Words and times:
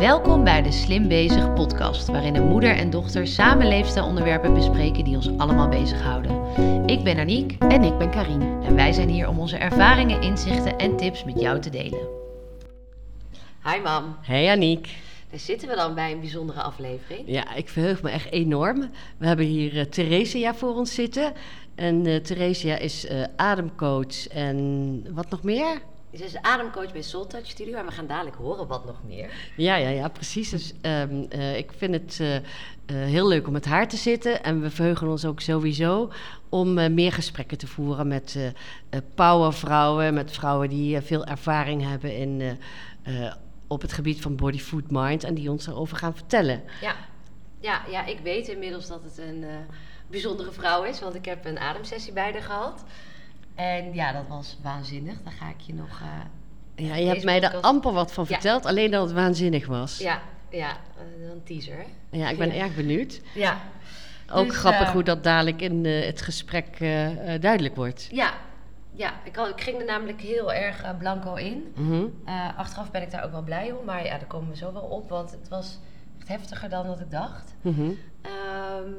Welkom 0.00 0.44
bij 0.44 0.62
de 0.62 0.72
Slim 0.72 1.08
Bezig 1.08 1.52
podcast, 1.52 2.08
waarin 2.08 2.34
een 2.36 2.48
moeder 2.48 2.76
en 2.76 2.90
dochter 2.90 3.26
samen 3.26 3.68
leefstijlonderwerpen 3.68 4.54
bespreken 4.54 5.04
die 5.04 5.16
ons 5.16 5.38
allemaal 5.38 5.68
bezighouden. 5.68 6.42
Ik 6.86 7.04
ben 7.04 7.18
Aniek 7.18 7.56
En 7.58 7.82
ik 7.82 7.98
ben 7.98 8.10
Karine. 8.10 8.64
en 8.64 8.74
wij 8.74 8.92
zijn 8.92 9.08
hier 9.08 9.28
om 9.28 9.38
onze 9.38 9.56
ervaringen, 9.56 10.22
inzichten 10.22 10.78
en 10.78 10.96
tips 10.96 11.24
met 11.24 11.40
jou 11.40 11.60
te 11.60 11.70
delen. 11.70 12.08
Hi 13.64 13.80
mam. 13.82 14.16
Hey 14.20 14.50
Aniek. 14.50 14.88
Daar 15.30 15.40
zitten 15.40 15.68
we 15.68 15.74
dan 15.74 15.94
bij 15.94 16.12
een 16.12 16.20
bijzondere 16.20 16.62
aflevering. 16.62 17.22
Ja, 17.26 17.54
ik 17.54 17.68
verheug 17.68 18.02
me 18.02 18.10
echt 18.10 18.32
enorm. 18.32 18.90
We 19.16 19.26
hebben 19.26 19.46
hier 19.46 19.78
eh, 19.78 19.84
Theresia 19.84 20.54
voor 20.54 20.74
ons 20.74 20.94
zitten. 20.94 21.32
En 21.74 22.06
eh 22.06 22.16
Theresia 22.16 22.76
is 22.76 23.06
eh, 23.06 23.22
ademcoach 23.36 24.28
en 24.28 25.06
wat 25.14 25.30
nog 25.30 25.42
meer? 25.42 25.80
Ze 26.16 26.24
is 26.24 26.36
ademcoach 26.36 26.92
bij 26.92 27.02
Soul 27.02 27.26
Touch 27.26 27.46
Studio 27.46 27.78
en 27.78 27.86
we 27.86 27.92
gaan 27.92 28.06
dadelijk 28.06 28.36
horen 28.36 28.66
wat 28.66 28.84
nog 28.84 28.96
meer. 29.06 29.30
Ja, 29.56 29.76
ja, 29.76 29.88
ja, 29.88 30.08
precies. 30.08 30.50
Dus 30.50 30.72
ehm, 30.80 31.24
eh, 31.28 31.56
ik 31.56 31.72
vind 31.76 31.94
het 31.94 32.18
eh, 32.20 32.36
eh, 32.36 32.42
heel 32.86 33.28
leuk 33.28 33.46
om 33.46 33.52
met 33.52 33.64
haar 33.64 33.88
te 33.88 33.96
zitten. 33.96 34.42
En 34.42 34.60
we 34.60 34.70
verheugen 34.70 35.08
ons 35.08 35.24
ook 35.24 35.40
sowieso 35.40 36.12
om 36.48 36.94
meer 36.94 37.12
gesprekken 37.12 37.58
te 37.58 37.66
voeren 37.66 38.08
met 38.08 38.54
powervrouwen. 39.14 40.14
Met 40.14 40.32
vrouwen 40.32 40.68
die 40.68 41.00
veel 41.00 41.24
ervaring 41.24 41.88
hebben 41.88 42.16
in, 42.16 42.58
op 43.66 43.80
het 43.82 43.92
gebied 43.92 44.20
van 44.20 44.36
body, 44.36 44.58
food, 44.58 44.84
mind. 44.88 45.24
En 45.24 45.34
die 45.34 45.50
ons 45.50 45.66
erover 45.66 45.96
gaan 45.96 46.14
vertellen. 46.14 46.62
Ja, 46.80 46.94
ja, 47.60 47.82
ja 47.90 48.06
ik 48.06 48.18
weet 48.22 48.48
inmiddels 48.48 48.88
dat 48.88 49.02
het 49.04 49.18
een 49.18 49.44
bijzondere 50.06 50.52
vrouw 50.52 50.82
is, 50.82 51.00
want 51.00 51.14
ik 51.14 51.24
heb 51.24 51.44
een 51.44 51.58
ademsessie 51.58 52.12
bij 52.12 52.32
haar 52.32 52.42
gehad. 52.42 52.84
En 53.60 53.94
ja, 53.94 54.12
dat 54.12 54.26
was 54.28 54.56
waanzinnig. 54.62 55.22
Daar 55.22 55.32
ga 55.32 55.48
ik 55.48 55.60
je 55.60 55.74
nog... 55.74 56.00
eh, 56.00 56.86
Ja, 56.86 56.94
je 56.94 57.06
hebt 57.06 57.24
mij 57.24 57.40
podcast- 57.40 57.64
amper 57.64 57.92
wat 57.92 58.12
van 58.12 58.24
Ja. 58.28 58.32
verteld, 58.34 58.66
alleen 58.66 58.90
dat 58.90 59.02
het 59.02 59.12
waanzinnig 59.12 59.66
was. 59.66 59.98
ja, 59.98 60.20
ja, 60.50 60.70
eh, 60.70 61.30
een 61.30 61.42
teaser. 61.44 61.76
hè? 61.76 62.18
Ja, 62.18 62.28
ik 62.28 62.38
ben 62.38 62.52
Ja. 62.54 62.62
erg 62.64 62.74
benieuwd. 62.74 63.20
Ja. 63.34 63.58
Ook 64.32 64.46
Dus, 64.46 64.56
grappig 64.56 64.86
eh, 64.86 64.92
hoe 64.92 65.02
dat 65.02 65.24
dadelijk 65.24 65.60
in 65.60 65.84
het 65.84 66.22
gesprek 66.22 66.78
duidelijk 67.40 67.76
wordt. 67.76 68.08
Ja, 68.12 68.32
ja 68.92 69.12
ik, 69.24 69.36
ik 69.36 69.60
ging 69.60 69.78
er 69.78 69.84
namelijk 69.86 70.20
heel 70.20 70.52
erg 70.52 70.96
blanco 70.98 71.34
in. 71.34 71.72
Mhm. 71.76 72.04
Achteraf 72.56 72.90
ben 72.90 73.02
ik 73.02 73.10
daar 73.10 73.24
ook 73.24 73.30
wel 73.32 73.42
blij 73.42 73.72
om, 73.72 73.84
maar 73.84 74.04
ja, 74.04 74.18
daar 74.18 74.26
komen 74.26 74.50
we 74.50 74.56
zo 74.56 74.72
wel 74.72 74.82
op, 74.82 75.08
want 75.08 75.30
het 75.30 75.48
was 75.48 75.78
heftiger 76.30 76.68
dan 76.68 76.86
dat 76.86 77.00
ik 77.00 77.10
dacht. 77.10 77.54
Mhm. 77.60 77.90
Ehm, 78.22 78.90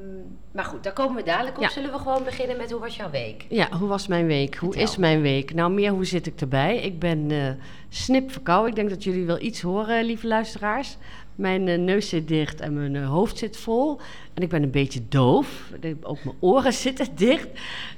maar 0.52 0.66
goed, 0.66 0.84
daar 0.84 0.94
komen 0.94 1.16
we 1.16 1.24
dadelijk 1.24 1.56
op. 1.56 1.64
Ja. 1.64 1.70
Zullen 1.70 1.92
we 1.92 1.98
gewoon 1.98 2.24
beginnen 2.24 2.58
met 2.58 2.72
hoe 2.72 2.80
was 2.80 2.96
jouw 2.96 3.10
week? 3.10 3.46
Ja, 3.50 3.68
hoe 3.72 3.88
was 3.88 4.08
mijn 4.08 4.26
week? 4.26 4.56
Hoe 4.56 4.72
Vertel. 4.72 4.90
is 4.90 4.98
mijn 4.98 5.22
week? 5.22 5.54
Nou, 5.54 5.72
meer 5.72 5.92
hoe 5.92 6.06
zit 6.06 6.28
ik 6.28 6.42
erbij? 6.42 6.78
Ik 6.78 7.00
ben 7.00 7.32
eh 7.32 7.50
snip 7.94 8.32
verkouden. 8.32 8.70
Ik 8.70 8.76
denk 8.76 8.90
dat 8.90 9.04
jullie 9.04 9.26
wel 9.26 9.42
iets 9.42 9.62
horen, 9.62 10.06
lieve 10.06 10.28
luisteraars. 10.28 10.98
Mijn 11.36 11.68
eh, 11.68 11.80
neus 11.80 12.10
zit 12.10 12.28
dicht 12.28 12.62
en 12.62 12.74
mijn 12.74 12.96
eh, 12.96 13.10
hoofd 13.10 13.38
zit 13.38 13.58
vol. 13.58 14.00
En 14.34 14.44
ik 14.44 14.50
ben 14.50 14.64
een 14.64 14.72
beetje 14.72 15.02
doof. 15.10 15.72
Ook 16.02 16.24
mijn 16.24 16.36
oren 16.40 16.74
zitten 16.88 17.08
dicht. 17.16 17.48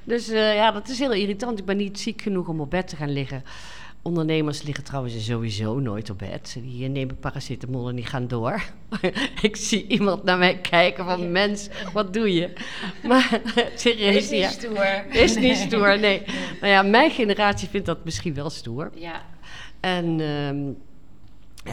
Dus 0.03 0.29
eh, 0.29 0.55
ja, 0.55 0.71
dat 0.71 0.89
is 0.89 0.99
heel 0.99 1.11
irritant. 1.13 1.59
Ik 1.59 1.65
ben 1.65 1.77
niet 1.77 1.99
ziek 1.99 2.21
genoeg 2.21 2.47
om 2.47 2.59
op 2.59 2.69
bed 2.69 2.87
te 2.87 2.95
gaan 2.95 3.13
liggen. 3.13 3.43
Ondernemers 4.05 4.63
liggen 4.63 4.83
trouwens 4.83 5.25
sowieso 5.25 5.79
nooit 5.79 6.09
op 6.09 6.17
bed. 6.17 6.57
Die 6.61 6.87
nemen 6.87 7.17
paracetamol 7.19 7.89
en 7.89 7.95
die 7.95 8.05
gaan 8.05 8.27
door. 8.27 8.63
ik 9.41 9.55
zie 9.55 9.87
iemand 9.87 10.23
naar 10.23 10.37
mij 10.37 10.57
kijken 10.57 11.05
van... 11.05 11.31
Mens, 11.31 11.69
wat 11.93 12.13
doe 12.13 12.33
je? 12.33 12.53
Maar 13.07 13.41
serieus, 13.75 14.15
Is 14.15 14.29
niet 14.29 14.39
ja. 14.39 14.49
stoer. 14.49 15.05
Is 15.09 15.35
niet 15.35 15.55
stoer, 15.55 15.99
nee. 15.99 16.21
Nou 16.61 16.73
ja, 16.73 16.81
mijn 16.81 17.11
generatie 17.11 17.67
vindt 17.67 17.85
dat 17.85 18.05
misschien 18.05 18.33
wel 18.33 18.49
stoer. 18.49 18.91
Ja, 18.95 19.21
En, 19.79 20.19
ehm, 20.19 20.71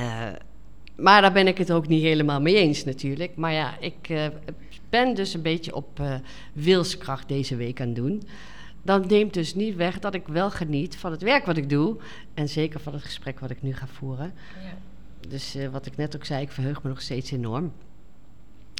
eh, 0.03 0.29
maar 0.97 1.21
daar 1.21 1.33
ben 1.33 1.47
ik 1.47 1.59
het 1.59 1.73
ook 1.73 1.89
niet 1.89 2.03
helemaal 2.03 2.41
mee 2.41 2.57
eens 2.57 2.85
natuurlijk. 2.85 3.37
Maar 3.37 3.53
ja, 3.53 3.77
ik 3.81 4.09
eh, 4.09 4.27
ben 4.91 5.15
dus 5.15 5.35
een 5.35 5.43
beetje 5.43 5.75
op 5.75 6.01
eh, 6.01 6.15
wilskracht 6.53 7.29
deze 7.29 7.57
week 7.57 7.81
aan 7.81 7.87
het 7.87 7.97
doen. 7.97 8.23
Dat 8.83 9.09
neemt 9.09 9.35
dus 9.35 9.55
niet 9.55 9.77
weg 9.77 9.99
dat 9.99 10.15
ik 10.15 10.29
wel 10.29 10.51
geniet 10.51 10.97
van 10.97 11.11
het 11.11 11.23
werk 11.23 11.45
wat 11.45 11.57
ik 11.57 11.69
doe. 11.69 11.97
En 12.35 12.49
zeker 12.49 12.81
van 12.81 12.93
het 12.93 13.03
gesprek 13.03 13.41
wat 13.41 13.51
ik 13.51 13.63
nu 13.63 13.75
ga 13.75 13.87
voeren. 13.87 14.33
ja. 14.63 14.75
Dus 15.29 15.55
eh, 15.55 15.69
wat 15.69 15.87
ik 15.87 15.97
net 15.97 16.17
ook 16.17 16.25
zei, 16.25 16.43
ik 16.43 16.51
verheug 16.51 16.83
me 16.83 16.89
nog 16.89 17.01
steeds 17.01 17.31
enorm. 17.31 17.73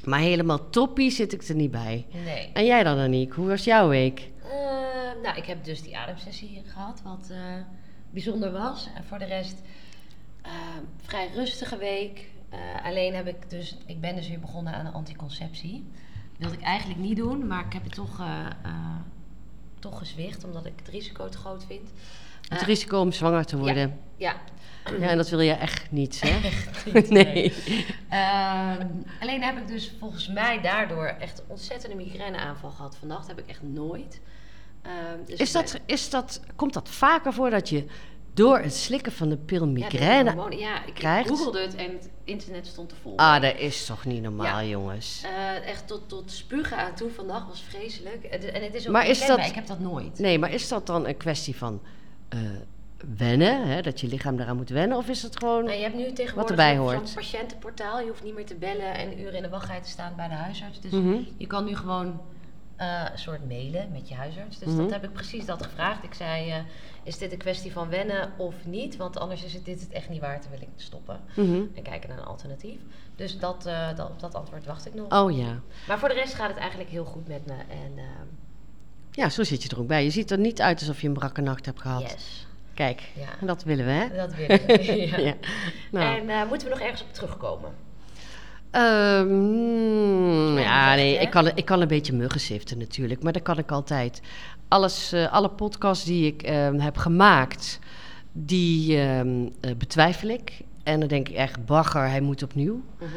Maar 0.05 0.21
helemaal 0.21 0.71
toppie 0.71 1.11
zit 1.11 1.33
ik 1.33 1.43
er 1.43 1.55
niet 1.55 1.71
bij. 1.71 2.07
nee. 2.25 2.51
En 2.53 2.65
jij 2.65 2.83
dan, 2.83 2.99
Aniek? 2.99 3.33
Hoe 3.33 3.47
was 3.49 3.65
jouw 3.65 3.89
week? 3.89 4.31
Eh, 4.43 5.23
nou, 5.23 5.37
ik 5.37 5.45
heb 5.45 5.65
dus 5.65 5.83
die 5.83 5.97
ademsessie 5.99 6.63
gehad, 6.67 7.03
wat 7.05 7.29
eh, 7.31 7.39
bijzonder 8.11 8.53
was. 8.53 8.89
En 8.95 9.05
voor 9.05 9.19
de 9.19 9.25
rest, 9.25 9.63
eh, 10.43 10.51
vrij 11.03 11.31
rustige 11.35 11.77
week. 11.77 12.29
Alleen 12.83 13.15
heb 13.15 13.27
ik 13.27 13.51
dus, 13.51 13.77
ik 13.87 14.01
ben 14.01 14.17
dus 14.17 14.29
weer 14.29 14.41
begonnen 14.41 14.73
aan 14.75 14.87
een 14.87 14.93
anticonceptie. 14.93 15.85
wilde 16.39 16.55
ik 16.55 16.63
eigenlijk 16.63 17.01
niet 17.01 17.17
doen, 17.17 17.47
maar 17.47 17.67
ik 17.67 17.73
heb 17.73 17.83
het 17.85 17.95
toch, 17.95 18.23
toch 19.81 19.99
gezwicht, 19.99 20.45
omdat 20.45 20.67
ik 20.67 20.73
het 20.77 20.89
risico 20.89 21.29
te 21.29 21.39
groot 21.39 21.65
vind. 21.67 21.89
Het 22.49 22.61
Eh, 22.61 22.67
risico 22.67 23.01
om 23.01 23.13
zwanger 23.13 23.45
te 23.45 23.57
worden. 23.57 23.99
Ja, 24.17 24.35
Ja, 24.99 25.09
en 25.09 25.17
dat 25.17 25.29
wil 25.29 25.41
je 25.41 25.53
echt 25.53 25.91
niet, 25.91 26.21
hè? 26.21 26.51
niet, 26.93 27.11
nee. 27.11 27.55
Ehm, 28.09 28.87
alleen 29.21 29.43
heb 29.43 29.57
ik 29.57 29.69
dus 29.69 29.93
volgens 29.99 30.29
mij 30.29 30.61
daardoor 30.61 31.07
echt 31.07 31.39
een 31.39 31.45
ontzettende 31.49 31.97
migraineaanval 31.97 32.71
gehad. 32.71 32.97
Vannacht 32.97 33.27
heb 33.27 33.39
ik 33.39 33.49
echt 33.49 33.63
nooit. 33.63 34.21
Ehm, 34.83 35.25
dus 35.27 35.39
Is 35.39 35.53
dat, 35.53 35.79
is 35.87 36.11
dat, 36.11 36.41
komt 36.57 36.73
dat 36.73 36.89
vaker 36.89 37.33
voor 37.33 37.51
dat 37.51 37.69
je 37.69 37.85
door 38.35 38.59
het 38.59 38.75
slikken 38.75 39.13
van 39.13 39.29
de 39.29 39.37
pil 39.37 39.67
migraine... 39.67 40.57
Ja, 40.59 40.85
ik, 40.85 40.95
krijgt? 40.95 41.29
googelde 41.29 41.61
het 41.61 41.75
en 41.75 41.93
het 41.93 42.11
internet 42.25 42.67
stond 42.67 42.91
er 42.91 42.97
vol. 43.03 43.17
ah, 43.17 43.43
dat 43.43 43.57
is 43.59 43.85
toch 43.87 44.05
niet 44.05 44.23
normaal, 44.23 44.61
Ja. 44.61 44.65
jongens? 44.65 45.23
Eh, 45.25 45.69
echt 45.69 45.87
tot, 45.87 46.09
tot 46.09 46.31
spugen 46.31 46.77
aan 46.77 46.95
toe 46.95 47.11
vannacht 47.11 47.49
was 47.49 47.63
vreselijk. 47.69 48.25
En 48.25 48.63
het 48.63 48.75
is 48.75 48.87
ook 48.87 48.93
Maar 48.93 49.07
is 49.09 49.27
dat- 49.27 49.39
Ik 49.39 49.55
heb 49.55 49.67
dat 49.67 49.79
nooit. 49.81 50.19
Nee, 50.19 50.39
maar 50.39 50.53
is 50.53 50.69
dat 50.69 50.87
dan 50.87 51.07
een 51.07 51.17
kwestie 51.17 51.57
van 51.57 51.81
eh, 52.29 52.39
wennen? 53.17 53.69
Hè? 53.69 53.83
Dat 53.83 54.01
je 54.01 54.07
lichaam 54.09 54.37
daaraan 54.37 54.57
moet 54.57 54.69
wennen? 54.69 54.97
Of 54.99 55.09
is 55.09 55.23
het 55.23 55.37
gewoon... 55.39 55.65
Nou, 55.65 55.77
je 55.77 55.83
hebt 55.83 55.95
nu 55.97 56.13
tegenwoordig 56.13 56.51
erbij 56.51 56.75
zo'n- 56.75 56.83
hoort. 56.85 57.09
zo'n 57.09 57.15
patiëntenportaal. 57.23 58.01
Je 58.01 58.09
hoeft 58.09 58.23
niet 58.25 58.35
meer 58.35 58.47
te 58.47 58.55
bellen 58.55 58.95
en 58.95 59.21
uren 59.21 59.35
in 59.35 59.43
de 59.43 59.49
wachtrij 59.49 59.81
te 59.81 59.89
staan 59.89 60.13
bij 60.17 60.29
de 60.29 60.35
huisarts. 60.35 60.81
Dus 60.81 60.93
Mhm. 60.93 61.17
je 61.37 61.47
kan 61.47 61.65
nu 61.65 61.77
gewoon 61.77 62.21
eh, 62.81 63.05
een 63.13 63.19
soort 63.19 63.49
mailen 63.49 63.89
met 63.93 64.09
je 64.09 64.15
huisarts. 64.15 64.59
Dus 64.59 64.69
Mhm. 64.69 64.77
dat 64.79 64.91
heb 64.91 65.05
ik 65.05 65.13
precies 65.13 65.45
dat 65.47 65.63
gevraagd. 65.63 66.05
Ik 66.05 66.15
zei, 66.15 66.51
eh, 66.51 66.57
is 67.03 67.19
dit 67.19 67.33
een 67.33 67.39
kwestie 67.39 67.73
van 67.73 67.89
wennen 67.89 68.33
of 68.37 68.55
niet? 68.65 68.97
Want 68.97 69.19
anders 69.19 69.45
is 69.45 69.53
het, 69.55 69.65
dit 69.65 69.81
het 69.81 69.91
echt 69.91 70.09
niet 70.09 70.21
waard. 70.21 70.43
Dan 70.43 70.51
wil 70.51 70.61
ik 70.61 70.69
stoppen 70.77 71.21
Mhm. 71.35 71.61
en 71.75 71.83
kijken 71.83 72.09
naar 72.09 72.19
een 72.19 72.25
alternatief. 72.25 72.79
Dus 73.17 73.39
dat, 73.39 73.67
eh, 73.67 73.97
dat, 73.97 74.09
op 74.11 74.21
dat 74.21 74.35
antwoord 74.35 74.67
wacht 74.67 74.87
ik 74.87 74.95
nog. 74.95 75.23
Oh 75.23 75.37
ja. 75.37 75.61
Maar 75.89 75.99
voor 75.99 76.09
de 76.09 76.15
rest 76.15 76.35
gaat 76.35 76.49
het 76.49 76.59
eigenlijk 76.59 76.91
heel 76.91 77.05
goed 77.05 77.29
met 77.29 77.47
me. 77.47 77.53
En 77.53 77.93
ehm, 77.97 78.27
Ja, 79.13 79.29
zo 79.29 79.43
zit 79.45 79.63
je 79.63 79.69
er 79.69 79.79
ook 79.81 79.87
bij. 79.87 80.05
Je 80.05 80.11
ziet 80.11 80.31
er 80.31 80.39
niet 80.39 80.61
uit 80.61 80.81
alsof 80.81 81.01
je 81.01 81.07
een 81.09 81.15
brakke 81.15 81.41
nacht 81.41 81.67
hebt 81.67 81.81
gehad. 81.81 82.01
yes, 82.03 82.47
Kijk, 82.75 83.03
Ja. 83.15 83.29
en 83.41 83.47
dat 83.47 83.63
willen 83.65 83.85
we, 83.85 83.91
hè? 83.91 84.17
dat 84.17 84.35
wil 84.35 84.51
ik. 84.51 84.81
ja. 85.11 85.19
Ja. 85.19 85.35
Nou. 85.91 86.29
En 86.29 86.49
moeten 86.49 86.69
we 86.69 86.75
nog 86.75 86.83
ergens 86.83 87.03
op 87.03 87.13
terugkomen? 87.13 87.71
Ehm, 88.71 90.59
ja, 90.59 90.95
nee, 90.95 91.19
ik 91.19 91.31
kan, 91.31 91.51
ik 91.55 91.65
kan 91.65 91.81
een 91.81 91.89
beetje 91.89 92.13
muggen 92.13 92.41
siften 92.41 92.79
natuurlijk, 92.79 93.23
maar 93.23 93.33
dat 93.33 93.43
kan 93.43 93.59
ik 93.59 93.71
altijd. 93.71 94.21
Alles, 94.69 95.13
eh, 95.13 95.33
alle 95.33 95.51
podcasts 95.51 96.05
die 96.05 96.27
ik 96.27 96.43
ehm, 96.43 96.79
heb 96.79 96.97
gemaakt, 96.97 97.79
die 98.33 99.01
ehm, 99.01 99.49
eh, 99.61 99.71
betwijfel 99.77 100.29
ik. 100.29 100.61
En 100.83 101.01
dan 101.01 101.09
denk 101.09 101.29
ik 101.29 101.35
echt, 101.37 101.65
bagger, 101.65 102.09
hij 102.09 102.21
moet 102.21 102.43
opnieuw. 102.43 102.83
Mhm. 102.99 103.09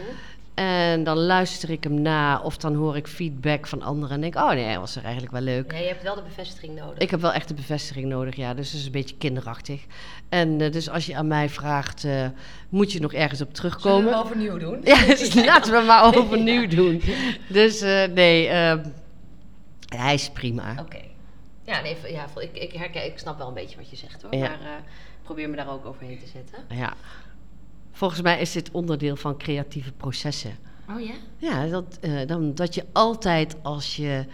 En 0.53 1.03
dan 1.03 1.18
luister 1.18 1.69
ik 1.69 1.84
hem 1.84 2.02
na 2.02 2.40
of 2.41 2.58
dan 2.58 2.75
hoor 2.75 2.96
ik 2.96 3.08
feedback 3.08 3.68
van 3.68 3.81
anderen 3.81 4.16
en 4.16 4.22
denk, 4.22 4.36
oh 4.36 4.50
nee, 4.50 4.64
hij 4.64 4.80
was 4.80 4.96
er 4.96 5.03
eigenlijk 5.03 5.34
wel 5.34 5.41
leuk. 5.41 5.72
Ja, 5.72 5.78
je 5.78 5.88
hebt 5.88 6.03
wel 6.03 6.16
de 6.16 6.22
bevestiging 6.22 6.75
nodig. 6.75 6.97
Ik 6.97 7.12
heb 7.12 7.22
wel 7.22 7.34
echt 7.34 7.50
een 7.50 7.56
bevestiging 7.56 8.06
nodig, 8.06 8.36
ja. 8.36 8.53
Dus 8.53 8.72
het 8.72 8.80
is 8.80 8.86
een 8.86 8.91
beetje 8.91 9.18
kinderachtig. 9.18 9.86
En 10.30 10.62
eh, 10.62 10.72
dus 10.72 10.90
als 10.90 11.06
je 11.06 11.16
aan 11.16 11.28
mij 11.28 11.50
vraagt, 11.50 12.03
eh, 12.03 12.25
moet 12.69 12.91
je 12.91 13.00
nog 13.00 13.14
ergens 13.14 13.41
op 13.41 13.47
Zullen 13.56 13.72
we 13.72 13.78
terugkomen? 13.78 14.12
hem 14.12 14.22
overnieuw 14.22 14.58
doen? 14.58 14.79
Ja, 14.94 15.05
dus 15.05 15.34
laten 15.46 15.73
we 15.79 15.85
maar 15.85 16.05
overnieuw 16.17 16.67
doen. 16.67 17.02
Dus 17.47 17.82
eh, 17.82 18.05
nee, 18.05 18.47
ehm, 18.47 18.84
hij 19.96 20.14
is 20.14 20.29
prima. 20.29 20.76
Oké. 20.79 21.00
Ja, 21.66 21.82
nee, 21.82 21.97
ja, 22.08 22.26
ik, 22.40 22.58
ik, 22.58 22.73
herken, 22.73 23.05
ik 23.05 23.20
snap 23.20 23.38
wel 23.38 23.47
een 23.47 23.53
beetje 23.53 23.78
wat 23.78 23.90
je 23.90 23.96
zegt 23.96 24.22
hoor. 24.22 24.35
Ja. 24.35 24.40
Maar 24.47 24.84
probeer 25.23 25.50
me 25.50 25.55
daar 25.55 25.70
ook 25.70 25.85
overheen 25.85 26.20
te 26.20 26.28
zetten. 26.28 26.78
Ja. 26.78 26.94
Volgens 27.93 28.22
mij 28.22 28.40
is 28.40 28.51
dit 28.51 28.72
onderdeel 28.72 29.16
van 29.16 29.37
creatieve 29.37 29.91
processen. 29.91 30.57
Oh 30.90 30.99
ja? 30.99 31.13
Ja, 31.37 31.67
dat, 31.67 31.97
eh, 32.01 32.11
dan, 32.28 32.55
dat 32.55 32.75
je 32.75 32.85
altijd 32.91 33.55
als 33.61 33.95
je 33.95 34.25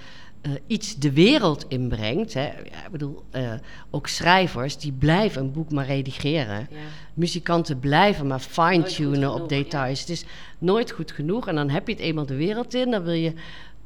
eh, 0.41 0.51
iets 0.67 0.95
de 0.95 1.11
wereld 1.11 1.65
inbrengt. 1.67 2.33
Hè, 2.33 2.45
ja, 2.45 2.85
ik 2.85 2.91
bedoel, 2.91 3.23
eh, 3.29 3.53
ook 3.89 4.07
schrijvers 4.07 4.77
die 4.77 4.91
blijven 4.91 5.41
een 5.41 5.51
boek 5.51 5.71
maar 5.71 5.85
redigeren. 5.85 6.67
Ja. 6.71 6.77
Muzikanten 7.13 7.79
blijven 7.79 8.27
maar 8.27 8.39
fine-tunen 8.39 9.33
op 9.33 9.50
details. 9.50 10.00
Het 10.00 10.09
is 10.09 10.25
nooit 10.57 10.91
goed 10.91 11.11
genoeg. 11.11 11.47
En 11.47 11.56
dan 11.56 11.69
heb 11.69 11.88
je 11.88 11.94
het 11.94 12.01
eenmaal 12.01 12.25
de 12.25 12.35
wereld 12.35 12.73
in. 12.73 12.91
Dan 12.91 13.03
wil 13.03 13.13
je 13.13 13.33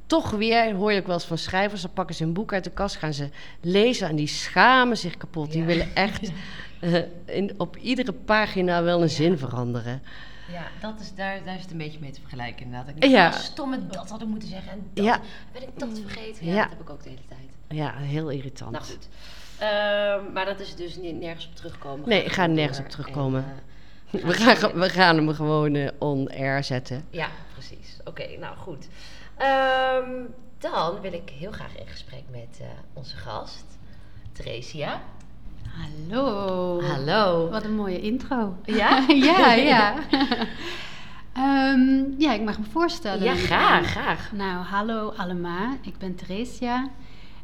toch 0.06 0.32
weer, 0.32 0.74
hoor 0.74 0.92
je 0.92 1.00
ook 1.00 1.06
wel 1.06 1.16
eens 1.16 1.26
van 1.26 1.38
schrijvers, 1.38 1.82
dan 1.82 1.94
pakken 1.94 2.16
ze 2.16 2.24
een 2.24 2.34
boek 2.34 2.54
uit 2.54 2.64
de 2.64 2.70
kast, 2.70 2.96
gaan 2.96 3.14
ze 3.14 3.30
lezen 3.62 4.10
en 4.10 4.16
die 4.16 4.28
schamen 4.28 4.98
zich 4.98 5.18
kapot. 5.18 5.52
Die 5.52 5.64
willen 5.64 5.96
echt 5.96 6.32
eh, 6.84 7.36
in, 7.36 7.54
op 7.58 7.78
iedere 7.78 8.14
pagina 8.14 8.84
wel 8.84 9.02
een 9.02 9.10
zin 9.10 9.38
veranderen. 9.38 10.02
Ja, 10.52 10.64
dat 10.82 11.00
is, 11.00 11.14
daar, 11.16 11.44
daar 11.46 11.56
is 11.56 11.62
het 11.62 11.72
een 11.72 11.78
beetje 11.78 12.00
mee 12.00 12.12
te 12.12 12.20
vergelijken 12.22 12.66
inderdaad. 12.66 12.90
Ik 12.96 13.04
Ja. 13.06 13.32
stomme 13.32 13.88
dat 13.88 14.10
hadden 14.10 14.28
moeten 14.28 14.50
zeggen 14.50 14.72
en 14.72 14.90
dat. 14.94 15.06
Ja. 15.06 15.20
Ben 15.52 15.62
ik 15.62 15.80
dat 15.80 16.00
vergeten? 16.00 16.46
Ja, 16.46 16.54
Ja. 16.54 16.62
dat 16.62 16.70
heb 16.70 16.82
ik 16.82 16.90
ook 16.90 17.04
de 17.04 17.10
hele 17.10 17.22
tijd. 17.28 17.40
Ja, 17.80 17.94
heel 17.98 18.30
irritant. 18.30 18.72
Nou 18.72 18.84
goed. 18.84 19.08
Ehm, 19.58 20.32
maar 20.34 20.46
dat 20.46 20.60
is 20.60 20.76
dus 20.76 20.96
ni- 20.96 21.12
nergens 21.12 21.48
op 21.48 21.56
terugkomen. 21.56 22.10
Nee, 22.10 22.24
ik 22.24 22.32
ga 22.32 22.44
er 22.44 22.50
nergens 22.50 22.80
op 22.80 22.90
terugkomen. 22.90 23.46
en, 24.12 24.20
eh, 24.20 24.26
We 24.26 24.34
gaan, 24.34 24.74
we 24.80 24.90
gaan 24.90 25.16
hem 25.16 25.34
gewoon 25.34 25.76
eh, 25.76 25.90
on-air 26.00 26.64
zetten. 26.64 27.06
ja, 27.10 27.28
precies. 27.54 27.98
Oké, 28.06 28.38
nou 28.40 28.58
goed. 28.58 28.88
Ehm, 29.38 30.12
dan 30.58 31.02
wil 31.02 31.14
ik 31.14 31.30
heel 31.40 31.52
graag 31.52 31.78
in 31.78 31.88
gesprek 31.88 32.24
met 32.32 32.60
onze 32.94 33.16
gast, 33.18 33.66
Theresia. 34.32 35.02
Hallo. 35.82 36.82
Hallo. 36.82 37.50
Wat 37.50 37.64
een 37.64 37.76
mooie 37.76 38.02
intro. 38.02 38.56
Ja? 38.66 39.06
ja, 39.30 39.54
ja. 39.54 39.94
Ehm, 41.34 42.04
ja, 42.18 42.34
ik 42.34 42.42
mag 42.42 42.60
me 42.60 42.66
voorstellen. 42.72 43.24
Ja, 43.24 43.36
graag, 43.36 43.88
graag. 43.92 44.32
Nou, 44.32 44.64
hallo 44.66 45.14
allemaal. 45.18 45.74
Ik 45.82 45.98
ben 45.98 46.16
Theresia. 46.16 46.90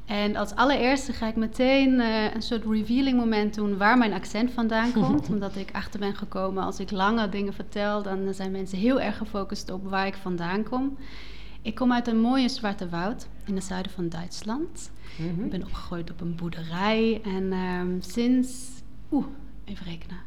En 0.06 0.36
als 0.36 0.56
allereerste 0.56 1.14
ga 1.14 1.28
ik 1.28 1.36
meteen 1.36 2.00
eh, 2.00 2.34
een 2.34 2.42
soort 2.42 2.66
revealing 2.66 3.18
moment 3.18 3.56
doen 3.56 3.78
waar 3.78 3.98
mijn 3.98 4.14
accent 4.14 4.52
vandaan 4.52 4.92
komt. 5.02 5.30
omdat 5.30 5.56
ik 5.56 5.70
achter 5.72 6.00
ben 6.00 6.16
gekomen 6.16 6.64
als 6.64 6.80
ik 6.80 6.92
lange 6.92 7.30
dingen 7.30 7.54
vertel, 7.54 8.04
dan 8.04 8.34
zijn 8.34 8.52
mensen 8.52 8.78
heel 8.78 9.02
erg 9.02 9.18
gefocust 9.18 9.72
op 9.72 9.90
waar 9.90 10.08
ik 10.08 10.16
vandaan 10.22 10.64
kom. 10.64 10.98
Ik 11.62 11.76
kom 11.76 11.94
uit 11.94 12.08
een 12.08 12.20
mooie 12.20 12.50
zwarte 12.50 12.90
woud 12.90 13.28
in 13.46 13.56
het 13.56 13.64
zuiden 13.64 13.92
van 13.92 14.10
Duitsland. 14.10 14.92
Mhm. 15.18 15.44
Ik 15.44 15.50
ben 15.50 15.64
opgegroeid 15.64 16.12
op 16.12 16.22
een 16.22 16.36
boerderij 16.36 17.22
en 17.24 17.52
ehm, 17.54 18.02
sinds, 18.02 18.70
oeh, 19.12 19.26
even 19.66 19.86
rekenen, 19.86 20.18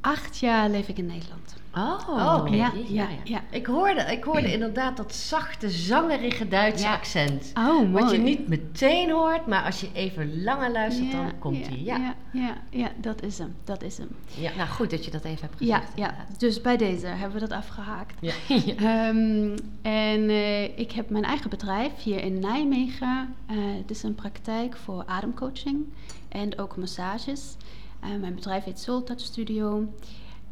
acht 0.00 0.38
jaar 0.38 0.70
leef 0.70 0.88
ik 0.88 0.98
in 0.98 1.06
Nederland. 1.06 1.56
Oh, 1.74 2.36
oké. 2.40 2.54
ja, 2.54 2.72
jeetje, 2.74 2.94
ja, 2.94 3.08
ja, 3.08 3.16
ja. 3.24 3.42
Ik 3.56 3.66
hoorde, 3.66 4.00
ik 4.00 4.24
hoorde 4.24 4.52
inderdaad 4.52 4.96
dat 4.96 5.14
zachte, 5.14 5.70
zangerige 5.70 6.48
Duitse 6.48 6.84
Ja. 6.84 6.92
accent. 6.94 7.52
Oh, 7.54 7.78
mooi. 7.78 7.90
Wat 7.90 8.10
je 8.10 8.18
niet 8.18 8.48
meteen 8.48 9.10
hoort, 9.10 9.46
maar 9.46 9.64
als 9.64 9.80
je 9.80 9.88
even 9.92 10.42
langer 10.42 10.70
luistert, 10.72 11.12
dan 11.12 11.38
komt 11.38 11.66
hij. 11.68 11.80
Ja. 11.82 11.96
Ja, 11.96 12.14
ja, 12.32 12.56
ja, 12.70 12.90
dat 12.96 13.22
is 13.22 13.38
hem, 13.38 13.54
dat 13.64 13.82
is 13.82 13.98
hem. 13.98 14.08
Ja. 14.34 14.50
Nou, 14.56 14.68
goed 14.68 14.90
dat 14.90 15.04
je 15.04 15.10
dat 15.10 15.24
even 15.24 15.40
hebt 15.40 15.56
gezegd. 15.56 15.92
ja, 15.94 16.14
dus 16.38 16.60
bij 16.60 16.76
deze 16.76 17.06
hebben 17.06 17.40
we 17.40 17.46
dat 17.48 17.58
afgehaakt. 17.58 18.14
Ja. 18.20 18.32
Ehm, 18.76 19.56
en 19.82 20.28
eh, 20.28 20.78
ik 20.78 20.92
heb 20.92 21.10
mijn 21.10 21.24
eigen 21.24 21.50
bedrijf 21.50 21.92
hier 22.02 22.22
in 22.24 22.38
Nijmegen. 22.38 23.34
Eh, 23.46 23.56
het 23.56 23.90
is 23.90 24.02
een 24.02 24.14
praktijk 24.14 24.76
voor 24.76 25.02
ademcoaching 25.06 25.84
en 26.28 26.58
ook 26.58 26.76
massages. 26.76 27.56
Eh, 28.00 28.08
mijn 28.20 28.34
bedrijf 28.34 28.64
heet 28.64 28.78
Soul 28.80 29.02
Touch 29.04 29.20
Studio. 29.20 29.88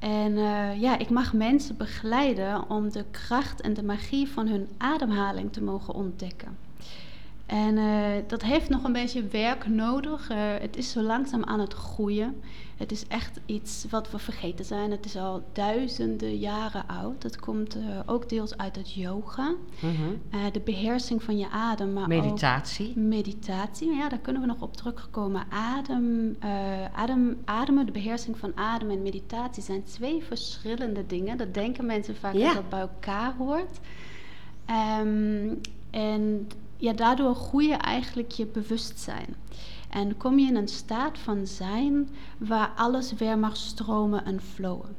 En 0.05 0.37
eh, 0.37 0.81
ja, 0.81 0.99
ik 0.99 1.11
mag 1.11 1.33
mensen 1.33 1.77
begeleiden 1.77 2.71
om 2.71 2.91
de 2.91 3.05
kracht 3.11 3.61
en 3.61 3.75
de 3.75 3.83
magie 3.83 4.29
van 4.29 4.47
hun 4.47 4.69
ademhaling 4.79 5.53
te 5.53 5.63
mogen 5.63 5.95
ontdekken. 5.95 6.57
En 7.55 7.79
eh, 7.79 8.23
dat 8.27 8.43
heeft 8.43 8.69
nog 8.69 8.85
een 8.85 8.93
beetje 8.93 9.23
werk 9.23 9.69
nodig. 9.69 10.29
Eh, 10.31 10.39
het 10.61 10.77
is 10.77 10.91
zo 10.91 11.03
langzaam 11.03 11.45
aan 11.45 11.61
het 11.61 11.73
groeien. 11.73 12.41
Het 12.77 12.93
is 12.93 13.07
echt 13.07 13.41
iets 13.47 13.87
wat 13.91 14.11
we 14.11 14.19
vergeten 14.19 14.65
zijn. 14.65 14.91
Het 14.91 15.05
is 15.05 15.17
al 15.17 15.43
duizenden 15.53 16.37
jaren 16.37 16.87
oud. 16.87 17.23
Het 17.23 17.41
komt 17.41 17.77
eh, 17.77 17.83
ook 18.07 18.29
deels 18.29 18.57
uit 18.57 18.77
het 18.77 18.93
yoga. 18.95 19.55
Mhm. 19.81 20.53
De 20.53 20.61
beheersing 20.61 21.23
van 21.23 21.39
je 21.39 21.49
adem, 21.51 21.93
maar 21.93 22.09
Meditatie. 22.09 22.89
ook 22.89 22.95
meditatie. 22.95 23.95
Ja, 23.95 24.09
daar 24.09 24.19
kunnen 24.19 24.43
we 24.43 24.49
nog 24.49 24.61
op 24.61 24.77
terugkomen. 24.77 25.45
Adem, 25.51 26.37
adem, 26.95 27.37
ademen, 27.45 27.87
de 27.87 27.93
beheersing 27.93 28.39
van 28.39 28.53
adem 28.55 28.91
en 28.91 29.03
meditatie 29.03 29.63
zijn 29.63 29.85
twee 29.85 30.23
verschillende 30.23 31.07
dingen. 31.07 31.37
Dat 31.37 31.55
denken 31.55 31.87
mensen 31.87 32.17
vaak 32.17 32.35
Ja. 32.35 32.47
dat 32.47 32.55
dat 32.55 32.69
bij 32.69 32.81
elkaar 32.81 33.35
hoort. 33.37 33.79
Ehm, 34.67 35.55
en 35.91 36.49
ja, 36.85 36.93
daardoor 36.93 37.35
groei 37.35 37.69
je 37.69 37.75
eigenlijk 37.75 38.31
je 38.33 38.47
bewustzijn. 38.47 39.35
En 39.91 40.17
kom 40.17 40.39
je 40.39 40.47
in 40.47 40.57
een 40.57 40.69
staat 40.69 41.19
van 41.19 41.47
zijn 41.47 42.09
waar 42.39 42.71
alles 42.77 43.13
weer 43.13 43.39
mag 43.39 43.57
stromen 43.57 44.25
en 44.25 44.41
flowen. 44.55 44.97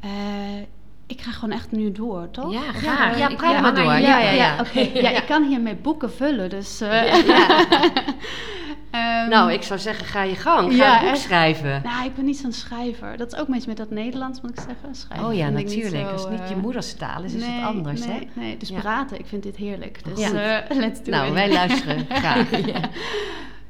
Eh, 0.00 0.58
ik 1.06 1.20
ga 1.20 1.30
gewoon 1.30 1.54
echt 1.54 1.70
nu 1.72 1.92
door, 1.92 2.28
toch? 2.30 2.52
Ja, 2.52 2.72
graag. 2.72 3.18
Ja, 3.18 3.28
Ik- 3.28 3.36
praat 3.36 3.52
ja, 3.52 3.60
maar 3.60 3.74
door. 3.74 3.84
Ja, 3.84 3.98
ja, 4.20 4.30
ja. 4.30 4.56
oké. 4.60 4.80
ja, 4.80 5.10
ik 5.10 5.26
kan 5.26 5.44
hiermee 5.48 5.74
boeken 5.76 6.12
vullen, 6.12 6.50
dus... 6.50 6.80
eh, 6.80 7.14
ehm, 8.90 9.28
Nou, 9.28 9.52
ik 9.52 9.62
zou 9.62 9.80
zeggen, 9.80 10.06
ga 10.06 10.22
je 10.22 10.34
gang. 10.34 10.70
Ga 10.72 10.76
Ja, 10.76 10.94
een 10.94 11.00
boek 11.04 11.08
echt. 11.14 11.20
schrijven. 11.20 11.80
Nou, 11.84 12.04
ik 12.04 12.14
ben 12.14 12.24
niet 12.24 12.38
zo'n 12.38 12.52
schrijver. 12.52 13.16
Dat 13.16 13.32
is 13.32 13.38
ook 13.38 13.48
beetje 13.48 13.66
met 13.66 13.76
dat 13.76 13.90
Nederlands, 13.90 14.40
moet 14.40 14.50
ik 14.50 14.56
zeggen. 14.66 14.94
Schrijven 14.94 15.26
oh 15.26 15.34
ja, 15.34 15.48
natuurlijk. 15.48 16.06
zo, 16.06 16.12
Als 16.12 16.22
het 16.22 16.30
niet 16.30 16.48
je 16.48 16.54
eh, 16.54 16.60
moederstaal 16.60 17.22
is, 17.22 17.34
is 17.34 17.40
nee, 17.46 17.50
het 17.50 17.64
anders, 17.64 18.06
nee, 18.06 18.28
hè? 18.34 18.40
Nee, 18.40 18.56
dus 18.56 18.68
Ja. 18.68 18.80
praten, 18.80 19.18
ik 19.18 19.26
vind 19.26 19.42
dit 19.42 19.56
heerlijk. 19.56 20.04
Dus 20.04 20.18
Ja. 20.30 20.62
eh, 20.62 20.76
let's 20.84 21.02
do 21.02 21.10
Nou, 21.10 21.26
it. 21.26 21.32
wij 21.32 21.52
luisteren 21.52 22.06
graag. 22.22 22.50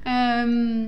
Ehm, 0.02 0.87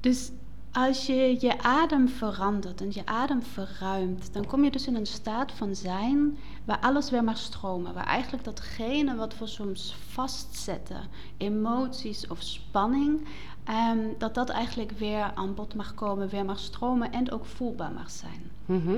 dus 0.00 0.30
als 0.72 1.06
je 1.06 1.36
je 1.40 1.52
adem 1.62 2.08
verandert 2.08 2.80
en 2.80 2.88
je 2.90 3.02
adem 3.04 3.42
verruimt, 3.42 4.28
dan 4.32 4.46
kom 4.46 4.64
je 4.64 4.70
dus 4.70 4.86
in 4.86 4.94
een 4.94 5.06
staat 5.06 5.52
van 5.56 5.74
zijn 5.74 6.36
waar 6.64 6.78
alles 6.80 7.10
weer 7.10 7.24
mag 7.24 7.36
stromen. 7.38 7.94
Waar 7.94 8.06
eigenlijk 8.06 8.44
datgene 8.44 9.16
wat 9.16 9.38
we 9.38 9.46
soms 9.46 9.96
vastzetten, 10.08 11.00
emoties 11.36 12.26
of 12.26 12.42
spanning, 12.42 13.26
ehm, 13.64 13.98
dat 14.18 14.34
dat 14.34 14.48
eigenlijk 14.48 14.90
weer 14.98 15.30
aan 15.34 15.54
bod 15.54 15.74
mag 15.74 15.94
komen, 15.94 16.28
weer 16.28 16.44
mag 16.44 16.58
stromen 16.58 17.12
en 17.12 17.32
ook 17.32 17.46
voelbaar 17.46 17.92
mag 17.92 18.10
zijn. 18.10 18.50
Mhm. 18.66 18.96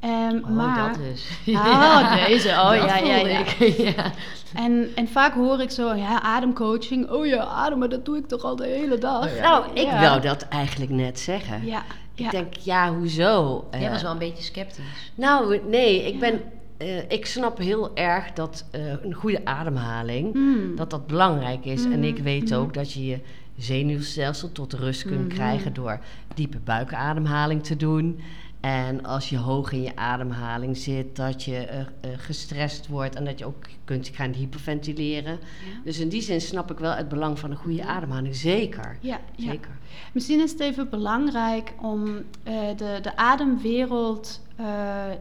Ehm, 0.00 0.36
Oh, 0.44 0.50
maar, 0.50 0.88
dat 0.88 0.96
dus. 0.98 1.28
Oh, 1.54 2.26
deze. 2.26 2.48
Oh, 2.48 2.70
Dat 2.70 2.88
ja, 2.88 2.96
ja, 2.96 3.16
ja. 3.16 3.44
ja. 3.96 4.12
En, 4.54 4.88
en 4.94 5.08
vaak 5.08 5.34
hoor 5.34 5.60
ik 5.60 5.70
zo, 5.70 5.94
ja, 5.94 6.22
ademcoaching. 6.22 7.10
Oh 7.10 7.26
ja, 7.26 7.44
ademen, 7.44 7.90
dat 7.90 8.04
doe 8.04 8.16
ik 8.16 8.26
toch 8.28 8.42
al 8.42 8.56
de 8.56 8.66
hele 8.66 8.98
dag. 8.98 9.38
Nou, 9.40 9.64
ik 9.72 9.90
wou 9.90 10.20
dat 10.20 10.42
eigenlijk 10.48 10.90
net 10.90 11.20
zeggen. 11.20 11.66
Ja, 11.66 11.82
Ik 12.14 12.30
denk, 12.30 12.54
ja, 12.54 12.94
hoezo? 12.94 13.64
Jij 13.70 13.84
Eh, 13.84 13.90
was 13.90 14.02
wel 14.02 14.12
een 14.12 14.18
beetje 14.18 14.42
sceptisch. 14.42 15.10
Nou, 15.14 15.60
nee, 15.68 16.02
ik 16.06 16.18
ben... 16.20 16.40
eh, 16.76 17.10
ik 17.10 17.26
snap 17.26 17.58
heel 17.58 17.96
erg 17.96 18.32
dat 18.32 18.64
eh, 18.70 18.80
een 19.02 19.14
goede 19.14 19.44
ademhaling, 19.44 20.34
Mm. 20.34 20.76
dat 20.76 20.90
dat 20.90 21.06
belangrijk 21.06 21.64
is. 21.64 21.84
En 21.84 22.04
ik 22.04 22.18
weet 22.18 22.50
Mhm. 22.50 22.58
ook 22.60 22.74
dat 22.74 22.92
je 22.92 23.06
je 23.06 23.18
zenuwstelsel 23.56 24.52
tot 24.52 24.72
rust 24.72 25.04
kunt 25.04 25.32
krijgen 25.32 25.72
door 25.74 26.00
diepe 26.34 26.58
buikademhaling 26.64 27.62
te 27.64 27.76
doen. 27.76 28.20
En 28.64 29.04
als 29.04 29.28
je 29.28 29.38
hoog 29.38 29.72
in 29.72 29.82
je 29.82 29.96
ademhaling 29.96 30.76
zit, 30.76 31.16
dat 31.16 31.42
je 31.42 31.56
eh, 31.56 31.80
eh, 31.80 31.86
gestrest 32.16 32.86
wordt 32.86 33.14
en 33.14 33.24
dat 33.24 33.38
je 33.38 33.44
ook 33.44 33.64
kunt 33.84 34.08
gaan 34.08 34.32
hyperventileren. 34.32 35.32
Ja. 35.32 35.80
Dus 35.84 35.98
in 35.98 36.08
die 36.08 36.22
zin 36.22 36.40
snap 36.40 36.70
ik 36.70 36.78
wel 36.78 36.92
het 36.92 37.08
belang 37.08 37.38
van 37.38 37.50
een 37.50 37.56
goede 37.56 37.84
ademhaling. 37.84 38.36
Zeker. 38.36 38.98
Ja, 39.00 39.20
ja. 39.36 39.50
Zeker. 39.50 39.70
Misschien 40.12 40.40
is 40.40 40.50
het 40.50 40.60
even 40.60 40.90
belangrijk 40.90 41.74
om 41.80 42.04
eh, 42.42 42.54
de, 42.76 42.98
de 43.02 43.16
ademwereld, 43.16 44.40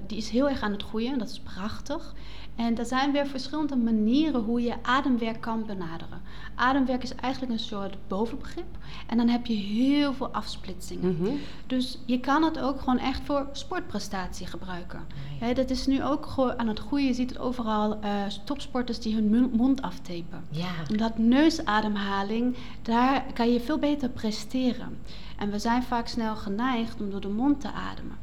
die 0.08 0.18
is 0.18 0.30
heel 0.30 0.50
erg 0.50 0.62
aan 0.62 0.72
het 0.72 0.84
groeien, 0.84 1.18
dat 1.18 1.30
is 1.30 1.40
prachtig. 1.40 2.14
En 2.56 2.78
er 2.78 2.86
zijn 2.86 3.12
weer 3.12 3.28
verschillende 3.28 3.76
manieren 3.76 4.42
hoe 4.42 4.62
je 4.62 4.76
ademwerk 4.82 5.42
kan 5.42 5.66
benaderen. 5.66 6.22
Ademwerk 6.56 7.04
is 7.04 7.16
eigenlijk 7.16 7.54
een 7.54 7.60
soort 7.60 7.98
bovenbegrip. 8.08 8.78
En 9.08 9.18
dan 9.18 9.28
heb 9.28 9.46
je 9.46 9.54
heel 9.54 10.14
veel 10.14 10.30
afsplitsingen. 10.30 11.18
Mhm. 11.18 11.32
Dus 11.68 12.00
je 12.06 12.20
kan 12.20 12.44
het 12.44 12.60
ook 12.60 12.80
gewoon 12.80 13.00
echt 13.00 13.22
voor 13.24 13.48
sportprestatie 13.52 14.48
gebruiken. 14.48 15.00
ja. 15.40 15.54
Dat 15.54 15.70
is 15.70 15.88
nu 15.88 16.04
ook 16.04 16.26
gewoon 16.26 16.60
aan 16.60 16.68
het 16.68 16.80
groeien. 16.80 17.08
Je 17.08 17.14
ziet 17.14 17.30
het 17.30 17.40
overal 17.40 18.00
eh, 18.02 18.12
topsporters 18.46 19.00
die 19.00 19.14
hun 19.16 19.52
mond 19.54 19.82
aftapen. 19.82 20.44
Ja. 20.50 20.96
Dat 20.98 21.18
neusademhaling, 21.18 22.56
daar 22.82 23.26
kan 23.34 23.54
je 23.54 23.60
veel 23.60 23.78
beter 23.78 24.10
presteren. 24.10 24.98
En 25.38 25.52
we 25.52 25.60
zijn 25.60 25.84
vaak 25.84 26.08
snel 26.08 26.36
geneigd 26.36 27.02
om 27.02 27.10
door 27.10 27.22
de 27.22 27.28
mond 27.28 27.62
te 27.62 27.72
ademen. 27.72 28.23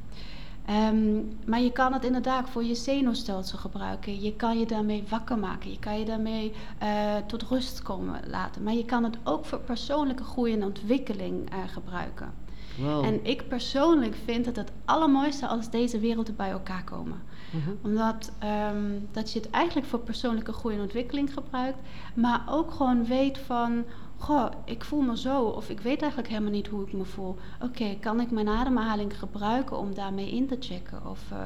Ehm, 0.66 1.20
maar 1.46 1.60
je 1.60 1.72
kan 1.72 1.92
het 1.92 2.04
inderdaad 2.04 2.50
voor 2.50 2.64
je 2.64 2.74
zenuwstelsel 2.74 3.58
gebruiken. 3.58 4.20
Je 4.20 4.36
kan 4.36 4.58
je 4.58 4.66
daarmee 4.66 5.04
wakker 5.08 5.38
maken. 5.38 5.70
Je 5.70 5.78
kan 5.78 5.98
je 5.98 6.04
daarmee 6.04 6.52
eh, 6.78 7.16
tot 7.26 7.42
rust 7.42 7.82
komen 7.82 8.20
laten. 8.26 8.62
Maar 8.62 8.74
je 8.74 8.84
kan 8.84 9.04
het 9.04 9.18
ook 9.24 9.44
voor 9.44 9.58
persoonlijke 9.58 10.24
groei 10.24 10.52
en 10.52 10.64
ontwikkeling 10.64 11.50
eh, 11.50 11.58
gebruiken. 11.66 12.32
Wow. 12.78 13.04
En 13.04 13.24
ik 13.24 13.48
persoonlijk 13.48 14.14
vind 14.24 14.46
het 14.46 14.56
het 14.56 14.72
allermooiste 14.84 15.46
als 15.46 15.70
deze 15.70 15.98
werelden 15.98 16.36
bij 16.36 16.50
elkaar 16.50 16.84
komen. 16.84 17.22
Mhm. 17.50 17.70
Omdat 17.82 18.32
ehm, 18.38 18.98
dat 19.12 19.32
je 19.32 19.38
het 19.38 19.50
eigenlijk 19.50 19.86
voor 19.86 19.98
persoonlijke 19.98 20.52
groei 20.52 20.74
en 20.74 20.80
ontwikkeling 20.80 21.32
gebruikt. 21.32 21.78
Maar 22.14 22.42
ook 22.48 22.70
gewoon 22.70 23.04
weet 23.04 23.38
van, 23.38 23.84
goh, 24.20 24.50
ik 24.64 24.84
voel 24.84 25.00
me 25.00 25.16
zo. 25.18 25.42
Of 25.44 25.70
ik 25.70 25.80
weet 25.80 26.00
eigenlijk 26.00 26.30
helemaal 26.30 26.52
niet 26.52 26.66
hoe 26.66 26.86
ik 26.86 26.92
me 26.92 27.04
voel. 27.04 27.36
Oké, 27.62 27.96
kan 28.00 28.20
ik 28.20 28.30
mijn 28.30 28.48
ademhaling 28.48 29.18
gebruiken 29.18 29.78
om 29.78 29.94
daarmee 29.94 30.30
in 30.30 30.46
te 30.46 30.56
checken? 30.60 31.06
Of 31.06 31.30
eh, 31.30 31.38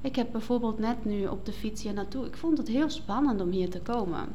Ik 0.00 0.16
heb 0.16 0.28
bijvoorbeeld 0.32 0.78
net 0.78 1.04
nu 1.04 1.26
op 1.26 1.44
de 1.46 1.52
fiets 1.52 1.82
hier 1.82 1.92
naartoe. 1.92 2.26
Ik 2.26 2.36
vond 2.36 2.58
het 2.58 2.68
heel 2.68 2.90
spannend 2.90 3.40
om 3.40 3.50
hier 3.50 3.70
te 3.70 3.80
komen. 3.80 4.28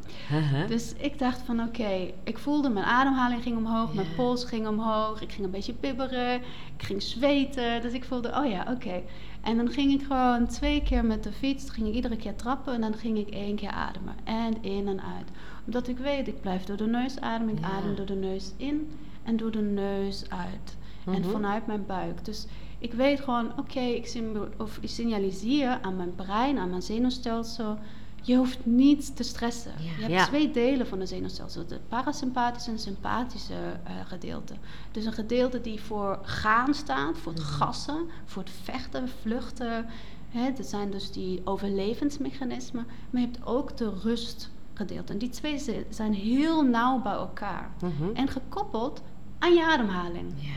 Dus 0.68 0.94
ik 0.98 1.20
dacht 1.20 1.42
van 1.42 1.62
oké, 1.62 2.12
ik 2.24 2.38
voelde 2.38 2.70
mijn 2.70 2.86
ademhaling 2.86 3.44
ging 3.44 3.58
omhoog, 3.58 3.94
mijn 3.94 4.08
pols 4.16 4.44
ging 4.44 4.68
omhoog, 4.68 5.22
ik 5.22 5.32
ging 5.32 5.46
een 5.46 5.52
beetje 5.52 5.74
bibberen, 5.80 6.36
ik 6.78 6.84
ging 6.84 7.02
zweten. 7.04 7.82
Dus 7.82 7.94
ik 7.94 8.04
voelde, 8.04 8.30
oh 8.38 8.50
ja, 8.50 8.66
oké. 8.70 9.02
En 9.42 9.58
dan 9.58 9.70
ging 9.70 9.92
ik 10.02 10.08
gewoon 10.08 10.48
twee 10.48 10.84
keer 10.84 11.06
met 11.06 11.24
de 11.24 11.32
fiets, 11.32 11.70
ging 11.70 11.88
ik 11.88 11.94
iedere 11.94 12.18
keer 12.18 12.36
trappen 12.36 12.74
en 12.74 12.82
dan 12.82 12.94
ging 12.94 13.18
ik 13.18 13.30
één 13.30 13.56
keer 13.56 13.72
ademen. 13.72 14.16
En 14.24 14.64
in 14.64 14.88
en 14.88 15.02
uit. 15.02 15.30
Omdat 15.66 15.88
ik 15.88 15.98
weet, 15.98 16.28
ik 16.28 16.42
blijf 16.42 16.64
door 16.64 16.78
de 16.78 16.88
neus 16.88 17.20
ademen, 17.20 17.58
ik 17.58 17.64
adem 17.64 17.96
door 17.96 18.06
de 18.06 18.16
neus 18.16 18.52
in 18.58 18.90
en 19.24 19.38
door 19.38 19.52
de 19.52 19.62
neus 19.62 20.24
uit. 20.30 20.78
En 21.06 21.22
Mhm. 21.22 21.30
vanuit 21.30 21.68
mijn 21.68 21.86
buik. 21.86 22.26
Dus 22.26 22.46
ik 22.82 22.94
weet 22.94 23.20
gewoon, 23.20 23.52
oké, 23.60 23.80
ik, 23.80 24.14
of 24.58 24.78
ik 24.82 24.90
signaliseer 24.90 25.80
aan 25.82 25.96
mijn 25.96 26.16
brein, 26.16 26.58
aan 26.58 26.70
mijn 26.70 26.82
zenuwstelsel. 26.82 27.78
Je 28.24 28.36
hoeft 28.36 28.66
niet 28.66 29.16
te 29.16 29.24
stressen. 29.24 29.72
Ja. 29.78 29.84
Je 29.96 30.02
hebt 30.02 30.12
Ja. 30.12 30.26
twee 30.26 30.52
delen 30.52 30.88
van 30.88 31.00
de 31.00 31.06
zenuwstelsel. 31.06 31.62
Het 31.68 31.88
parasympathische 31.88 32.72
en 32.72 32.80
sympathische 32.80 33.54
eh, 33.84 33.92
gedeelte. 34.06 34.54
Dus 34.92 35.06
een 35.06 35.14
gedeelte 35.14 35.62
die 35.62 35.82
voor 35.82 36.20
gaan 36.24 36.74
staat, 36.74 37.18
voor 37.18 37.32
het 37.32 37.42
gassen, 37.44 38.06
voor 38.26 38.44
het 38.44 38.52
vechten, 38.64 39.10
vluchten. 39.22 39.86
Hè, 40.30 40.54
dat 40.54 40.66
zijn 40.66 40.92
dus 40.92 41.12
die 41.12 41.42
overlevensmechanismen. 41.44 42.86
Maar 43.10 43.22
je 43.22 43.28
hebt 43.28 43.46
ook 43.46 43.78
de 43.78 43.94
rustgedeelte. 44.04 45.14
En 45.14 45.20
die 45.20 45.30
twee 45.30 45.58
zi- 45.60 45.86
zijn 45.90 46.14
heel 46.14 46.62
nauw 46.64 47.02
bij 47.02 47.12
elkaar. 47.14 47.72
Mhm. 47.82 48.14
En 48.16 48.28
gekoppeld 48.28 49.02
aan 49.40 49.54
je 49.54 49.66
ademhaling. 49.66 50.34
Ja. 50.36 50.50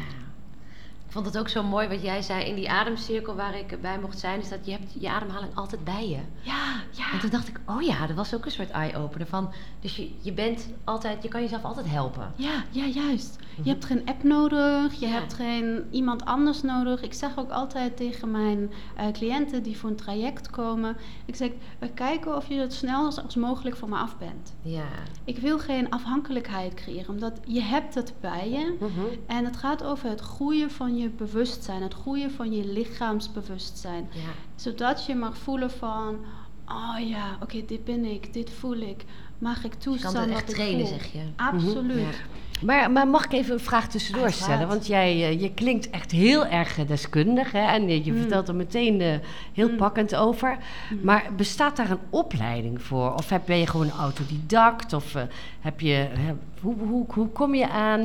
Ik 1.14 1.21
vond 1.21 1.35
het 1.35 1.42
ook 1.42 1.49
zo 1.49 1.62
mooi 1.62 1.88
wat 1.88 2.02
jij 2.02 2.23
zei 2.23 2.44
in 2.44 2.54
die 2.54 2.71
ademcirkel 2.71 3.35
waar 3.35 3.59
ik 3.59 3.80
bij 3.80 3.99
mocht 3.99 4.18
zijn. 4.18 4.40
Is 4.40 4.49
dat 4.49 4.59
je 4.66 4.71
hebt 4.71 4.92
je 4.99 5.09
ademhaling 5.09 5.54
altijd 5.54 5.85
bij 5.85 6.09
je. 6.09 6.18
Ja, 6.40 6.83
ja. 6.90 7.12
En 7.12 7.18
toen 7.18 7.30
dacht 7.30 7.49
ik, 7.49 7.61
oh 7.66 7.83
ja, 7.83 8.06
dat 8.06 8.16
was 8.16 8.35
ook 8.35 8.44
een 8.44 8.50
soort 8.50 8.71
eye-opener 8.71 9.26
van. 9.26 9.52
Dus 9.80 9.97
je, 9.97 10.11
je 10.21 10.33
bent 10.33 10.68
altijd, 10.85 11.23
je 11.23 11.28
kan 11.28 11.40
jezelf 11.40 11.64
altijd 11.64 11.87
helpen. 11.88 12.33
Ja, 12.37 12.64
ja, 12.71 12.85
juist. 12.87 13.38
Je 13.62 13.70
hebt 13.70 13.84
geen 13.84 14.02
app 14.06 14.23
nodig, 14.23 14.92
je 14.94 15.06
Ja. 15.06 15.12
hebt 15.12 15.34
geen 15.34 15.84
iemand 15.90 16.25
anders 16.25 16.62
nodig. 16.62 17.02
Ik 17.02 17.12
zeg 17.14 17.38
ook 17.38 17.50
altijd 17.50 17.96
tegen 17.96 18.30
mijn 18.30 18.70
eh, 18.96 19.06
cliënten 19.12 19.62
die 19.62 19.76
voor 19.76 19.90
een 19.90 19.96
traject 19.96 20.50
komen: 20.50 20.96
ik 21.25 21.34
zeg, 21.37 21.50
we 21.78 21.88
kijken 21.88 22.37
of 22.37 22.49
je 22.49 22.54
het 22.54 22.73
snel 22.75 23.04
als, 23.04 23.23
als 23.23 23.34
mogelijk 23.37 23.76
van 23.76 23.88
me 23.88 23.96
af 23.96 24.18
bent. 24.18 24.54
Ja. 24.62 24.84
Ik 25.25 25.38
wil 25.38 25.58
geen 25.58 25.90
afhankelijkheid 25.90 26.75
creëren, 26.75 27.08
omdat 27.08 27.40
je 27.46 27.62
hebt 27.62 27.94
het 27.94 28.12
bij 28.20 28.50
je. 28.50 28.76
Mhm. 28.80 28.90
En 29.26 29.44
het 29.44 29.56
gaat 29.56 29.84
over 29.84 30.08
het 30.08 30.20
groeien 30.20 30.70
van 30.70 30.96
je 30.96 31.08
bewustzijn, 31.08 31.82
het 31.82 31.94
groeien 31.94 32.30
van 32.30 32.52
je 32.52 32.64
lichaamsbewustzijn. 32.66 34.08
Ja. 34.12 34.20
Zodat 34.54 35.06
je 35.06 35.14
mag 35.14 35.37
voelen 35.38 35.70
van, 35.70 36.16
oh 36.68 37.08
ja, 37.08 37.38
oké, 37.42 37.64
dit 37.66 37.84
ben 37.84 38.04
ik, 38.04 38.32
dit 38.32 38.50
voel 38.50 38.76
ik. 38.76 39.04
Mag 39.38 39.56
ik 39.56 39.62
Je 39.62 39.68
kan 39.70 39.78
toestaan 39.78 40.16
het 40.16 40.30
echt 40.30 40.49
trainen, 40.49 40.87
zeg 40.87 41.12
je. 41.12 41.23
Absoluut. 41.37 41.99
Ja. 41.99 42.11
Maar, 42.62 42.90
maar 42.90 43.08
mag 43.08 43.25
ik 43.25 43.32
even 43.32 43.52
een 43.54 43.61
vraag 43.61 43.88
tussendoor 43.88 44.23
Uiteraard. 44.25 44.50
stellen? 44.52 44.68
Want 44.68 44.87
jij, 44.87 45.11
eh, 45.12 45.40
je 45.40 45.50
klinkt 45.54 45.90
echt 45.90 46.11
heel 46.11 46.46
erg 46.46 46.78
eh, 46.78 46.87
deskundig 46.87 47.52
hè? 47.52 47.58
en 47.66 47.82
eh, 47.88 48.04
je 48.04 48.12
Mm. 48.12 48.18
vertelt 48.18 48.49
er 48.49 48.54
meteen 48.54 49.20
heel 49.52 49.68
Mm. 49.70 49.76
pakkend 49.76 50.14
over. 50.14 50.56
Mm. 50.90 50.99
Maar 51.02 51.25
bestaat 51.37 51.76
daar 51.76 51.90
een 51.90 51.99
opleiding 52.11 52.82
voor? 52.82 53.14
Of 53.14 53.28
heb, 53.28 53.42
ben 53.46 53.58
je 53.58 53.66
gewoon 53.66 53.90
autodidact? 53.90 54.92
Of 54.92 55.14
heb 55.61 55.80
je, 55.80 56.08
hoe, 56.61 56.75
hoe, 56.88 57.04
hoe 57.08 57.28
kom 57.28 57.54
je 57.54 57.68
aan, 57.68 58.00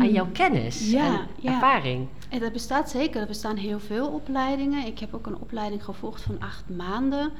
aan 0.00 0.12
jouw 0.12 0.28
kennis 0.32 0.90
Ja, 0.90 1.04
en 1.06 1.18
ja. 1.40 1.52
ervaring? 1.52 2.06
En 2.28 2.38
dat 2.40 2.52
bestaat 2.52 2.90
zeker. 2.90 3.20
Er 3.20 3.26
bestaan 3.26 3.56
heel 3.56 3.80
veel 3.80 4.06
opleidingen. 4.06 4.86
Ik 4.86 4.98
heb 4.98 5.14
ook 5.14 5.26
een 5.26 5.36
opleiding 5.40 5.84
gevolgd 5.84 6.22
van 6.22 6.36
acht 6.40 6.64
maanden. 6.76 7.30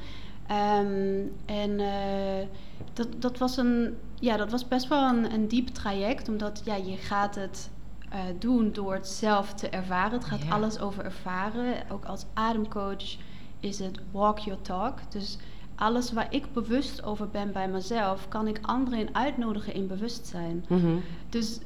Ehm, 0.49 1.21
en 1.45 1.79
eh, 1.79 2.47
dat, 2.93 3.07
dat, 3.17 3.37
was 3.37 3.57
een, 3.57 3.97
ja, 4.19 4.37
dat 4.37 4.51
was 4.51 4.67
best 4.67 4.87
wel 4.87 5.03
een, 5.09 5.33
een 5.33 5.47
diep 5.47 5.67
traject, 5.67 6.29
omdat 6.29 6.61
ja, 6.65 6.75
je 6.75 6.95
gaat 6.97 7.35
het 7.35 7.69
eh, 8.09 8.19
doen 8.39 8.71
door 8.73 8.93
het 8.93 9.07
zelf 9.07 9.53
te 9.53 9.69
ervaren. 9.69 10.11
Het 10.11 10.25
gaat 10.27 10.43
Ja. 10.43 10.49
alles 10.49 10.79
over 10.79 11.03
ervaren. 11.05 11.75
Ook 11.91 12.05
als 12.05 12.25
ademcoach 12.33 13.17
is 13.59 13.79
het 13.79 13.99
walk 14.11 14.39
your 14.39 14.61
talk. 14.61 14.99
Dus 15.09 15.37
alles 15.75 16.11
waar 16.11 16.27
ik 16.33 16.53
bewust 16.53 17.03
over 17.03 17.27
ben 17.29 17.51
bij 17.51 17.67
mezelf, 17.67 18.27
kan 18.27 18.47
ik 18.47 18.59
anderen 18.61 18.99
in 18.99 19.15
uitnodigen 19.15 19.73
in 19.73 19.87
bewustzijn. 19.87 20.65
Mhm. 20.69 20.95
Dus 21.29 21.59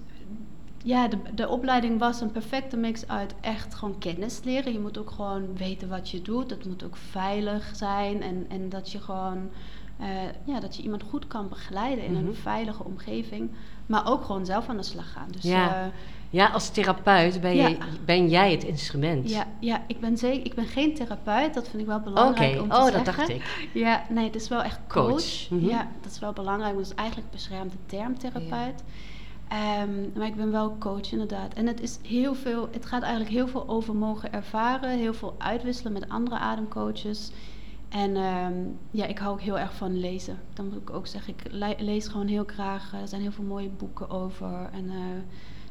ja, 0.83 1.07
de, 1.07 1.17
de 1.35 1.47
opleiding 1.49 1.99
was 1.99 2.21
een 2.21 2.31
perfecte 2.31 2.77
mix 2.77 3.07
uit 3.07 3.33
echt 3.41 3.75
gewoon 3.75 3.97
kennis 3.97 4.39
leren. 4.43 4.73
Je 4.73 4.79
moet 4.79 4.97
ook 4.97 5.11
gewoon 5.11 5.57
weten 5.57 5.89
wat 5.89 6.09
je 6.09 6.21
doet. 6.21 6.49
Het 6.49 6.65
moet 6.65 6.83
ook 6.83 6.95
veilig 6.95 7.71
zijn 7.75 8.21
en, 8.21 8.45
en 8.49 8.69
dat 8.69 8.91
je 8.91 8.99
gewoon 8.99 9.49
eh, 9.99 10.07
ja, 10.45 10.59
dat 10.59 10.75
je 10.75 10.83
iemand 10.83 11.03
goed 11.03 11.27
kan 11.27 11.49
begeleiden 11.49 12.03
in 12.05 12.11
Mhm. 12.13 12.25
een 12.27 12.35
veilige 12.35 12.83
omgeving. 12.83 13.51
Maar 13.85 14.07
ook 14.11 14.23
gewoon 14.23 14.45
zelf 14.45 14.67
aan 14.69 14.77
de 14.77 14.83
slag 14.83 15.11
gaan. 15.11 15.27
Dus 15.31 15.43
Ja. 15.43 15.75
eh, 15.83 15.87
Ja, 16.29 16.47
als 16.47 16.69
therapeut 16.69 17.41
ben, 17.41 17.55
Ja. 17.55 17.67
je, 17.67 17.77
ben 18.05 18.29
jij 18.29 18.51
het 18.51 18.63
instrument. 18.63 19.29
ja, 19.29 19.47
ja, 19.59 19.81
ik 19.87 19.99
ben 19.99 20.17
zeker, 20.17 20.45
ik 20.45 20.53
ben 20.55 20.65
geen 20.65 20.95
therapeut. 20.95 21.53
Dat 21.53 21.67
vind 21.67 21.81
ik 21.81 21.87
wel 21.87 21.99
belangrijk 21.99 22.51
Oké, 22.53 22.61
om 22.61 22.69
te 22.69 22.75
oh, 22.75 22.83
zeggen. 22.83 23.03
dat 23.05 23.15
dacht 23.15 23.29
ik. 23.29 23.69
Ja, 23.73 24.03
nee, 24.09 24.25
het 24.25 24.35
is 24.35 24.47
wel 24.47 24.63
echt 24.63 24.79
coach. 24.87 25.07
Coach, 25.09 25.49
mhm. 25.49 25.65
Ja, 25.69 25.87
dat 26.01 26.11
is 26.11 26.19
wel 26.19 26.33
belangrijk. 26.33 26.73
want 26.73 26.85
Dat 26.87 26.93
is 26.97 27.01
eigenlijk 27.01 27.31
beschermde 27.31 27.75
term, 27.85 28.17
therapeut. 28.17 28.83
Ehm, 29.53 30.17
maar 30.17 30.27
ik 30.27 30.35
ben 30.35 30.51
wel 30.51 30.77
coach 30.77 31.11
inderdaad. 31.11 31.53
En 31.53 31.67
het 31.67 31.81
is 31.81 31.99
heel 32.07 32.35
veel, 32.35 32.67
het 32.71 32.85
gaat 32.85 33.01
eigenlijk 33.01 33.31
heel 33.33 33.47
veel 33.47 33.67
over 33.69 33.95
mogen 33.95 34.33
ervaren, 34.33 34.89
heel 34.89 35.13
veel 35.13 35.35
uitwisselen 35.37 35.93
met 35.93 36.09
andere 36.09 36.37
ademcoaches. 36.37 37.31
En 37.89 38.15
ehm, 38.15 38.53
ja, 38.91 39.05
ik 39.05 39.17
hou 39.17 39.33
ook 39.33 39.41
heel 39.41 39.59
erg 39.59 39.73
van 39.73 39.99
lezen. 39.99 40.39
Dan 40.53 40.65
moet 40.65 40.81
ik 40.81 40.89
ook 40.89 41.07
zeggen, 41.07 41.33
ik 41.33 41.51
le- 41.51 41.75
lees 41.77 42.07
gewoon 42.07 42.27
heel 42.27 42.43
graag. 42.47 42.93
Eh, 42.93 43.01
Er 43.01 43.07
zijn 43.07 43.21
heel 43.21 43.31
veel 43.31 43.43
mooie 43.43 43.69
boeken 43.69 44.09
over. 44.09 44.69
En, 44.71 44.89
eh, 44.89 44.95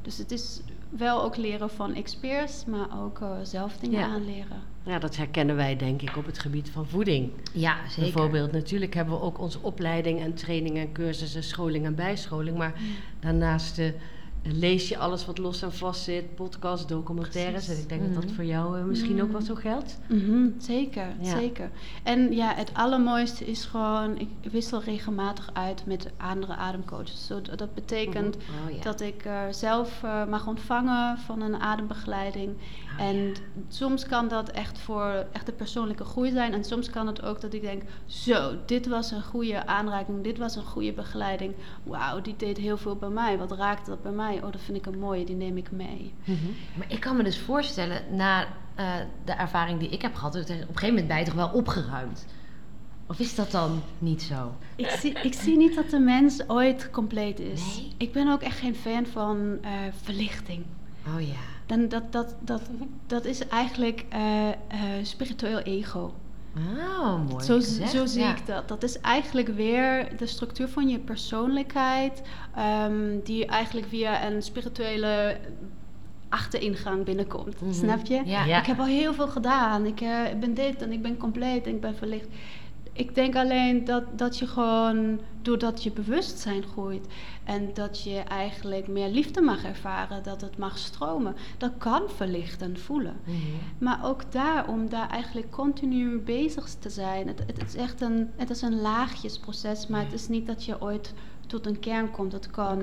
dus 0.02 0.18
het 0.18 0.30
is 0.30 0.60
wel 0.88 1.22
ook 1.22 1.36
leren 1.36 1.70
van 1.70 1.94
experts, 1.94 2.64
maar 2.64 3.02
ook 3.02 3.20
eh, 3.20 3.30
zelf 3.42 3.76
dingen 3.76 3.98
Ja. 4.00 4.06
aanleren. 4.08 4.62
Ja, 4.84 4.98
dat 4.98 5.16
herkennen 5.16 5.56
wij 5.56 5.76
denk 5.76 6.02
ik 6.02 6.16
op 6.16 6.26
het 6.26 6.38
gebied 6.38 6.70
van 6.70 6.86
voeding. 6.86 7.30
Ja, 7.52 7.76
zeker. 7.88 8.02
Bijvoorbeeld, 8.02 8.52
natuurlijk 8.52 8.94
hebben 8.94 9.14
we 9.14 9.20
ook 9.20 9.38
onze 9.40 9.58
opleiding 9.62 10.20
en 10.20 10.34
training 10.34 10.76
en 10.78 10.92
cursussen, 10.92 11.42
scholing 11.44 11.84
en 11.84 11.94
bijscholing. 11.94 12.56
Maar 12.56 12.74
daarnaast 13.20 13.78
eh, 13.78 13.86
lees 14.44 14.88
je 14.88 14.98
alles 14.98 15.26
wat 15.26 15.38
los 15.38 15.62
en 15.62 15.72
vast 15.72 16.02
zit, 16.02 16.34
podcasts, 16.34 16.86
documentaires. 16.86 17.64
Precies. 17.64 17.76
En 17.76 17.82
ik 17.82 17.88
denk 17.88 18.02
dat 18.02 18.14
dat 18.14 18.24
Mhm. 18.24 18.34
voor 18.34 18.44
jou 18.44 18.78
eh, 18.78 18.84
misschien 18.84 19.22
ook 19.22 19.32
wel 19.32 19.40
zo 19.40 19.54
geldt. 19.54 19.98
Mhm, 20.08 20.46
zeker, 20.58 21.06
Ja. 21.20 21.38
zeker. 21.38 21.70
En 22.02 22.32
ja, 22.32 22.54
het 22.54 22.70
allermooiste 22.74 23.44
is 23.44 23.64
gewoon, 23.64 24.18
ik 24.18 24.28
wissel 24.52 24.82
regelmatig 24.82 25.50
uit 25.52 25.86
met 25.86 26.10
andere 26.16 26.54
ademcoaches. 26.54 27.26
Zo, 27.26 27.40
dat 27.42 27.58
dat 27.58 27.74
betekent 27.74 28.36
Oh, 28.36 28.74
ja. 28.76 28.82
dat 28.82 29.00
ik 29.00 29.24
eh, 29.24 29.40
zelf 29.50 30.02
mag 30.28 30.46
ontvangen 30.46 31.18
van 31.18 31.42
een 31.42 31.60
adembegeleiding. 31.60 32.50
En 33.02 33.34
soms 33.68 34.06
kan 34.06 34.28
dat 34.28 34.50
echt 34.50 34.78
voor 34.78 35.26
echt 35.32 35.46
de 35.46 35.52
persoonlijke 35.52 36.04
groei 36.04 36.30
zijn. 36.30 36.52
En 36.52 36.64
soms 36.64 36.90
kan 36.90 37.06
het 37.06 37.22
ook 37.22 37.40
dat 37.40 37.54
ik 37.54 37.60
denk, 37.60 37.82
zo, 38.06 38.54
dit 38.66 38.86
was 38.86 39.10
een 39.10 39.22
goede 39.22 39.66
aanraking, 39.66 40.24
dit 40.24 40.38
was 40.38 40.56
een 40.56 40.64
goede 40.64 40.92
begeleiding. 40.92 41.54
Wauw, 41.82 42.20
die 42.20 42.36
deed 42.36 42.56
heel 42.56 42.76
veel 42.76 42.96
bij 42.96 43.08
mij. 43.08 43.38
Wat 43.38 43.52
raakte 43.52 43.90
dat 43.90 44.02
bij 44.02 44.12
mij? 44.12 44.42
Oh, 44.42 44.52
dat 44.52 44.60
vind 44.60 44.76
ik 44.76 44.86
een 44.86 44.98
mooie, 44.98 45.24
die 45.24 45.36
neem 45.36 45.56
ik 45.56 45.70
mee. 45.70 46.14
Maar 46.76 46.92
ik 46.92 47.00
kan 47.00 47.16
me 47.16 47.22
dus 47.22 47.38
voorstellen, 47.38 48.02
na 48.16 48.46
eh, 48.74 48.94
de 49.24 49.32
ervaring 49.32 49.78
die 49.78 49.88
ik 49.88 50.02
heb 50.02 50.14
gehad, 50.14 50.32
dat 50.32 50.42
op 50.42 50.50
een 50.50 50.56
gegeven 50.56 50.88
moment 50.88 51.08
ben 51.08 51.18
je 51.18 51.24
toch 51.24 51.34
wel 51.34 51.50
opgeruimd. 51.50 52.26
Of 53.06 53.18
is 53.18 53.34
dat 53.34 53.50
dan 53.50 53.82
niet 53.98 54.22
zo? 54.22 54.54
Ik 54.76 54.90
zie, 54.90 55.12
ik 55.12 55.34
zie 55.34 55.56
niet 55.56 55.74
dat 55.74 55.90
de 55.90 55.98
mens 55.98 56.48
ooit 56.48 56.90
compleet 56.90 57.40
is. 57.40 57.76
Nee? 57.76 57.92
Ik 57.96 58.12
ben 58.12 58.28
ook 58.28 58.42
echt 58.42 58.58
geen 58.58 58.74
fan 58.74 59.06
van 59.06 59.58
eh, 59.62 59.70
verlichting. 60.02 60.64
Oh 61.06 61.20
ja. 61.20 61.51
Dan, 61.72 61.88
dat, 61.88 62.12
dat, 62.12 62.34
dat, 62.40 62.62
dat 63.06 63.24
is 63.24 63.48
eigenlijk 63.48 64.04
eh, 64.08 64.48
eh, 64.48 64.54
spiritueel 65.02 65.58
ego. 65.58 66.12
Oh, 66.78 67.28
mooi 67.30 67.44
Zo, 67.44 67.54
gezegd. 67.54 67.90
zo 67.90 68.06
zie 68.06 68.22
Ja. 68.22 68.30
ik 68.36 68.46
dat. 68.46 68.68
Dat 68.68 68.82
is 68.82 69.00
eigenlijk 69.00 69.48
weer 69.48 70.16
de 70.16 70.26
structuur 70.26 70.68
van 70.68 70.88
je 70.88 70.98
persoonlijkheid, 70.98 72.22
ehm, 72.56 73.18
die 73.24 73.46
eigenlijk 73.46 73.86
via 73.86 74.26
een 74.26 74.42
spirituele 74.42 75.36
achteringang 76.28 77.04
binnenkomt. 77.04 77.60
Mhm. 77.60 77.72
Snap 77.72 78.06
je? 78.06 78.22
Ja. 78.24 78.44
Ja. 78.44 78.58
Ik 78.58 78.66
heb 78.66 78.78
al 78.78 78.84
heel 78.84 79.14
veel 79.14 79.28
gedaan. 79.28 79.86
Ik 79.86 80.00
eh, 80.00 80.10
ben 80.40 80.54
dit 80.54 80.82
en 80.82 80.92
ik 80.92 81.02
ben 81.02 81.16
compleet 81.16 81.66
en 81.66 81.74
ik 81.74 81.80
ben 81.80 81.96
verlicht. 81.96 82.26
Ik 82.92 83.14
denk 83.14 83.36
alleen 83.36 83.84
dat, 83.84 84.04
dat 84.18 84.38
je 84.38 84.46
gewoon, 84.46 85.20
doordat 85.42 85.82
je 85.82 85.90
bewustzijn 85.90 86.62
groeit 86.62 87.06
en 87.44 87.70
dat 87.74 88.02
je 88.02 88.18
eigenlijk 88.18 88.88
meer 88.88 89.08
liefde 89.08 89.40
mag 89.40 89.64
ervaren, 89.64 90.22
dat 90.22 90.40
het 90.40 90.58
mag 90.58 90.78
stromen, 90.78 91.36
dat 91.58 91.72
kan 91.78 92.02
verlichten 92.16 92.78
voelen. 92.78 93.16
Mhm. 93.24 93.36
Maar 93.78 94.00
ook 94.04 94.32
daar, 94.32 94.68
om 94.68 94.88
daar 94.88 95.10
eigenlijk 95.10 95.50
continu 95.50 96.18
bezig 96.18 96.68
te 96.78 96.90
zijn. 96.90 97.26
Het, 97.26 97.38
het 97.46 97.62
is 97.66 97.74
echt 97.74 98.00
een, 98.00 98.30
het 98.36 98.50
is 98.50 98.62
een 98.62 98.80
laagjesproces, 98.80 99.86
maar 99.86 100.04
het 100.04 100.12
is 100.12 100.28
niet 100.28 100.46
dat 100.46 100.64
je 100.64 100.80
ooit 100.80 101.14
tot 101.46 101.66
een 101.66 101.78
kern 101.78 102.10
komt. 102.10 102.32
Het 102.32 102.50
kan 102.50 102.82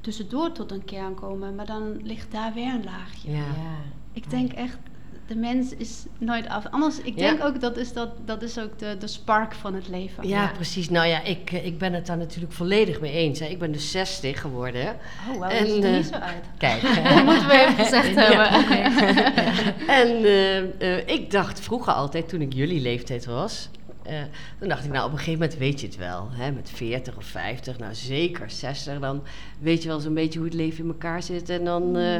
tussendoor 0.00 0.52
tot 0.52 0.72
een 0.72 0.84
kern 0.84 1.14
komen, 1.14 1.54
maar 1.54 1.66
dan 1.66 2.02
ligt 2.02 2.32
daar 2.32 2.54
weer 2.54 2.74
een 2.74 2.84
laagje. 2.84 3.30
Ja. 3.30 3.36
Ja. 3.36 3.76
Ik 4.12 4.30
denk 4.30 4.52
echt, 4.52 4.78
de 5.28 5.36
mens 5.36 5.74
is 5.74 6.04
nooit 6.18 6.48
af. 6.48 6.64
Anders, 6.70 7.00
ik 7.00 7.18
Ja. 7.18 7.28
denk 7.30 7.44
ook 7.44 7.60
dat 7.60 7.76
is, 7.76 7.92
dat, 7.92 8.08
dat 8.24 8.42
is 8.42 8.58
ook 8.58 8.78
de, 8.78 8.96
de 8.98 9.06
spark 9.06 9.54
van 9.54 9.74
het 9.74 9.88
leven. 9.88 10.28
Ja, 10.28 10.42
Ja. 10.42 10.50
precies. 10.54 10.88
Nou 10.90 11.06
ja, 11.06 11.22
ik, 11.22 11.52
eh, 11.52 11.66
ik 11.66 11.78
ben 11.78 11.92
het 11.92 12.06
daar 12.06 12.16
natuurlijk 12.16 12.52
volledig 12.52 13.00
mee 13.00 13.12
eens. 13.12 13.40
Hè. 13.40 13.46
Ik 13.46 13.58
ben 13.58 13.72
dus 13.72 13.90
60 13.90 14.40
geworden. 14.40 14.96
Oh, 15.30 15.38
wauw, 15.38 15.50
En, 15.50 15.64
dat 15.64 15.74
ziet 15.74 15.84
er 15.84 15.90
eh, 15.90 15.96
niet 15.96 16.06
zo 16.06 16.14
uit. 16.14 16.44
Kijk. 16.58 16.82
Dat 17.14 17.24
moeten 17.24 17.46
we 17.46 17.52
even 17.52 17.84
gezegd 17.84 18.14
hebben. 18.14 18.48
En 20.02 20.24
eh, 20.24 20.58
eh, 20.98 21.06
ik 21.06 21.30
dacht 21.30 21.60
vroeger 21.60 21.92
altijd, 21.92 22.28
toen 22.28 22.40
ik 22.40 22.52
jullie 22.52 22.80
leeftijd 22.80 23.24
was... 23.26 23.68
eh, 24.08 24.22
dan 24.58 24.68
dacht 24.68 24.84
ik, 24.84 24.90
nou 24.90 25.06
op 25.06 25.12
een 25.12 25.18
gegeven 25.18 25.40
moment 25.40 25.58
weet 25.58 25.80
je 25.80 25.86
het 25.86 25.96
wel. 25.96 26.28
Hè, 26.30 26.52
met 26.52 26.70
40 26.70 27.16
of 27.16 27.24
50, 27.24 27.78
nou 27.78 27.94
zeker 27.94 28.50
60. 28.50 28.98
Dan 28.98 29.22
weet 29.58 29.82
je 29.82 29.88
wel 29.88 30.00
zo'n 30.00 30.14
beetje 30.14 30.38
hoe 30.38 30.48
het 30.48 30.56
leven 30.56 30.84
in 30.84 30.90
elkaar 30.90 31.22
zit. 31.22 31.48
En 31.48 31.64
dan 31.64 31.96
eh, 31.96 32.16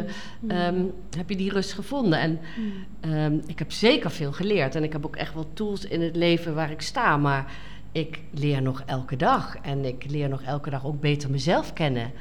ehm, 0.48 0.84
heb 1.16 1.28
je 1.28 1.36
die 1.36 1.52
rust 1.52 1.72
gevonden. 1.72 2.18
En 2.20 2.40
ehm, 3.00 3.38
ik 3.46 3.58
heb 3.58 3.72
zeker 3.72 4.10
veel 4.10 4.32
geleerd. 4.32 4.74
En 4.74 4.84
ik 4.84 4.92
heb 4.92 5.06
ook 5.06 5.16
echt 5.16 5.34
wel 5.34 5.48
tools 5.52 5.84
in 5.84 6.00
het 6.00 6.16
leven 6.16 6.54
waar 6.54 6.70
ik 6.70 6.80
sta. 6.80 7.16
Maar 7.16 7.52
ik 7.92 8.20
leer 8.30 8.62
nog 8.62 8.82
elke 8.86 9.16
dag. 9.16 9.56
En 9.62 9.84
ik 9.84 10.04
leer 10.10 10.28
nog 10.28 10.42
elke 10.42 10.70
dag 10.70 10.86
ook 10.86 11.00
beter 11.00 11.30
mezelf 11.30 11.72
kennen. 11.72 12.12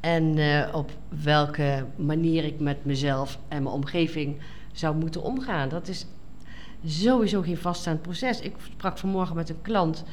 En 0.00 0.38
eh, 0.38 0.74
op 0.74 0.90
welke 1.22 1.86
manier 1.96 2.44
ik 2.44 2.60
met 2.60 2.84
mezelf 2.84 3.38
en 3.48 3.62
mijn 3.62 3.74
omgeving 3.74 4.36
zou 4.72 4.96
moeten 4.96 5.22
omgaan. 5.22 5.68
Dat 5.68 5.88
is 5.88 6.06
sowieso 6.86 7.42
geen 7.42 7.56
vaststaand 7.56 8.02
proces. 8.02 8.40
Ik 8.40 8.54
sprak 8.72 8.98
vanmorgen 8.98 9.36
met 9.36 9.48
een 9.48 9.62
klant 9.62 10.04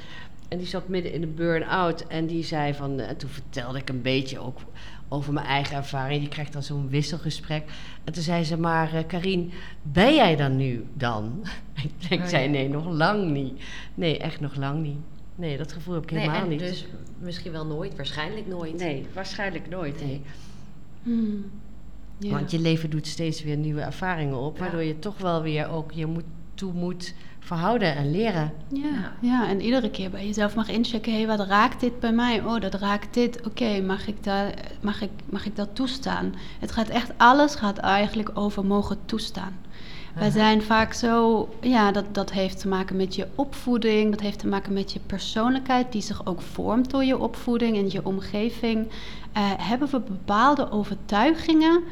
en 0.48 0.58
die 0.58 0.68
zat 0.68 0.88
midden 0.88 1.14
in 1.14 1.22
een 1.24 1.36
burn-out. 1.36 2.08
En 2.08 2.26
die 2.26 2.44
zei 2.44 2.74
van, 2.74 3.00
eh, 3.00 3.10
en 3.10 3.18
toen 3.18 3.30
vertelde 3.30 3.78
ik 3.80 3.90
een 3.90 4.02
beetje 4.02 4.40
ook 4.40 4.60
over 5.08 5.34
mijn 5.34 5.46
eigen 5.46 5.76
ervaring. 5.76 6.24
Je 6.24 6.30
krijgt 6.30 6.54
dan 6.54 6.64
zo'n 6.64 6.90
wisselgesprek. 6.90 7.64
En 8.04 8.14
toen 8.14 8.24
zei 8.24 8.44
ze, 8.44 8.58
maar 8.58 8.94
eh 8.94 9.08
Karien, 9.08 9.52
ben 9.82 10.16
jij 10.16 10.36
dan 10.36 10.56
nu 10.56 10.86
dan? 10.94 11.44
ik 11.84 12.10
denk, 12.10 12.22
Oh, 12.22 12.28
zei, 12.28 12.44
ja. 12.44 12.50
nee, 12.50 12.70
nog 12.70 12.90
lang 12.90 13.32
niet. 13.32 13.62
Nee, 13.96 14.18
echt 14.18 14.40
nog 14.40 14.56
lang 14.56 14.82
niet. 14.82 14.98
Nee, 15.36 15.58
dat 15.58 15.72
gevoel 15.72 15.94
heb 15.94 16.04
ik 16.04 16.12
Nee, 16.12 16.20
helemaal 16.20 16.42
en 16.42 16.50
niet. 16.50 16.60
dus 16.60 16.88
misschien 17.20 17.52
wel 17.52 17.66
nooit, 17.66 17.96
waarschijnlijk 17.96 18.48
nooit. 18.48 18.78
Nee, 18.78 19.06
waarschijnlijk 19.14 19.70
nooit. 19.70 20.02
Nee. 20.06 20.22
Hmm. 21.04 21.46
Ja. 22.18 22.30
Want 22.30 22.52
je 22.52 22.60
leven 22.60 22.90
doet 22.90 23.08
steeds 23.08 23.44
weer 23.44 23.58
nieuwe 23.58 23.82
ervaringen 23.82 24.38
op, 24.38 24.60
waardoor 24.60 24.84
je 24.84 25.00
toch 25.00 25.18
wel 25.18 25.42
weer 25.42 25.70
ook 25.70 25.92
je 25.92 26.06
moet, 26.06 26.24
toe 26.56 26.74
moet 26.74 27.14
verhouden 27.40 27.96
en 27.96 28.12
leren. 28.12 28.54
Ja, 28.68 29.14
ja, 29.22 29.48
en 29.48 29.62
iedere 29.62 29.90
keer 29.90 30.10
bij 30.10 30.26
jezelf 30.26 30.56
mag 30.56 30.70
inchecken, 30.70 31.14
hé, 31.14 31.26
wat 31.26 31.48
raakt 31.48 31.80
dit 31.80 32.00
bij 32.00 32.12
mij? 32.12 32.44
Oh, 32.44 32.62
dat 32.62 32.74
raakt 32.74 33.14
dit. 33.14 33.46
Oké, 33.46 33.82
mag, 33.82 34.08
ik 34.08 34.24
daar- 34.24 34.54
mag, 34.82 35.02
ik, 35.02 35.10
mag 35.30 35.46
ik 35.46 35.56
dat 35.56 35.70
toestaan? 35.76 36.36
Het 36.60 36.72
gaat 36.72 36.88
echt, 36.88 37.12
alles 37.18 37.56
gaat 37.56 37.78
eigenlijk 37.78 38.32
over 38.34 38.66
mogen 38.66 38.98
toestaan. 39.06 39.56
Wij 40.14 40.30
zijn 40.30 40.62
vaak 40.62 40.94
zo, 40.94 41.50
ja, 41.62 41.92
dat, 41.92 42.06
dat 42.12 42.32
heeft 42.32 42.60
te 42.60 42.68
maken 42.68 42.96
met 42.96 43.16
je 43.16 43.28
opvoeding, 43.36 44.12
dat 44.12 44.20
heeft 44.20 44.40
te 44.40 44.48
maken 44.48 44.74
met 44.74 44.94
je 44.94 45.00
persoonlijkheid, 45.06 45.92
die 45.92 46.02
zich 46.02 46.26
ook 46.26 46.42
vormt 46.42 46.90
door 46.90 47.04
je 47.04 47.18
opvoeding 47.18 47.78
en 47.78 47.92
je 47.92 48.06
omgeving. 48.06 48.88
Eh, 49.32 49.52
hebben 49.58 49.90
we 49.90 50.00
bepaalde 50.00 50.72
overtuigingen 50.72 51.84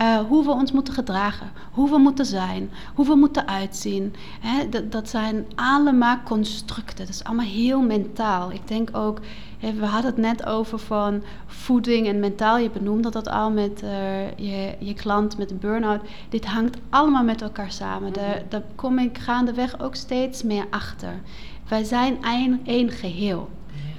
eh, 0.00 0.18
hoe 0.18 0.44
we 0.44 0.50
ons 0.50 0.72
moeten 0.72 0.94
gedragen, 0.94 1.50
hoe 1.72 1.90
we 1.90 1.98
moeten 1.98 2.26
zijn, 2.26 2.70
hoe 2.94 3.06
we 3.06 3.14
moeten 3.14 3.48
uitzien. 3.48 4.14
Hè, 4.40 4.68
dat, 4.68 4.92
dat 4.92 5.08
zijn 5.08 5.46
allemaal 5.54 6.22
constructen, 6.24 7.06
dat 7.06 7.14
is 7.14 7.24
allemaal 7.24 7.46
heel 7.46 7.82
mentaal. 7.82 8.52
Ik 8.52 8.68
denk 8.68 8.96
ook, 8.96 9.20
hè, 9.58 9.72
we 9.72 9.86
hadden 9.86 10.10
het 10.10 10.20
net 10.20 10.46
over 10.46 10.78
van 10.78 11.22
voeding 11.46 12.06
en 12.06 12.20
mentaal. 12.20 12.58
Je 12.58 12.70
benoemde 12.70 13.10
dat 13.10 13.28
al 13.28 13.50
met 13.50 13.82
eh, 13.82 14.30
je, 14.36 14.74
je 14.78 14.94
klant 14.94 15.38
met 15.38 15.50
een 15.50 15.58
burn-out. 15.58 16.00
Dit 16.28 16.46
hangt 16.46 16.78
allemaal 16.90 17.24
met 17.24 17.42
elkaar 17.42 17.72
samen. 17.72 18.12
Daar, 18.12 18.42
daar 18.48 18.64
kom 18.74 18.98
ik 18.98 19.18
gaandeweg 19.18 19.80
ook 19.80 19.94
steeds 19.94 20.42
meer 20.42 20.66
achter. 20.70 21.20
Wij 21.68 21.84
zijn 21.84 22.24
één, 22.24 22.60
één 22.64 22.90
geheel. 22.90 23.48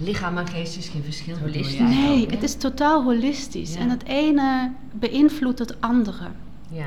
Lichaam 0.03 0.37
en 0.37 0.47
geest 0.47 0.77
is 0.77 0.89
geen 0.89 1.03
verschil. 1.03 1.37
Holistisch. 1.37 1.79
Nee, 1.79 2.27
het 2.29 2.43
is 2.43 2.55
totaal 2.55 3.03
holistisch. 3.03 3.73
Ja. 3.73 3.79
En 3.79 3.89
het 3.89 4.03
ene 4.03 4.71
beïnvloedt 4.93 5.59
het 5.59 5.81
andere. 5.81 6.25
Ja. 6.69 6.85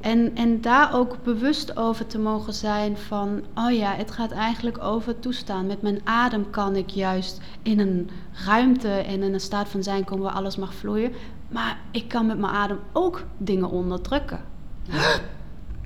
En, 0.00 0.36
en 0.36 0.60
daar 0.60 0.94
ook 0.94 1.16
bewust 1.22 1.76
over 1.76 2.06
te 2.06 2.18
mogen 2.18 2.52
zijn 2.54 2.96
van, 2.96 3.42
oh 3.54 3.70
ja, 3.72 3.94
het 3.94 4.10
gaat 4.10 4.30
eigenlijk 4.30 4.82
over 4.82 5.18
toestaan. 5.20 5.66
Met 5.66 5.82
mijn 5.82 6.00
adem 6.04 6.50
kan 6.50 6.76
ik 6.76 6.90
juist 6.90 7.40
in 7.62 7.78
een 7.80 8.10
ruimte 8.46 8.88
en 8.88 9.22
in 9.22 9.34
een 9.34 9.40
staat 9.40 9.68
van 9.68 9.82
zijn 9.82 10.04
komen 10.04 10.24
waar 10.24 10.34
alles 10.34 10.56
mag 10.56 10.74
vloeien. 10.74 11.12
Maar 11.48 11.78
ik 11.90 12.08
kan 12.08 12.26
met 12.26 12.38
mijn 12.38 12.52
adem 12.52 12.78
ook 12.92 13.24
dingen 13.38 13.70
onderdrukken. 13.70 14.40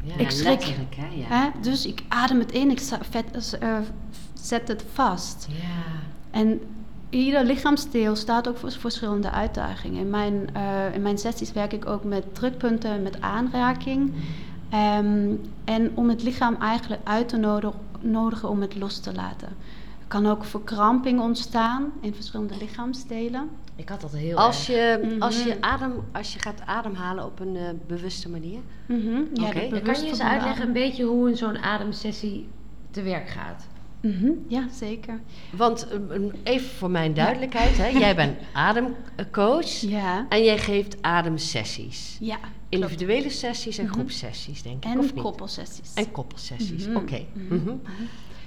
Ja, 0.05 0.15
Ik 0.17 0.31
schrik. 0.31 0.45
letterlijk, 0.49 0.95
hè? 0.95 1.07
Ja. 1.07 1.27
Hè? 1.29 1.61
Dus 1.61 1.87
ik 1.87 2.03
adem 2.09 2.39
het 2.39 2.53
in, 2.53 2.71
ik 2.71 2.81
vet- 3.11 3.59
eh, 3.59 3.77
zet 4.35 4.69
het 4.69 4.85
vast. 4.93 5.47
ja. 5.51 6.02
En 6.33 6.61
ieder 7.11 7.45
lichaamsdeel 7.45 8.17
staat 8.17 8.49
ook 8.49 8.57
voor 8.57 8.71
verschillende 8.71 9.31
uitdagingen. 9.31 10.01
In 10.01 10.11
mijn, 10.11 10.49
eh, 10.53 10.95
in 10.95 11.03
mijn 11.03 11.19
sessies 11.19 11.53
werk 11.53 11.73
ik 11.73 11.87
ook 11.87 12.05
met 12.05 12.35
drukpunten 12.35 12.91
en 12.91 13.03
met 13.03 13.21
aanraking. 13.21 14.13
Ehm, 14.71 15.31
en 15.65 15.91
om 15.95 16.09
het 16.09 16.23
lichaam 16.23 16.57
eigenlijk 16.61 17.01
uit 17.05 17.29
te 17.29 17.37
nodigen, 17.37 17.79
nodigen 18.01 18.49
om 18.49 18.61
het 18.61 18.77
los 18.77 18.99
te 18.99 19.15
laten. 19.15 19.49
Er 20.01 20.09
kan 20.09 20.27
ook 20.27 20.45
verkramping 20.45 21.21
ontstaan 21.21 21.93
in 22.01 22.15
verschillende 22.15 22.55
lichaamsdelen. 22.61 23.49
Ik 23.77 23.89
had 23.89 24.01
dat 24.01 24.13
heel 24.13 24.37
Als 24.37 24.69
erg. 24.69 25.01
je, 25.01 25.17
als, 25.19 25.43
je 25.43 25.49
Mhm. 25.51 25.65
adem, 25.65 25.93
als 26.13 26.33
je 26.33 26.39
gaat 26.41 26.61
ademhalen 26.67 27.25
op 27.25 27.41
een 27.41 27.57
eh, 27.57 27.63
bewuste 27.87 28.29
manier. 28.29 28.61
Mhm, 28.87 29.01
ja, 29.33 29.53
Dan 29.71 29.83
kan 29.83 30.01
je 30.01 30.07
eens 30.07 30.21
uitleggen 30.21 30.67
een 30.67 30.73
beetje 30.73 31.05
hoe 31.05 31.29
een 31.31 31.37
zo'n 31.37 31.59
ademsessie 31.59 32.49
te 32.91 33.03
werk 33.03 33.29
gaat? 33.29 33.67
Mhm, 34.03 34.31
ja, 34.49 34.69
zeker. 34.73 35.21
Want 35.51 35.89
eh, 35.89 35.99
even 36.43 36.69
voor 36.69 36.91
mijn 36.91 37.15
duidelijkheid, 37.15 37.77
hè, 37.77 37.87
jij 37.87 38.15
bent 38.17 38.39
ademcoach 38.53 39.81
Ja, 39.99 40.27
en 40.29 40.45
jij 40.45 40.59
geeft 40.59 41.03
ademsessies. 41.03 42.17
ja 42.21 42.37
klopt. 42.37 42.51
Individuele 42.69 43.31
sessies 43.31 43.79
en 43.79 43.85
Mhm. 43.85 43.93
groepsessies, 43.95 44.63
denk 44.63 44.85
ik, 44.85 44.91
En 44.93 44.99
of 44.99 45.15
niet? 45.15 45.23
koppelsessies. 45.23 45.95
En 45.95 46.11
koppelsessies, 46.11 46.87
Mhm. 46.87 46.97
oké. 46.97 47.25
Mhm. 47.33 47.55
Mhm. 47.55 47.75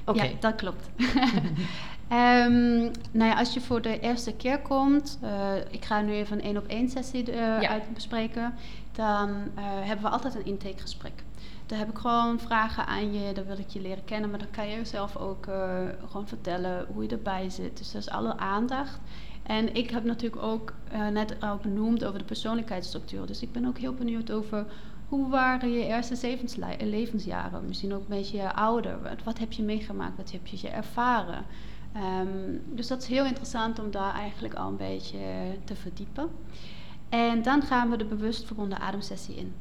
Oké. 0.06 0.24
Ja, 0.24 0.30
dat 0.40 0.56
klopt. 0.56 0.90
Ehm, 2.08 2.80
nou 3.12 3.30
ja, 3.32 3.34
als 3.38 3.54
je 3.54 3.62
voor 3.62 3.82
de 3.82 4.00
eerste 4.00 4.34
keer 4.34 4.60
komt, 4.60 5.18
eh, 5.22 5.52
ik 5.70 5.86
ga 5.86 6.02
nu 6.02 6.12
even 6.14 6.38
een 6.38 6.44
één 6.44 6.58
op 6.58 6.68
één 6.68 6.90
sessie 6.90 7.32
Ja. 7.32 7.68
uit 7.70 7.94
bespreken, 7.94 8.54
dan 8.92 9.30
eh, 9.56 9.64
hebben 9.64 10.06
we 10.06 10.10
altijd 10.12 10.36
een 10.36 10.46
intakegesprek. 10.46 11.24
Daar 11.66 11.80
heb 11.80 11.90
ik 11.90 11.98
gewoon 11.98 12.40
vragen 12.40 12.88
aan 12.88 13.14
je, 13.14 13.34
daar 13.34 13.46
wil 13.46 13.58
ik 13.58 13.70
je 13.70 13.82
leren 13.82 14.06
kennen, 14.06 14.30
maar 14.30 14.40
dan 14.40 14.52
kan 14.52 14.68
je 14.68 14.86
zelf 14.86 15.18
ook 15.18 15.46
eh, 15.46 15.80
gewoon 16.08 16.28
vertellen 16.28 16.86
hoe 16.94 17.04
je 17.04 17.10
erbij 17.10 17.50
zit. 17.50 17.78
Dus 17.78 17.92
dat 17.92 18.02
is 18.02 18.10
alle 18.10 18.38
aandacht. 18.38 19.00
En 19.44 19.76
ik 19.76 19.90
heb 19.90 20.04
natuurlijk 20.04 20.42
ook 20.42 20.74
eh, 20.92 21.08
net 21.08 21.36
al 21.42 21.58
benoemd 21.58 22.06
over 22.06 22.20
de 22.20 22.26
persoonlijkheidsstructuur. 22.26 23.26
Dus 23.26 23.42
ik 23.42 23.52
ben 23.52 23.66
ook 23.66 23.78
heel 23.78 23.94
benieuwd 23.94 24.32
over 24.32 24.66
hoe 25.10 25.30
waren 25.30 25.72
je 25.72 25.86
eerste 25.86 26.16
levensjaren? 26.80 27.68
Misschien 27.68 27.94
ook 27.94 28.02
een 28.02 28.18
beetje 28.18 28.54
ouder. 28.54 29.02
Wat, 29.02 29.24
wat 29.24 29.38
heb 29.38 29.52
je 29.52 29.64
meegemaakt? 29.64 30.18
Wat 30.18 30.32
heb 30.32 30.48
je 30.48 30.70
ervaren? 30.70 31.46
Ehm, 31.94 32.58
dus 32.66 32.88
dat 32.88 33.02
is 33.02 33.08
heel 33.08 33.26
interessant 33.26 33.80
om 33.80 33.92
daar 33.92 34.14
eigenlijk 34.14 34.54
al 34.54 34.68
een 34.68 34.78
beetje 34.78 35.20
te 35.64 35.76
verdiepen. 35.76 36.30
En 37.10 37.42
dan 37.42 37.62
gaan 37.62 37.90
we 37.90 37.98
de 37.98 38.06
bewust 38.06 38.46
verbonden 38.46 38.80
ademsessie 38.80 39.36
in. 39.36 39.54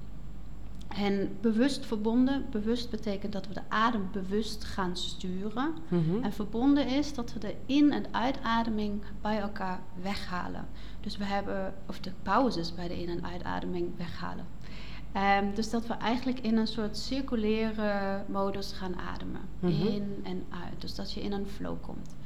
En 1.02 1.36
bewust 1.40 1.86
verbonden, 1.86 2.46
bewust 2.50 2.90
betekent 2.90 3.32
dat 3.32 3.46
we 3.48 3.54
de 3.54 3.60
adem 3.68 4.08
bewust 4.12 4.64
gaan 4.64 4.96
sturen. 4.96 5.74
Mhm. 5.88 6.22
En 6.22 6.32
verbonden 6.32 6.86
is 6.88 7.14
dat 7.14 7.32
we 7.32 7.38
de 7.38 7.54
in- 7.66 7.92
en 7.92 8.04
uitademing 8.10 9.02
bij 9.22 9.38
elkaar 9.38 9.80
weghalen. 10.02 10.66
Dus 11.00 11.16
we 11.16 11.24
hebben, 11.24 11.74
of 11.88 12.00
de 12.00 12.12
pauzes 12.22 12.74
bij 12.74 12.88
de 12.88 13.00
in- 13.02 13.08
en 13.08 13.24
uitademing 13.26 13.96
weghalen. 13.96 14.44
Ehm, 15.12 15.44
dus 15.54 15.70
dat 15.70 15.86
we 15.86 15.94
eigenlijk 15.94 16.40
in 16.40 16.56
een 16.56 16.66
soort 16.66 16.96
circulaire 16.96 18.22
modus 18.28 18.72
gaan 18.72 18.94
ademen. 18.96 19.40
Mhm. 19.60 19.72
In 19.86 20.20
en 20.22 20.44
uit. 20.50 20.80
Dus 20.80 20.94
dat 20.94 21.12
je 21.12 21.22
in 21.22 21.32
een 21.32 21.46
flow 21.46 21.76
komt. 21.80 22.16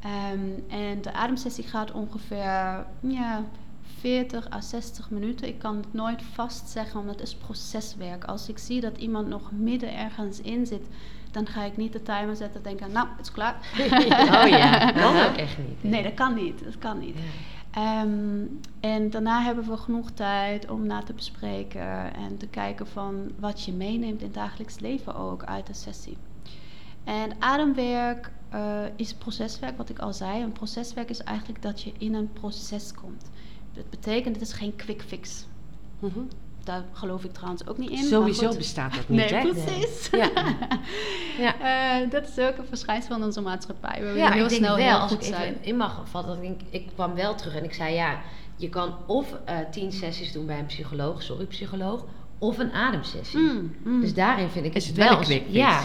Ehm, 0.00 0.48
en 0.68 1.02
de 1.02 1.12
ademsessie 1.12 1.64
gaat 1.64 1.92
ongeveer 1.92 2.86
ja, 3.00 3.44
40 4.00 4.50
à 4.52 4.60
60 4.60 5.10
minuten. 5.10 5.48
Ik 5.48 5.58
kan 5.58 5.76
het 5.76 5.92
nooit 5.92 6.22
vast 6.22 6.68
zeggen, 6.68 6.94
want 7.04 7.10
het 7.10 7.28
is 7.28 7.34
proceswerk. 7.34 8.24
Als 8.24 8.48
ik 8.48 8.58
zie 8.58 8.80
dat 8.80 8.96
iemand 8.96 9.28
nog 9.28 9.50
midden 9.52 9.96
ergens 9.96 10.40
in 10.40 10.66
zit, 10.66 10.86
dan 11.30 11.46
ga 11.46 11.62
ik 11.62 11.76
niet 11.76 11.92
de 11.92 12.02
timer 12.02 12.36
zetten 12.36 12.56
en 12.56 12.62
denken, 12.62 12.92
nou, 12.92 13.08
het 13.16 13.26
is 13.26 13.32
klaar. 13.32 13.56
Oh 14.42 14.48
ja. 14.48 14.92
Kan 14.92 15.16
ook 15.16 15.36
echt 15.36 15.58
niet. 15.58 15.82
Nee, 15.92 16.02
dat 16.02 16.14
kan 16.14 16.34
niet. 16.34 16.64
Dat 16.64 16.78
kan 16.78 16.98
niet. 16.98 17.16
Ehm, 17.70 18.44
en 18.80 19.10
daarna 19.10 19.42
hebben 19.42 19.64
we 19.64 19.76
genoeg 19.76 20.10
tijd 20.10 20.70
om 20.70 20.86
na 20.86 21.02
te 21.02 21.12
bespreken 21.12 22.14
en 22.14 22.36
te 22.36 22.46
kijken 22.46 22.86
van 22.86 23.30
wat 23.38 23.64
je 23.64 23.72
meeneemt 23.72 24.20
in 24.20 24.26
het 24.26 24.34
dagelijks 24.34 24.78
leven 24.78 25.14
ook 25.14 25.44
uit 25.44 25.66
de 25.66 25.74
sessie. 25.74 26.16
En 27.04 27.30
ademwerk 27.38 28.30
eh, 28.48 28.82
is 28.96 29.14
proceswerk, 29.14 29.76
wat 29.76 29.88
ik 29.88 29.98
al 29.98 30.12
zei. 30.12 30.42
Een 30.42 30.52
proceswerk 30.52 31.10
is 31.10 31.22
eigenlijk 31.22 31.62
dat 31.62 31.82
je 31.82 31.92
in 31.98 32.14
een 32.14 32.32
proces 32.32 32.94
komt. 32.94 33.30
Dat 33.74 33.90
betekent, 33.90 34.34
het 34.36 34.44
is 34.44 34.52
geen 34.52 34.76
quick 34.76 35.02
fix. 35.06 35.46
Mhm. 35.98 36.18
daar 36.64 36.84
geloof 36.92 37.24
ik 37.24 37.32
trouwens 37.32 37.66
ook 37.66 37.78
niet 37.78 37.90
in. 37.90 38.04
Sowieso 38.04 38.54
bestaat 38.56 38.94
dat 38.94 39.08
niet, 39.08 39.18
Nee, 39.30 39.34
hè? 39.34 39.48
precies. 39.48 40.08
Ja. 40.12 40.30
ja. 41.38 41.54
Eh, 42.02 42.10
dat 42.10 42.28
is 42.28 42.38
ook 42.44 42.56
een 42.58 42.66
verschijnsel 42.68 43.14
van 43.14 43.24
onze 43.24 43.40
maatschappij. 43.40 44.02
Waar 44.02 44.12
we 44.12 44.18
Ja, 44.18 44.30
heel 44.32 44.42
ik 44.42 44.48
denk 44.48 44.62
snel 44.62 44.76
wel, 44.76 44.86
heel 44.86 44.98
als 44.98 45.12
ik 45.12 45.20
even 45.20 45.34
zijn. 45.34 45.56
in 45.60 45.76
mag 45.76 46.02
vatten, 46.10 46.34
dat 46.34 46.42
ik, 46.42 46.48
denk, 46.48 46.60
ik 46.84 46.90
kwam 46.94 47.14
wel 47.14 47.34
terug 47.34 47.54
en 47.56 47.64
ik 47.64 47.74
zei 47.74 47.94
ja, 47.94 48.20
je 48.56 48.68
kan 48.68 48.94
of 49.06 49.34
eh, 49.44 49.56
tien 49.70 49.92
sessies 49.92 50.32
doen 50.32 50.46
bij 50.46 50.58
een 50.58 50.66
psycholoog, 50.66 51.22
sorry 51.22 51.44
psycholoog, 51.44 52.04
of 52.38 52.58
een 52.58 52.72
ademsessie. 52.72 53.38
Mm, 53.40 53.74
mm. 53.84 54.00
Dus 54.00 54.14
daarin 54.14 54.48
vind 54.48 54.64
ik 54.66 54.74
Is 54.74 54.86
het 54.86 54.96
het 54.96 55.04
wel 55.06 55.12
een 55.14 55.18
een- 55.22 55.24
quick 55.28 55.42
fix? 55.42 55.52
Ja, 55.54 55.80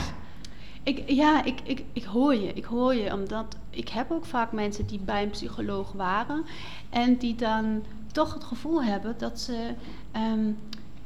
Ik, 0.86 1.04
ja, 1.12 1.43
ik, 1.43 1.60
ik, 1.63 1.84
ik 1.93 2.04
hoor 2.04 2.36
je. 2.36 2.54
Ik 2.54 2.63
hoor 2.65 2.95
je, 2.95 3.13
omdat 3.13 3.56
ik 3.69 3.89
heb 3.89 4.12
ook 4.12 4.26
vaak 4.26 4.52
mensen 4.52 4.86
die 4.86 5.00
bij 5.00 5.24
een 5.24 5.30
psycholoog 5.30 5.91
waren 5.91 6.43
en 6.89 7.17
die 7.17 7.36
dan 7.36 7.84
toch 8.12 8.34
het 8.34 8.43
gevoel 8.43 8.84
hebben 8.84 9.15
dat 9.17 9.39
ze, 9.39 9.69
ehm, 10.12 10.50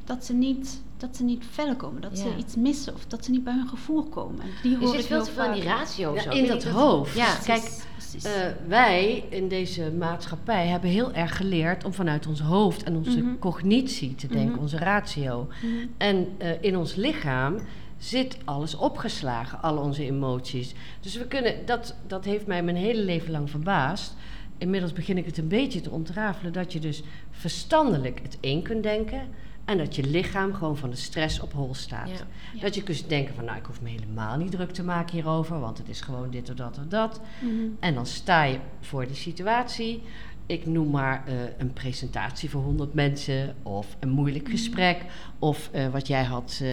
dat 0.06 0.26
ze, 0.26 0.34
niet, 0.34 0.82
dat 0.98 1.16
ze 1.16 1.24
niet 1.24 1.44
verder 1.50 1.76
komen, 1.76 2.02
dat 2.02 2.18
ze 2.18 2.36
iets 2.38 2.56
missen 2.56 2.94
of 2.94 3.06
dat 3.06 3.26
ze 3.26 3.32
niet 3.32 3.44
bij 3.44 3.54
hun 3.54 3.68
gevoel 3.68 4.04
komen. 4.04 4.42
En 4.42 4.48
Die 4.62 4.72
je 4.72 4.78
hoor 4.78 4.88
zit 4.88 5.00
ik 5.00 5.06
veel 5.06 5.24
te 5.24 5.32
veel 5.32 5.44
in 5.44 5.50
vaak. 5.50 5.60
die 5.60 5.70
ratio 5.70 6.14
Ja, 6.14 6.22
zo. 6.22 6.30
in 6.30 6.48
dat 6.48 6.64
hoofd. 6.64 7.16
Ja, 7.16 7.26
Precies, 7.26 7.46
Kijk, 7.46 7.84
precies. 7.98 8.24
Eh, 8.24 8.32
wij 8.68 9.24
in 9.30 9.48
deze 9.48 9.92
maatschappij 9.92 10.68
hebben 10.68 10.90
heel 10.90 11.14
erg 11.14 11.38
geleerd 11.38 11.86
om 11.86 11.94
vanuit 11.94 12.28
ons 12.28 12.40
hoofd 12.42 12.84
en 12.84 12.96
onze 12.96 13.22
Mhm. 13.24 13.38
cognitie 13.40 14.16
te 14.16 14.28
denken, 14.28 14.52
Mhm. 14.52 14.62
onze 14.62 14.78
ratio. 14.78 15.48
Mhm. 15.62 15.74
En 15.98 16.28
eh, 16.38 16.50
in 16.64 16.78
ons 16.78 16.96
lichaam 16.96 17.56
zit 18.00 18.38
alles 18.46 18.76
opgeslagen, 18.76 19.62
al 19.62 19.78
onze 19.78 20.06
emoties. 20.06 20.74
Dus 21.00 21.18
we 21.18 21.28
kunnen, 21.28 21.66
dat, 21.66 21.96
dat 22.08 22.26
heeft 22.26 22.48
mij 22.48 22.64
mijn 22.64 22.76
hele 22.76 23.02
leven 23.02 23.32
lang 23.32 23.50
verbaasd. 23.50 24.16
Inmiddels 24.58 24.94
begin 24.94 25.18
ik 25.18 25.26
het 25.26 25.38
een 25.38 25.48
beetje 25.48 25.82
te 25.82 25.90
ontrafelen 25.90 26.54
dat 26.54 26.74
je 26.74 26.80
dus 26.80 27.04
verstandelijk 27.32 28.20
het 28.22 28.38
een 28.42 28.62
kunt 28.62 28.84
denken 28.84 29.28
en 29.66 29.78
dat 29.78 29.96
je 29.96 30.04
lichaam 30.04 30.54
gewoon 30.54 30.78
van 30.78 30.90
de 30.90 30.96
stress 30.96 31.40
op 31.40 31.54
hol 31.54 31.74
staat. 31.74 32.10
Ja. 32.10 32.16
Ja. 32.54 32.62
Dat 32.62 32.76
je 32.76 32.84
kunt 32.84 33.10
denken 33.10 33.36
van 33.36 33.46
nou 33.46 33.58
ik 33.58 33.66
hoef 33.66 33.82
me 33.82 33.90
helemaal 33.90 34.38
niet 34.38 34.52
druk 34.52 34.72
te 34.72 34.84
maken 34.84 35.16
hierover, 35.16 35.60
want 35.60 35.78
het 35.78 35.90
is 35.90 36.02
gewoon 36.02 36.30
dit 36.30 36.50
of 36.50 36.56
dat 36.56 36.78
of 36.78 36.86
dat. 36.88 37.22
Mhm. 37.42 37.54
En 37.80 37.94
dan 37.94 38.06
sta 38.06 38.44
je 38.44 38.60
voor 38.80 39.08
die 39.08 39.16
situatie. 39.16 40.04
Ik 40.50 40.66
noem 40.66 40.90
maar 40.90 41.24
eh, 41.28 41.34
een 41.58 41.74
presentatie 41.74 42.50
voor 42.50 42.62
100 42.62 42.94
mensen, 42.94 43.56
of 43.64 43.96
een 44.00 44.10
moeilijk 44.10 44.44
Mhm. 44.44 44.52
gesprek, 44.52 45.06
of 45.40 45.70
eh, 45.72 45.88
wat 45.88 46.08
jij 46.08 46.24
had, 46.24 46.60
eh, 46.64 46.72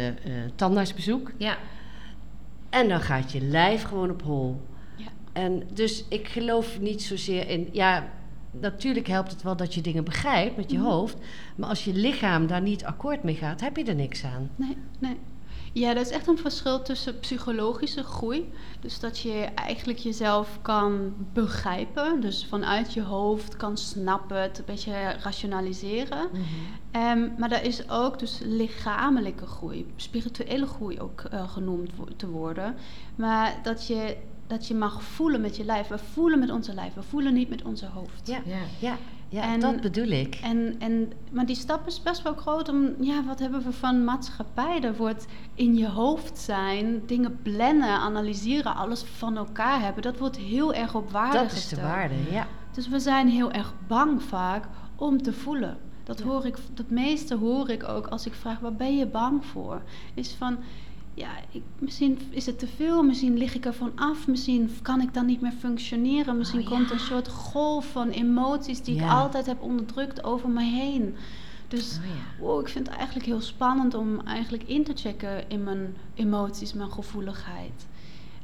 tandartsbezoek. 0.55 1.33
ja. 1.37 1.57
En 2.71 2.89
dan 2.89 3.01
gaat 3.01 3.33
je 3.33 3.41
lijf 3.41 3.83
gewoon 3.83 4.11
op 4.11 4.23
hol. 4.23 4.61
Ja. 4.97 5.07
En 5.33 5.63
dus 5.73 6.05
ik 6.09 6.29
geloof 6.29 6.81
niet 6.81 7.03
zozeer 7.03 7.49
in. 7.49 7.69
Ja, 7.73 8.09
natuurlijk 8.51 9.07
helpt 9.07 9.31
het 9.31 9.43
wel 9.43 9.57
dat 9.57 9.75
je 9.75 9.81
dingen 9.81 10.05
begrijpt 10.05 10.57
met 10.57 10.71
je 10.71 10.79
Mhm. 10.79 10.87
hoofd. 10.87 11.17
Maar 11.57 11.69
als 11.69 11.85
je 11.85 11.93
lichaam 11.95 12.47
daar 12.47 12.63
niet 12.63 12.85
akkoord 12.85 13.23
mee 13.23 13.35
gaat, 13.35 13.61
heb 13.61 13.77
je 13.77 13.85
er 13.85 13.95
niks 13.95 14.25
aan. 14.25 14.51
Nee, 14.57 14.77
nee. 14.99 15.17
Ja, 15.79 15.91
er 15.91 15.97
is 15.97 16.11
echt 16.11 16.27
een 16.27 16.39
verschil 16.39 16.83
tussen 16.83 17.21
psychologische 17.21 18.03
groei. 18.03 18.53
Dus 18.81 19.01
dat 19.01 19.19
je 19.19 19.33
eigenlijk 19.55 19.99
jezelf 19.99 20.59
kan 20.63 21.15
begrijpen. 21.33 22.21
Dus 22.21 22.47
vanuit 22.49 22.95
je 22.95 23.03
hoofd 23.03 23.57
kan 23.57 23.77
snappen, 23.77 24.41
het 24.43 24.59
een 24.59 24.65
beetje 24.67 24.93
rationaliseren. 25.23 26.29
Mhm. 26.33 26.43
Ehm, 26.91 27.29
maar 27.39 27.51
er 27.53 27.65
is 27.65 27.91
ook 27.91 28.19
dus 28.19 28.39
lichamelijke 28.43 29.47
groei, 29.47 29.87
spirituele 29.97 30.67
groei 30.67 31.01
ook 31.01 31.21
eh, 31.21 31.49
genoemd 31.49 31.91
wo- 31.97 32.09
te 32.17 32.29
worden. 32.29 32.75
Maar 33.15 33.59
dat 33.63 33.87
je, 33.87 34.17
dat 34.47 34.67
je 34.69 34.75
mag 34.75 35.03
voelen 35.03 35.41
met 35.41 35.57
je 35.57 35.65
lijf. 35.65 35.89
We 35.89 35.99
voelen 35.99 36.39
met 36.39 36.51
onze 36.51 36.75
lijf, 36.75 36.95
we 36.95 37.03
voelen 37.03 37.35
niet 37.35 37.49
met 37.49 37.63
onze 37.65 37.87
hoofd. 37.87 38.27
Ja, 38.29 38.41
Ja. 38.45 38.59
ja, 38.79 38.97
ja 39.29 39.43
En- 39.43 39.61
dat 39.61 39.81
bedoel 39.81 40.09
ik. 40.09 40.35
En, 40.43 40.75
en, 40.79 41.13
maar 41.31 41.47
die 41.47 41.57
stap 41.57 41.87
is 41.87 42.03
best 42.03 42.23
wel 42.23 42.35
groot 42.35 42.69
om, 42.69 42.95
ja, 43.01 43.25
wat 43.25 43.39
hebben 43.39 43.63
we 43.63 43.73
van 43.73 44.05
maatschappij? 44.05 44.81
Er 44.83 44.97
wordt 44.97 45.27
in 45.55 45.77
je 45.77 45.89
hoofd 45.89 46.39
zijn, 46.39 47.03
dingen 47.07 47.39
plannen, 47.43 47.89
analyseren, 47.99 48.75
alles 48.75 49.03
van 49.03 49.37
elkaar 49.37 49.81
hebben. 49.81 50.03
Dat 50.03 50.19
wordt 50.19 50.37
heel 50.37 50.75
erg 50.75 50.95
op 50.95 51.11
waarde 51.11 51.39
Dat 51.39 51.53
is 51.53 51.69
de 51.69 51.81
waarde, 51.81 52.15
ja. 52.31 52.47
Dus 52.73 52.89
we 52.89 53.01
zijn 53.01 53.29
heel 53.29 53.53
erg 53.53 53.75
bang 53.87 54.23
vaak 54.23 54.65
om 54.97 55.23
te 55.23 55.33
voelen. 55.33 55.77
Dat 56.05 56.21
hoor 56.21 56.47
ik, 56.47 56.57
het 56.75 56.91
meeste 56.91 57.35
hoor 57.35 57.71
ik 57.71 57.89
ook 57.89 58.07
als 58.07 58.27
ik 58.27 58.35
vraag, 58.35 58.59
waar 58.59 58.75
ben 58.75 58.97
je 58.97 59.07
bang 59.07 59.45
voor? 59.45 59.83
Is 60.15 60.35
van, 60.35 60.59
ja, 61.17 61.31
ik, 61.51 61.63
misschien 61.79 62.19
is 62.31 62.47
het 62.47 62.59
te 62.59 62.67
veel, 62.67 63.03
misschien 63.03 63.39
lig 63.39 63.55
ik 63.55 63.65
er 63.65 63.75
van 63.75 63.93
af, 63.95 64.27
misschien 64.27 64.71
kan 64.83 65.01
ik 65.01 65.15
dan 65.15 65.27
niet 65.27 65.41
meer 65.41 65.53
functioneren, 65.59 66.37
misschien 66.37 66.61
Oh, 66.61 66.67
komt 66.69 66.89
ja. 66.89 66.95
een 66.95 67.01
soort 67.01 67.29
golf 67.29 67.91
van 67.91 68.09
emoties 68.11 68.83
die 68.83 68.97
ik 68.97 69.09
altijd 69.11 69.47
heb 69.47 69.63
onderdrukt 69.63 70.25
over 70.25 70.49
me 70.49 70.63
heen. 70.63 71.15
Dus 71.69 71.99
Oh 71.99 72.07
ja. 72.07 72.45
wow, 72.45 72.61
ik 72.61 72.69
vind 72.69 72.87
het 72.87 72.97
eigenlijk 72.97 73.27
heel 73.27 73.41
spannend 73.41 73.95
om 73.95 74.21
eigenlijk 74.21 74.63
in 74.65 74.85
te 74.85 74.93
checken 74.95 75.51
in 75.51 75.65
mijn 75.65 75.97
emoties, 76.15 76.73
mijn 76.73 76.91
gevoeligheid. 76.93 77.87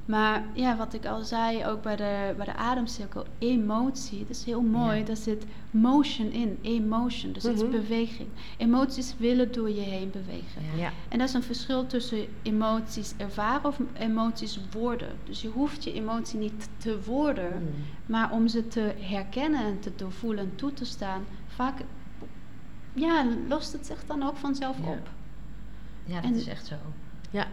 Maar 0.05 0.45
ja, 0.55 0.77
wat 0.77 0.95
ik 0.95 1.07
al 1.07 1.23
zei, 1.23 1.67
ook 1.67 1.83
bij 1.83 1.97
de, 1.97 2.35
bij 2.37 2.45
de 2.47 2.55
ademcirkel, 2.55 3.25
emotie, 3.39 4.19
dat 4.19 4.29
is 4.37 4.45
heel 4.45 4.63
mooi. 4.63 4.99
Ja. 4.99 5.05
Daar 5.05 5.17
zit 5.17 5.45
motion 5.71 6.31
in, 6.31 6.59
emotion, 6.63 7.33
dus 7.33 7.43
het 7.43 7.55
is 7.57 7.63
Mhm. 7.63 7.71
beweging. 7.71 8.29
Emoties 8.57 9.15
willen 9.19 9.53
door 9.53 9.69
je 9.71 9.81
heen 9.81 10.11
bewegen. 10.11 10.63
Ja. 10.75 10.83
ja. 10.83 10.93
En 11.09 11.19
dat 11.19 11.29
is 11.29 11.35
een 11.35 11.43
verschil 11.43 11.87
tussen 11.87 12.27
emoties 12.43 13.15
ervaren 13.17 13.65
of 13.69 13.79
emoties 13.93 14.59
worden. 14.73 15.09
Dus 15.25 15.43
je 15.43 15.49
hoeft 15.49 15.85
je 15.85 15.93
emotie 15.93 16.39
niet 16.39 16.69
te 16.77 17.01
worden, 17.05 17.53
Mm. 17.63 17.69
maar 18.07 18.31
om 18.31 18.49
ze 18.49 18.69
te 18.69 18.95
herkennen 18.99 19.61
en 19.65 19.81
te 19.81 19.93
doorvoelen 19.97 20.45
en 20.45 20.55
toe 20.55 20.73
te 20.73 20.85
staan, 20.85 21.25
vaak 21.47 21.81
ja, 22.93 23.27
lost 23.49 23.73
het 23.73 23.87
zich 23.87 24.05
dan 24.07 24.23
ook 24.23 24.37
vanzelf 24.37 24.79
op. 24.79 25.09
Ja, 26.05 26.15
dat 26.15 26.25
En- 26.25 26.35
is 26.35 26.47
echt 26.47 26.67
zo. 26.67 26.75
ja. 27.31 27.47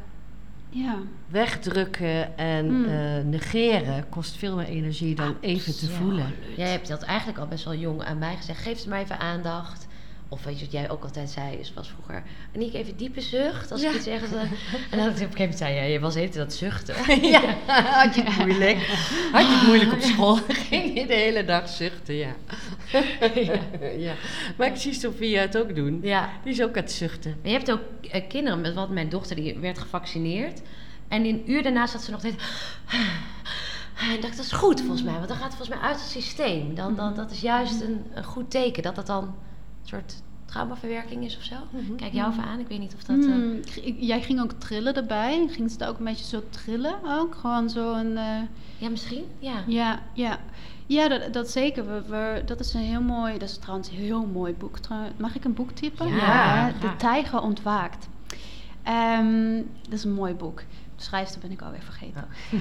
Ja, 0.72 0.96
Wegdrukken 1.28 2.38
en 2.38 2.66
Mm. 2.80 2.86
eh, 2.86 3.24
negeren 3.24 4.10
kost 4.10 4.36
veel 4.38 4.56
meer 4.56 4.66
energie 4.66 5.16
dan 5.16 5.38
even 5.42 5.78
te 5.78 5.88
voelen. 5.90 6.34
Jij 6.58 6.70
hebt 6.72 6.88
dat 6.88 7.02
eigenlijk 7.02 7.40
al 7.40 7.48
best 7.48 7.64
wel 7.64 7.76
jong 7.76 8.04
aan 8.04 8.18
mij 8.18 8.36
gezegd. 8.36 8.62
Geef 8.62 8.80
ze 8.80 8.90
maar 8.90 9.00
even 9.02 9.20
aandacht. 9.20 9.88
Of 10.32 10.44
weet 10.44 10.60
je 10.60 10.66
wat 10.66 10.74
jij 10.74 10.90
ook 10.90 11.04
altijd 11.04 11.30
zei, 11.30 11.56
is 11.56 11.74
was 11.74 11.90
vroeger... 11.90 12.24
Aniek, 12.56 12.74
even 12.74 12.98
diepe 12.98 13.22
zucht, 13.22 13.72
als 13.72 13.82
Ja. 13.82 13.90
ik 13.90 13.96
iets 13.96 14.04
zeg. 14.04 14.30
dan- 14.30 14.40
En 14.40 14.98
dan 14.98 15.00
op 15.00 15.06
een 15.06 15.12
gegeven 15.12 15.30
moment 15.40 15.58
zei 15.58 15.74
je, 15.76 15.92
je 15.92 16.00
was 16.00 16.16
heet 16.16 16.34
dat 16.34 16.54
zuchten. 16.54 16.96
ja, 17.32 17.42
had 17.68 18.16
je 18.16 18.22
het 18.24 18.38
moeilijk. 18.46 18.78
Had 19.32 19.42
je 19.42 19.54
het 19.58 19.68
moeilijk 19.68 19.92
op 19.94 20.02
school, 20.02 20.36
ging 20.70 21.00
je 21.00 21.06
de 21.08 21.14
hele 21.14 21.46
dag 21.46 21.70
zuchten, 21.70 22.16
ja. 22.16 22.36
ja. 23.98 24.14
Maar 24.58 24.68
ik 24.68 24.76
zie 24.76 24.94
Sofia 24.94 25.42
het 25.42 25.58
ook 25.58 25.76
doen. 25.76 26.00
Ja. 26.04 26.30
Die 26.44 26.52
is 26.54 26.62
ook 26.62 26.76
aan 26.78 26.84
het 26.84 26.92
zuchten. 26.92 27.36
Maar 27.42 27.52
je 27.52 27.58
hebt 27.58 27.72
ook 27.72 27.82
eh, 28.12 28.28
kinderen, 28.28 28.62
met 28.62 28.74
wat 28.74 28.90
mijn 28.90 29.10
dochter 29.10 29.36
die 29.36 29.58
werd 29.58 29.80
gevaccineerd. 29.80 30.62
En 31.08 31.26
een 31.26 31.52
uur 31.52 31.64
daarna 31.64 31.88
zat 31.88 32.02
ze 32.04 32.12
nog 32.12 32.20
steeds... 32.20 32.44
En 34.02 34.10
ik 34.16 34.22
dacht, 34.22 34.36
dat 34.38 34.46
is 34.46 34.52
goed 34.52 34.80
volgens 34.82 35.04
mij, 35.04 35.14
want 35.14 35.28
dan 35.28 35.38
gaat 35.38 35.46
het 35.48 35.56
volgens 35.56 35.78
mij 35.80 35.88
uit 35.88 36.00
het 36.00 36.10
systeem. 36.10 36.76
Dan, 36.76 36.96
dan, 36.96 37.16
dat 37.16 37.32
is 37.32 37.42
juist 37.42 37.82
een, 37.82 38.06
een 38.14 38.24
goed 38.24 38.52
teken, 38.52 38.84
dat 38.84 38.96
dat 38.96 39.08
dan 39.08 39.36
soort 39.90 40.22
traumaverwerking 40.46 41.26
is 41.26 41.38
of 41.38 41.44
zo. 41.44 41.56
Kijk 41.96 42.14
jou 42.14 42.32
even 42.32 42.44
aan, 42.44 42.60
ik 42.60 42.68
weet 42.68 42.80
niet 42.80 42.94
of 42.96 43.04
dat... 43.04 43.18
eh, 43.18 43.24
Hmm, 43.26 43.60
ik- 43.82 43.96
jij 44.00 44.22
ging 44.22 44.42
ook 44.42 44.52
trillen 44.52 44.96
erbij. 44.96 45.48
Ging 45.50 45.72
ze 45.72 45.88
ook 45.88 45.98
een 46.00 46.06
beetje 46.06 46.26
zo 46.26 46.44
trillen 46.50 46.96
ook? 47.06 47.36
Gewoon 47.36 47.70
zo 47.70 47.94
een... 47.94 48.18
eh, 48.18 48.42
Ja, 48.78 48.90
misschien, 48.90 49.24
ja. 49.40 49.64
Ja, 49.68 50.00
ja. 50.14 50.38
Ja, 50.86 51.08
dat, 51.08 51.34
dat 51.34 51.50
zeker. 51.50 51.88
We, 51.88 52.02
we, 52.08 52.42
dat 52.46 52.60
is 52.60 52.74
een 52.74 52.80
heel 52.82 53.02
mooi, 53.02 53.38
dat 53.38 53.50
is 53.50 53.58
trouwens 53.58 53.90
een 53.90 53.96
heel 53.96 54.26
mooi 54.26 54.54
boek. 54.54 54.78
Trouw- 54.80 55.08
Mag 55.18 55.36
ik 55.36 55.44
een 55.46 55.54
boek 55.54 55.72
typen? 55.72 56.08
Ja, 56.16 56.72
De. 56.80 56.96
Tijger 56.98 57.42
ontwaakt. 57.42 58.08
Ehm, 58.84 59.56
dat 59.84 59.94
is 59.94 60.04
een 60.04 60.14
mooi 60.14 60.34
boek. 60.34 60.64
Schrijfster 61.02 61.42
ben 61.42 61.52
ik 61.52 61.62
alweer 61.62 61.82
vergeten. 61.82 62.28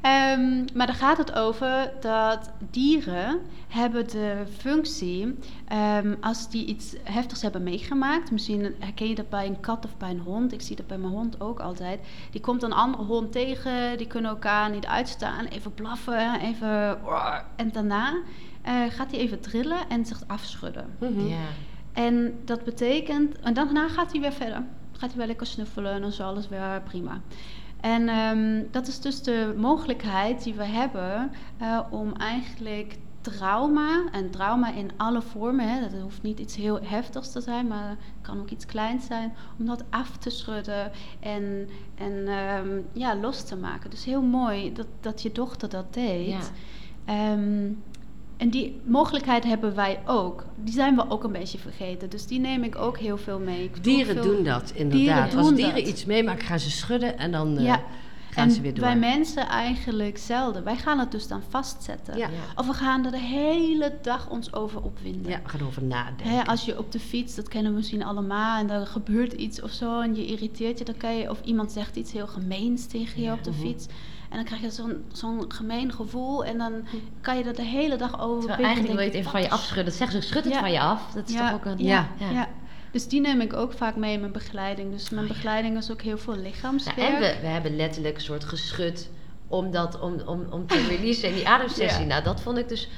Ehm, 0.00 0.64
maar 0.74 0.86
daar 0.86 0.96
gaat 0.96 1.18
het 1.18 1.34
over 1.34 1.92
dat 2.00 2.50
dieren 2.70 3.40
hebben 3.68 4.08
de 4.08 4.42
functie, 4.58 5.38
ehm, 5.68 6.14
als 6.20 6.50
die 6.50 6.66
iets 6.66 6.94
heftigs 7.02 7.42
hebben 7.42 7.62
meegemaakt, 7.62 8.30
misschien 8.30 8.74
herken 8.78 9.08
je 9.08 9.14
dat 9.14 9.28
bij 9.28 9.46
een 9.46 9.60
kat 9.60 9.84
of 9.84 9.96
bij 9.96 10.10
een 10.10 10.20
hond, 10.20 10.52
ik 10.52 10.60
zie 10.60 10.76
dat 10.76 10.86
bij 10.86 10.98
mijn 10.98 11.12
hond 11.12 11.40
ook 11.40 11.60
altijd, 11.60 12.00
die 12.30 12.40
komt 12.40 12.62
een 12.62 12.72
andere 12.72 13.04
hond 13.04 13.32
tegen, 13.32 13.98
die 13.98 14.06
kunnen 14.06 14.30
elkaar 14.30 14.70
niet 14.70 14.86
uitstaan, 14.86 15.44
even 15.44 15.74
blaffen, 15.74 16.40
even... 16.40 16.98
En 17.56 17.72
daarna 17.72 18.14
eh, 18.62 18.74
gaat 18.88 19.10
hij 19.10 19.20
even 19.20 19.40
trillen 19.40 19.88
en 19.88 20.06
zich 20.06 20.22
afschudden. 20.26 20.96
Mhm. 20.98 21.26
Ja. 21.26 21.36
En 21.92 22.38
dat 22.44 22.64
betekent, 22.64 23.38
en 23.38 23.54
daarna 23.54 23.88
gaat 23.88 24.12
hij 24.12 24.20
weer 24.20 24.32
verder. 24.32 24.62
Gaat 24.98 25.08
hij 25.08 25.18
weer 25.18 25.26
lekker 25.26 25.46
snuffelen 25.46 25.92
en 25.92 26.00
dan 26.00 26.10
is 26.10 26.20
alles 26.20 26.48
weer 26.48 26.82
prima. 26.84 27.20
En 27.80 28.08
ehm, 28.08 28.62
dat 28.70 28.86
is 28.86 29.00
dus 29.00 29.22
de 29.22 29.54
mogelijkheid 29.56 30.42
die 30.44 30.54
we 30.54 30.64
hebben 30.64 31.30
eh, 31.58 31.80
om 31.90 32.12
eigenlijk 32.12 32.98
trauma, 33.20 34.04
en 34.12 34.30
trauma 34.30 34.72
in 34.72 34.90
alle 34.96 35.22
vormen, 35.22 35.68
hè, 35.68 35.80
dat 35.80 36.00
hoeft 36.00 36.22
niet 36.22 36.38
iets 36.38 36.56
heel 36.56 36.78
heftigs 36.82 37.32
te 37.32 37.40
zijn, 37.40 37.66
maar 37.66 37.88
het 37.88 37.98
kan 38.20 38.40
ook 38.40 38.50
iets 38.50 38.66
kleins 38.66 39.06
zijn, 39.06 39.34
om 39.58 39.66
dat 39.66 39.84
af 39.90 40.16
te 40.16 40.30
schudden 40.30 40.92
en, 41.20 41.68
en 41.94 42.28
ehm, 42.28 42.80
ja, 42.92 43.16
los 43.16 43.44
te 43.44 43.56
maken. 43.56 43.90
Dus 43.90 44.04
heel 44.04 44.22
mooi 44.22 44.72
dat, 44.72 44.86
dat 45.00 45.22
je 45.22 45.32
dochter 45.32 45.68
dat 45.68 45.94
deed. 45.94 46.28
Ja. 46.28 46.40
Ehm, 47.04 47.72
en 48.36 48.48
die 48.50 48.80
mogelijkheid 48.84 49.44
hebben 49.44 49.74
wij 49.74 49.98
ook. 50.06 50.44
Die 50.56 50.74
zijn 50.74 50.96
we 50.96 51.10
ook 51.10 51.24
een 51.24 51.32
beetje 51.32 51.58
vergeten. 51.58 52.10
Dus 52.10 52.26
die 52.26 52.38
neem 52.40 52.62
ik 52.62 52.76
ook 52.76 52.98
heel 52.98 53.16
veel 53.18 53.38
mee. 53.38 53.64
Ik 53.64 53.84
Dieren 53.84 54.14
veel- 54.14 54.22
doen 54.34 54.44
dat 54.44 54.72
inderdaad. 54.74 55.30
Dieren 55.30 55.44
Als 55.46 55.54
dieren 55.54 55.74
dat. 55.74 55.86
iets 55.86 56.04
meemaken, 56.04 56.46
gaan 56.46 56.58
ze 56.60 56.70
schudden 56.70 57.18
en 57.18 57.32
dan 57.32 57.58
eh, 57.58 57.64
gaan 58.30 58.44
en 58.48 58.50
ze 58.50 58.60
weer 58.60 58.74
door. 58.74 58.84
wij 58.84 58.96
mensen 58.96 59.48
eigenlijk 59.48 60.18
zelden. 60.18 60.64
Wij 60.64 60.76
gaan 60.76 60.98
het 60.98 61.10
dus 61.10 61.28
dan 61.28 61.42
vastzetten. 61.48 62.16
Ja. 62.18 62.28
Of 62.56 62.66
we 62.66 62.72
gaan 62.72 63.04
er 63.04 63.10
de 63.10 63.18
hele 63.20 63.92
dag 64.02 64.30
ons 64.30 64.52
over 64.54 64.82
opwinden. 64.82 65.30
Ja, 65.30 65.40
we 65.42 65.48
gaan 65.48 65.66
over 65.66 65.82
nadenken. 65.84 66.30
Hè, 66.36 66.44
als 66.46 66.64
je 66.64 66.78
op 66.78 66.92
de 66.92 67.00
fiets, 67.00 67.34
dat 67.34 67.48
kennen 67.48 67.70
we 67.70 67.76
misschien 67.76 68.04
allemaal, 68.04 68.58
en 68.58 68.70
er 68.70 68.86
gebeurt 68.86 69.32
iets 69.32 69.62
of 69.62 69.70
zo 69.70 70.00
en 70.00 70.14
je 70.14 70.26
irriteert 70.26 70.78
je, 70.78 70.84
dan 70.84 70.96
kan 70.96 71.16
je, 71.16 71.30
of 71.30 71.40
iemand 71.44 71.72
zegt 71.72 71.96
iets 71.96 72.12
heel 72.12 72.26
gemeens 72.26 72.86
tegen 72.86 73.22
je 73.22 73.32
op 73.32 73.44
de 73.44 73.50
Mhm. 73.50 73.60
fiets. 73.60 73.86
En 74.30 74.36
dan 74.36 74.44
krijg 74.44 74.60
je 74.60 74.70
zo'n 74.70 75.04
zo'n 75.12 75.44
gemeen 75.48 75.92
gevoel 75.92 76.44
en 76.44 76.58
dan 76.58 76.72
kan 77.20 77.38
je 77.38 77.44
er 77.44 77.54
de 77.56 77.62
hele 77.62 77.96
dag 77.96 78.20
over 78.20 78.38
Terwijl 78.48 78.64
eigenlijk 78.64 78.94
wil 78.94 79.02
je 79.04 79.10
het 79.10 79.18
even 79.18 79.30
van 79.30 79.42
je 79.42 79.50
afschudden. 79.50 79.84
Dat 79.84 79.94
zeggen 79.94 80.22
ze, 80.22 80.28
schud 80.28 80.44
het 80.44 80.52
Ja. 80.52 80.60
van 80.60 80.72
je 80.72 80.80
af. 80.80 81.10
Dat 81.14 81.28
is 81.28 81.34
Ja. 81.34 81.50
toch 81.50 81.58
ook 81.58 81.64
een... 81.64 81.84
Ja. 81.84 82.08
Ja. 82.32 82.48
Dus 82.90 83.08
die 83.08 83.20
neem 83.20 83.40
ik 83.40 83.52
ook 83.52 83.72
vaak 83.72 83.96
mee 83.96 84.12
in 84.12 84.20
mijn 84.20 84.32
begeleiding. 84.32 84.92
Dus 84.92 85.10
mijn 85.10 85.26
begeleiding 85.26 85.76
is 85.76 85.90
ook 85.90 86.02
heel 86.02 86.18
veel 86.18 86.36
lichaamswerk. 86.36 86.96
Nou, 86.96 87.12
en 87.12 87.20
we, 87.20 87.36
we 87.40 87.46
hebben 87.46 87.76
letterlijk 87.76 88.14
een 88.14 88.20
soort 88.20 88.44
geschud 88.44 89.10
om, 89.48 89.70
dat, 89.70 90.00
om, 90.00 90.20
om, 90.26 90.46
om 90.50 90.66
te 90.66 90.86
releasen 90.96 91.28
in 91.28 91.34
die 91.34 91.48
ademsessie. 91.48 92.00
Ja. 92.02 92.06
Nou, 92.06 92.22
dat 92.22 92.40
vond 92.40 92.58
ik 92.58 92.68
dus 92.68 92.88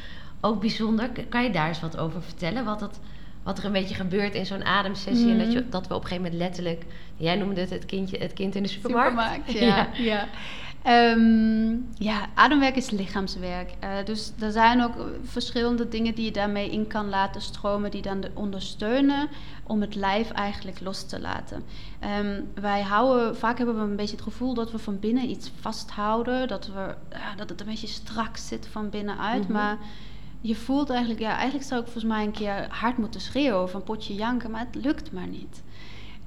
ook 0.40 0.60
bijzonder. 0.60 1.10
Kan 1.28 1.42
je 1.42 1.50
daar 1.50 1.68
eens 1.68 1.80
wat 1.80 1.96
over 1.98 2.22
vertellen? 2.22 2.64
Wat, 2.64 2.78
dat, 2.80 3.00
wat 3.42 3.58
er 3.58 3.64
een 3.64 3.72
beetje 3.72 3.94
gebeurt 3.94 4.34
in 4.34 4.46
zo'n 4.46 4.64
ademsessie. 4.64 5.30
En 5.30 5.38
dat, 5.38 5.52
je, 5.52 5.58
Mhm. 5.60 5.70
dat 5.70 5.86
we 5.86 5.94
op 5.94 6.00
een 6.02 6.06
gegeven 6.08 6.30
moment 6.30 6.42
letterlijk... 6.42 6.84
Jij 7.16 7.36
noemde 7.36 7.60
het 7.60 7.70
het, 7.70 7.86
kindje, 7.86 8.18
het 8.18 8.32
kind 8.32 8.54
in 8.54 8.62
de 8.62 8.68
supermarkt. 8.68 9.42
Supermarkt, 9.46 9.52
ja. 9.52 9.88
ja. 10.12 10.28
Ehm, 10.82 11.76
ja, 11.94 12.26
ademwerk 12.34 12.76
is 12.76 12.90
lichaamswerk. 12.90 13.70
Eh, 13.80 13.90
dus 14.04 14.32
er 14.38 14.52
zijn 14.52 14.82
ook 14.82 14.94
verschillende 15.22 15.88
dingen 15.88 16.14
die 16.14 16.24
je 16.24 16.30
daarmee 16.30 16.70
in 16.70 16.86
kan 16.86 17.08
laten 17.08 17.40
stromen, 17.40 17.90
die 17.90 18.02
dan 18.02 18.20
de 18.20 18.30
ondersteunen 18.34 19.28
om 19.66 19.80
het 19.80 19.94
lijf 19.94 20.30
eigenlijk 20.30 20.80
los 20.80 21.06
te 21.06 21.20
laten. 21.20 21.62
Ehm, 21.98 22.40
wij 22.54 22.82
houden, 22.82 23.36
vaak 23.36 23.58
hebben 23.58 23.74
we 23.74 23.80
een 23.80 23.96
beetje 23.96 24.16
het 24.16 24.24
gevoel 24.24 24.54
dat 24.54 24.70
we 24.70 24.78
van 24.78 24.98
binnen 24.98 25.30
iets 25.30 25.50
vasthouden, 25.60 26.48
dat, 26.48 26.66
we, 26.66 26.94
dat 27.36 27.48
het 27.48 27.60
een 27.60 27.66
beetje 27.66 27.86
strak 27.86 28.36
zit 28.36 28.66
van 28.66 28.90
binnenuit. 28.90 29.42
Mhm. 29.42 29.52
Maar 29.52 29.78
je 30.40 30.56
voelt 30.56 30.90
eigenlijk, 30.90 31.20
ja, 31.20 31.36
eigenlijk 31.36 31.64
zou 31.64 31.80
ik 31.80 31.86
volgens 31.86 32.12
mij 32.12 32.24
een 32.24 32.32
keer 32.32 32.66
hard 32.68 32.98
moeten 32.98 33.20
schreeuwen 33.20 33.62
of 33.62 33.74
een 33.74 33.82
potje 33.82 34.14
janken, 34.14 34.50
maar 34.50 34.66
het 34.72 34.84
lukt 34.84 35.12
maar 35.12 35.26
niet. 35.26 35.62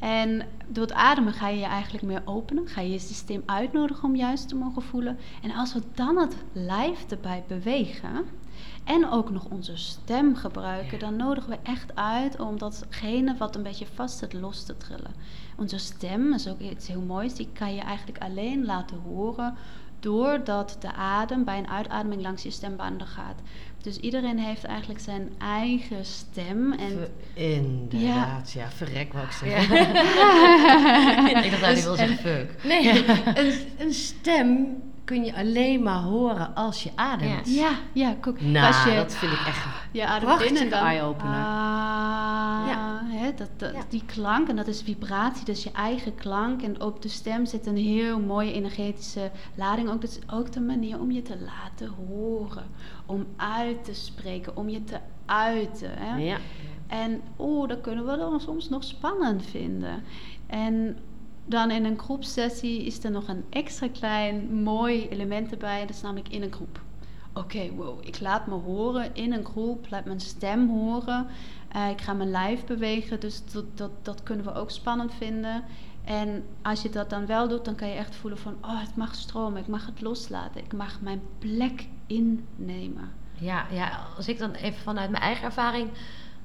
En 0.02 0.42
door 0.68 0.84
het 0.84 0.94
ademen 0.94 1.34
ga 1.34 1.48
je 1.48 1.60
je 1.60 1.66
eigenlijk 1.66 2.04
meer 2.04 2.22
openen. 2.26 2.68
Ga 2.68 2.82
je 2.82 2.92
je 2.92 3.00
systeem 3.00 3.44
uitnodigen 3.46 4.04
om 4.04 4.16
juist 4.16 4.48
te 4.48 4.56
mogen 4.56 4.82
voelen. 4.82 5.18
En 5.42 5.52
als 5.52 5.74
we 5.74 5.82
dan 5.94 6.18
het 6.18 6.36
lijf 6.52 7.06
erbij 7.10 7.44
bewegen. 7.48 8.26
En 8.84 9.10
ook 9.10 9.30
nog 9.30 9.46
onze 9.46 9.78
stem 9.78 10.36
gebruiken. 10.36 11.00
Dan 11.00 11.16
nodigen 11.16 11.50
we 11.50 11.58
echt 11.64 11.96
uit 11.96 12.40
om 12.40 12.58
datgene 12.58 13.38
wat 13.38 13.56
een 13.56 13.64
beetje 13.64 13.86
vast 13.94 14.18
zit 14.18 14.34
los 14.34 14.64
te 14.64 14.78
trillen. 14.78 15.14
Onze 15.58 15.78
stem 15.78 16.34
is 16.34 16.48
ook 16.48 16.60
iets 16.60 16.88
heel 16.88 17.02
moois. 17.02 17.34
Die 17.34 17.50
kan 17.54 17.76
je 17.76 17.82
eigenlijk 17.82 18.20
alleen 18.24 18.66
laten 18.66 18.98
horen. 18.98 19.56
Doordat 20.02 20.78
de 20.80 20.94
adem 20.94 21.44
bij 21.44 21.58
een 21.58 21.70
uitademing 21.70 22.22
langs 22.22 22.44
je 22.44 22.52
stembanden 22.52 23.08
gaat. 23.08 23.42
Dus 23.82 23.98
iedereen 23.98 24.40
heeft 24.40 24.64
eigenlijk 24.64 25.00
zijn 25.00 25.30
eigen 25.38 26.06
stem. 26.06 26.74
En 26.74 27.08
Inderdaad, 27.34 28.52
ja. 28.52 28.70
verrek 28.70 29.14
wou 29.14 29.26
ik 29.26 29.32
zeggen. 29.32 29.78
ik 31.46 31.52
dacht, 31.52 31.62
nou, 31.62 31.74
die 31.74 31.84
wil 31.84 31.96
zeggen 31.96 32.18
fuck. 32.18 32.64
Nee, 32.64 33.06
een, 33.44 33.54
een 33.78 33.94
stem 33.94 34.78
kun 35.12 35.24
je 35.26 35.36
alleen 35.36 35.84
maar 35.84 36.02
horen 36.02 36.56
als 36.56 36.84
je 36.84 36.92
ademt. 36.96 37.54
Ja, 37.56 37.72
ja, 37.94 38.16
kijk, 38.22 38.42
Nou, 38.42 38.68
als 38.68 38.84
je, 38.84 38.96
dat 38.96 39.14
vind 39.16 39.32
ik 39.32 39.40
echt... 39.48 39.66
je 39.92 40.06
ademt 40.06 40.24
prachtige 40.24 40.54
in 40.54 40.62
en 40.62 40.70
dan... 40.70 40.80
eye-opener. 40.80 41.34
Ah, 41.34 42.68
Ja. 42.68 43.02
hè, 43.04 43.34
dat, 43.34 43.50
dat, 43.58 43.74
Ja. 43.74 43.82
Die 43.90 44.04
klank, 44.06 44.50
en 44.50 44.56
dat 44.56 44.68
is 44.68 44.82
vibratie, 44.82 45.46
dat 45.46 45.56
is 45.56 45.64
je 45.64 45.72
eigen 45.72 46.16
klank. 46.16 46.62
En 46.62 46.82
op 46.82 47.02
de 47.02 47.08
stem 47.08 47.46
zit 47.46 47.66
een 47.66 47.78
heel 47.78 48.20
mooie 48.20 48.54
energetische 48.54 49.32
lading. 49.56 49.90
Ook, 49.90 50.02
dat 50.02 50.10
is 50.10 50.34
ook 50.34 50.52
de 50.52 50.60
manier 50.62 51.00
om 51.00 51.12
je 51.12 51.22
te 51.22 51.38
laten 51.40 51.94
horen. 52.08 52.66
Om 53.06 53.26
uit 53.36 53.84
te 53.84 53.94
spreken, 53.94 54.58
om 54.58 54.70
je 54.70 54.84
te 54.84 54.98
uiten. 55.26 55.92
Hè? 55.94 56.18
Ja. 56.18 56.38
En 56.88 57.22
oeh, 57.40 57.68
dat 57.68 57.82
kunnen 57.82 58.06
we 58.06 58.18
dan 58.18 58.40
soms 58.40 58.70
nog 58.70 58.84
spannend 58.84 59.46
vinden. 59.46 60.04
En 60.48 60.98
dan 61.52 61.72
in 61.72 61.86
een 61.86 62.00
groepsessie 62.00 62.84
is 62.86 63.04
er 63.04 63.12
nog 63.12 63.28
een 63.28 63.46
extra 63.50 63.88
klein 63.88 64.64
mooi 64.64 65.08
element 65.10 65.52
erbij. 65.52 65.82
Dat 65.82 65.96
is 65.96 66.02
namelijk 66.02 66.30
in 66.30 66.42
een 66.42 66.52
groep. 66.52 66.82
Oké, 67.34 67.72
wow, 67.76 68.00
ik 68.08 68.20
laat 68.20 68.48
me 68.48 68.54
horen 68.54 69.16
in 69.16 69.34
een 69.34 69.46
groep, 69.46 69.88
laat 69.90 70.06
mijn 70.06 70.20
stem 70.20 70.70
horen. 70.70 71.28
Eh, 71.70 71.90
ik 71.90 72.02
ga 72.02 72.14
mijn 72.14 72.32
lijf 72.32 72.66
bewegen, 72.66 73.20
dus 73.20 73.52
dat, 73.52 73.78
dat, 73.78 73.92
dat 74.02 74.24
kunnen 74.24 74.46
we 74.46 74.54
ook 74.54 74.72
spannend 74.72 75.14
vinden. 75.14 75.64
En 76.04 76.44
als 76.62 76.82
je 76.82 76.90
dat 76.90 77.10
dan 77.10 77.26
wel 77.26 77.48
doet, 77.48 77.66
dan 77.66 77.76
kan 77.76 77.88
je 77.88 77.96
echt 77.96 78.16
voelen 78.16 78.40
van... 78.40 78.56
oh, 78.62 78.80
het 78.80 78.96
mag 78.96 79.16
stromen, 79.16 79.62
ik 79.62 79.68
mag 79.68 79.86
het 79.86 80.02
loslaten. 80.02 80.64
Ik 80.64 80.74
mag 80.74 81.02
mijn 81.02 81.22
plek 81.40 81.88
innemen. 82.08 83.12
Ja, 83.34 83.66
ja, 83.72 84.06
als 84.18 84.28
ik 84.28 84.40
dan 84.40 84.52
even 84.52 84.82
vanuit 84.82 85.10
mijn 85.10 85.24
eigen 85.24 85.44
ervaring 85.44 85.90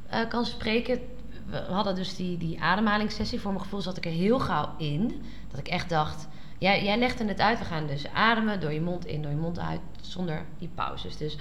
eh, 0.07 0.29
kan 0.29 0.45
spreken. 0.45 1.01
We 1.47 1.57
hadden 1.57 1.95
dus 1.95 2.17
die, 2.17 2.39
die 2.39 2.61
ademhalingssessie. 2.61 3.41
Voor 3.41 3.53
mijn 3.53 3.63
gevoel 3.63 3.81
zat 3.81 3.97
ik 3.97 4.05
er 4.05 4.11
heel 4.11 4.39
gauw 4.39 4.75
in. 4.79 5.23
Dat 5.51 5.59
ik 5.59 5.69
echt 5.69 5.89
dacht... 5.89 6.29
Jij, 6.59 6.85
jij 6.85 6.99
legde 6.99 7.25
het 7.25 7.41
uit. 7.41 7.59
We 7.59 7.65
gaan 7.65 7.87
dus 7.87 8.09
ademen 8.09 8.61
door 8.61 8.73
je 8.73 8.81
mond 8.81 9.07
in, 9.07 9.23
door 9.23 9.31
je 9.31 9.37
mond 9.37 9.59
uit. 9.59 9.81
Zonder 10.01 10.45
die 10.59 10.69
pauzes. 10.75 11.17
Dus 11.17 11.37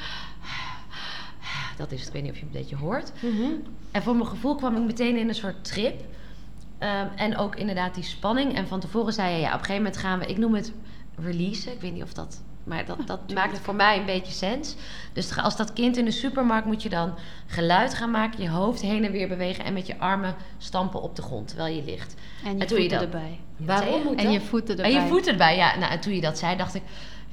dat 1.77 1.91
is 1.91 1.99
het. 1.99 2.07
Ik 2.07 2.13
weet 2.13 2.23
niet 2.23 2.31
of 2.31 2.37
je 2.37 2.45
het 2.45 2.55
een 2.55 2.61
beetje 2.61 2.75
hoort. 2.75 3.11
Mhm. 3.21 3.51
En 3.91 4.03
voor 4.03 4.15
mijn 4.15 4.27
gevoel 4.27 4.55
kwam 4.55 4.75
ik 4.75 4.83
meteen 4.83 5.17
in 5.17 5.27
een 5.27 5.35
soort 5.35 5.63
trip. 5.63 6.01
Ehm, 6.77 7.07
en 7.15 7.37
ook 7.37 7.55
inderdaad 7.55 7.95
die 7.95 8.03
spanning. 8.03 8.55
En 8.55 8.67
van 8.67 8.79
tevoren 8.79 9.13
zei 9.13 9.33
je, 9.33 9.39
ja, 9.39 9.47
op 9.47 9.53
een 9.53 9.65
gegeven 9.65 9.83
moment 9.83 9.97
gaan 9.97 10.19
we... 10.19 10.25
Ik 10.25 10.37
noem 10.37 10.53
het 10.53 10.73
releasen. 11.15 11.73
Ik 11.73 11.81
weet 11.81 11.93
niet 11.93 12.03
of 12.03 12.13
dat... 12.13 12.43
Maar 12.65 12.85
dat, 12.85 12.97
dat 13.07 13.33
maakt 13.33 13.59
voor 13.59 13.75
mij 13.75 13.97
een 13.99 14.05
beetje 14.05 14.33
sens. 14.33 14.75
Dus 15.13 15.37
als 15.37 15.55
dat 15.57 15.73
kind 15.73 15.97
in 15.97 16.05
de 16.05 16.11
supermarkt 16.11 16.65
moet 16.65 16.83
je 16.83 16.89
dan 16.89 17.13
geluid 17.47 17.93
gaan 17.93 18.11
maken... 18.11 18.41
je 18.41 18.49
hoofd 18.49 18.81
heen 18.81 19.05
en 19.05 19.11
weer 19.11 19.27
bewegen... 19.27 19.65
en 19.65 19.73
met 19.73 19.87
je 19.87 19.97
armen 19.99 20.35
stampen 20.57 21.01
op 21.01 21.15
de 21.15 21.21
grond 21.21 21.47
terwijl 21.47 21.75
je 21.75 21.83
ligt. 21.83 22.15
En 22.43 22.57
je 22.57 22.63
En 22.65 22.69
je 22.69 22.75
voeten 22.75 22.89
dat? 22.89 23.01
erbij. 23.01 23.39
Waarom 23.57 24.03
moet 24.03 24.15
En 24.17 24.23
dat? 24.23 24.33
je 24.33 24.41
voeten 24.41 24.77
En 24.77 24.83
erbij. 24.83 25.01
je 25.01 25.07
voeten 25.07 25.31
erbij, 25.31 25.55
ja. 25.55 25.77
Nou, 25.77 25.91
en 25.91 25.99
toen 25.99 26.13
je 26.13 26.21
dat 26.21 26.37
zei, 26.37 26.57
dacht 26.57 26.75
ik... 26.75 26.81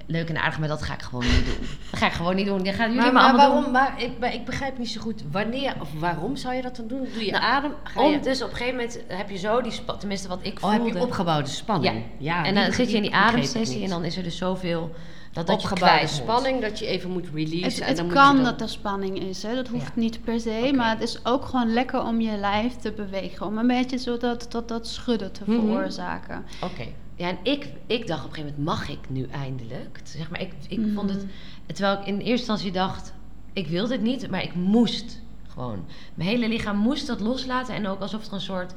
Leuk 0.06 0.28
en 0.28 0.36
aardig, 0.42 0.58
maar 0.58 0.68
dat 0.68 0.82
ga 0.82 0.94
ik 0.94 1.02
gewoon 1.02 1.24
niet 1.24 1.44
doen. 1.44 1.66
Dat 1.90 2.00
ga 2.00 2.06
ik 2.06 2.12
gewoon 2.12 2.36
niet 2.36 2.46
doen. 2.46 2.62
Dat 2.64 2.74
gaan 2.74 2.92
jullie 2.92 3.02
Maar, 3.02 3.12
maar, 3.12 3.22
maar 3.22 3.22
allemaal 3.46 3.46
waarom? 3.48 3.62
doen. 3.62 3.72
Maar 3.72 4.02
ik, 4.02 4.18
maar 4.20 4.34
ik 4.34 4.44
begrijp 4.44 4.78
niet 4.78 4.90
zo 4.90 5.00
goed 5.00 5.22
wanneer 5.30 5.74
of 5.80 5.88
waarom 5.98 6.36
zou 6.36 6.54
je 6.54 6.62
dat 6.62 6.76
dan 6.76 6.86
doen? 6.86 7.08
Doe 7.14 7.24
je 7.24 7.30
Nou, 7.30 7.44
adem? 7.44 7.72
Ga 7.82 8.00
je, 8.02 8.16
Om, 8.16 8.22
dus 8.22 8.42
op 8.42 8.50
een 8.50 8.56
gegeven 8.56 8.76
moment 8.76 9.00
heb 9.08 9.30
je 9.30 9.36
zo 9.38 9.60
die... 9.60 9.72
spa- 9.72 9.96
Tenminste, 9.96 10.28
wat 10.28 10.38
ik 10.42 10.54
oh, 10.60 10.70
voelde. 10.70 10.84
heb 10.84 10.94
je 10.94 11.00
opgebouwde 11.02 11.48
spanning? 11.48 12.02
Ja. 12.18 12.44
en 12.44 12.54
dan 12.54 12.72
zit 12.72 12.90
je 12.90 12.96
in 12.96 13.02
die 13.02 13.14
ademsessie 13.14 13.82
en 13.82 13.88
dan 13.88 14.04
is 14.04 14.16
er 14.16 14.22
dus 14.22 14.36
zoveel 14.36 14.90
dat, 15.32 15.46
dat 15.46 15.56
opgebouwde 15.56 16.00
moet. 16.00 16.10
spanning 16.10 16.60
dat 16.60 16.78
je 16.78 16.86
even 16.86 17.10
moet 17.10 17.26
releasen. 17.34 17.62
Het, 17.64 17.80
en 17.80 17.86
het 17.86 17.96
dan 17.96 18.06
moet 18.06 18.14
kan 18.14 18.28
je 18.36 18.42
dan- 18.42 18.50
dat 18.50 18.60
er 18.60 18.68
spanning 18.68 19.18
is, 19.18 19.42
hè? 19.42 19.54
dat 19.54 19.68
hoeft 19.68 19.86
Ja. 19.94 20.00
niet 20.00 20.24
per 20.24 20.40
se, 20.40 20.72
maar 20.76 20.90
het 20.90 21.02
is 21.02 21.24
ook 21.24 21.44
gewoon 21.44 21.72
lekker 21.72 22.02
om 22.04 22.20
je 22.20 22.36
lijf 22.36 22.76
te 22.76 22.92
bewegen. 22.92 23.46
Om 23.46 23.58
een 23.58 23.66
beetje 23.66 23.96
zo 23.98 24.16
dat, 24.16 24.46
dat, 24.50 24.68
dat 24.68 24.86
schudden 24.88 25.32
te 25.32 25.42
Mhm. 25.46 25.60
veroorzaken. 25.60 26.44
Oké. 26.62 26.86
Ja, 27.16 27.28
en 27.28 27.38
ik, 27.42 27.68
ik 27.86 28.06
dacht 28.06 28.24
op 28.24 28.28
een 28.28 28.34
gegeven 28.34 28.54
moment, 28.58 28.76
mag 28.78 28.88
ik 28.88 28.98
nu 29.08 29.26
eindelijk? 29.26 30.00
Zeg 30.04 30.30
maar, 30.30 30.40
ik, 30.40 30.52
ik 30.68 30.78
Mhm. 30.78 30.94
vond 30.94 31.10
het... 31.10 31.26
Terwijl 31.66 31.98
ik 32.00 32.06
in 32.06 32.14
eerste 32.16 32.30
instantie 32.30 32.72
dacht, 32.72 33.12
ik 33.52 33.66
wilde 33.66 33.92
het 33.92 34.02
niet, 34.02 34.30
maar 34.30 34.42
ik 34.42 34.54
moest 34.54 35.20
gewoon. 35.48 35.84
Mijn 36.14 36.28
hele 36.28 36.48
lichaam 36.48 36.76
moest 36.76 37.06
dat 37.06 37.20
loslaten. 37.20 37.74
En 37.74 37.86
ook 37.86 38.00
alsof 38.00 38.26
er 38.26 38.32
een 38.32 38.40
soort 38.40 38.72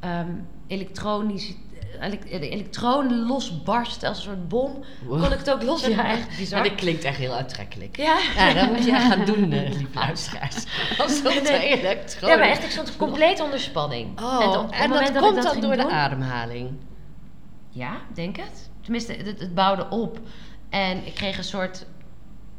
ehm 0.00 0.28
elektronisch... 0.66 1.54
De 2.00 2.48
elektronen 2.48 3.26
losbarst 3.26 4.02
als 4.04 4.16
een 4.18 4.22
soort 4.22 4.48
bom. 4.48 4.84
Wow. 5.06 5.22
Kon 5.22 5.32
ik 5.32 5.38
het 5.38 5.50
ook 5.50 5.62
los? 5.62 5.86
Ja, 5.86 6.04
echt 6.06 6.28
Maar 6.28 6.36
bizar. 6.38 6.62
dat 6.62 6.74
klinkt 6.74 7.04
echt 7.04 7.16
heel 7.18 7.32
aantrekkelijk. 7.34 7.96
Ja. 7.96 8.16
Ja, 8.36 8.52
dat 8.52 8.70
moet 8.70 8.84
je 8.84 8.90
echt 8.92 9.02
gaan 9.12 9.24
doen, 9.24 9.48
lieve 9.78 9.86
luisteraars. 9.94 10.64
Als 10.98 11.22
dat 11.22 11.42
Nee. 11.42 11.78
elektronisch. 11.78 12.20
Ja, 12.20 12.36
maar 12.36 12.48
echt, 12.48 12.64
ik 12.64 12.70
stond 12.70 12.96
compleet 12.96 13.40
onder 13.40 13.60
spanning. 13.60 14.20
Oh, 14.20 14.40
en 14.70 14.92
op 14.92 14.98
dat 14.98 15.18
komt 15.18 15.42
dan 15.42 15.52
ging 15.52 15.62
door 15.64 15.76
de 15.76 15.90
ademhaling. 15.90 16.70
Ja, 17.70 17.96
denk 18.14 18.36
het. 18.36 18.70
Tenminste, 18.82 19.12
het, 19.12 19.40
het 19.40 19.54
bouwde 19.54 19.88
op. 19.90 20.18
En 20.70 21.06
ik 21.06 21.14
kreeg 21.14 21.38
een 21.38 21.44
soort... 21.44 21.86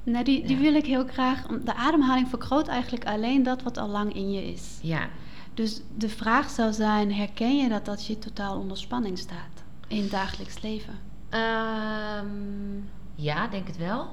Nou, 0.04 0.24
die, 0.24 0.46
die 0.46 0.56
Ja. 0.56 0.62
wil 0.62 0.76
ik 0.76 0.86
heel 0.86 1.06
graag. 1.08 1.48
om- 1.50 1.66
De 1.66 1.76
ademhaling 1.76 2.30
vergroot 2.30 2.68
eigenlijk 2.68 3.06
alleen 3.06 3.44
dat 3.44 3.64
wat 3.64 3.78
al 3.78 3.88
lang 3.88 4.14
in 4.16 4.32
je 4.32 4.52
is. 4.52 4.80
Ja, 4.82 5.08
Dus 5.56 5.82
de 5.98 6.10
vraag 6.10 6.50
zou 6.50 6.74
zijn: 6.74 7.14
herken 7.14 7.58
je 7.58 7.70
dat 7.70 7.86
dat 7.86 8.06
je 8.06 8.20
totaal 8.20 8.60
onder 8.60 8.78
spanning 8.78 9.18
staat 9.18 9.64
in 9.88 10.02
het 10.02 10.12
dagelijks 10.12 10.62
leven? 10.62 10.94
Ehm, 11.30 12.26
ja, 13.16 13.48
denk 13.48 13.68
het 13.68 13.78
wel. 13.78 14.08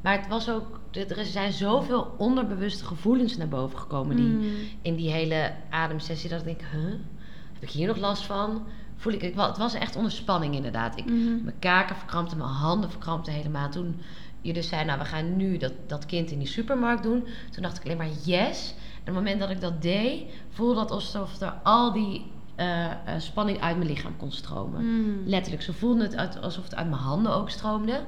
Maar 0.00 0.18
het 0.18 0.28
was 0.28 0.50
ook... 0.50 0.80
Er 0.92 1.24
zijn 1.24 1.52
zoveel 1.52 2.14
onderbewuste 2.18 2.84
gevoelens 2.84 3.36
naar 3.36 3.48
boven 3.48 3.78
gekomen... 3.78 4.16
die 4.16 4.24
Mm. 4.24 4.52
in 4.82 4.94
die 4.94 5.10
hele 5.10 5.52
ademsessie... 5.70 6.30
dat 6.30 6.40
ik 6.40 6.44
denk, 6.44 6.60
huh? 6.72 6.92
Heb 7.52 7.62
ik 7.62 7.70
hier 7.70 7.86
nog 7.86 7.96
last 7.96 8.22
van? 8.22 8.66
Voel 8.96 9.12
ik... 9.12 9.22
ik 9.22 9.34
Het 9.36 9.58
was 9.58 9.74
echt 9.74 9.96
onder 9.96 10.12
spanning 10.12 10.54
inderdaad. 10.54 10.98
Ik, 10.98 11.04
Mhm. 11.04 11.44
Mijn 11.44 11.58
kaken 11.58 11.96
verkrampten, 11.96 12.38
mijn 12.38 12.50
handen 12.50 12.90
verkrampten 12.90 13.32
helemaal. 13.32 13.70
Toen 13.70 14.00
je 14.40 14.52
dus 14.52 14.68
zei, 14.68 14.84
nou 14.84 14.98
we 14.98 15.04
gaan 15.04 15.36
nu 15.36 15.56
dat, 15.56 15.72
dat 15.86 16.06
kind 16.06 16.30
in 16.30 16.38
die 16.38 16.48
supermarkt 16.48 17.02
doen. 17.02 17.26
Toen 17.50 17.62
dacht 17.62 17.76
ik 17.76 17.84
alleen 17.84 17.96
maar 17.96 18.08
yes. 18.24 18.74
Het 19.04 19.14
moment 19.14 19.40
dat 19.40 19.50
ik 19.50 19.60
dat 19.60 19.82
deed, 19.82 20.22
voelde 20.50 20.74
dat 20.74 20.90
alsof 20.90 21.40
er 21.40 21.52
al 21.62 21.92
die 21.92 22.26
eh, 22.54 22.84
eh, 22.90 22.94
spanning 23.18 23.60
uit 23.60 23.76
mijn 23.76 23.88
lichaam 23.88 24.16
kon 24.16 24.32
stromen. 24.32 24.84
Mm. 24.84 25.22
Letterlijk, 25.26 25.62
ze 25.62 25.72
voelden 25.72 26.02
het 26.02 26.16
uit, 26.16 26.40
alsof 26.42 26.64
het 26.64 26.74
uit 26.74 26.88
mijn 26.88 27.00
handen 27.02 27.34
ook 27.34 27.50
stroomde. 27.50 28.00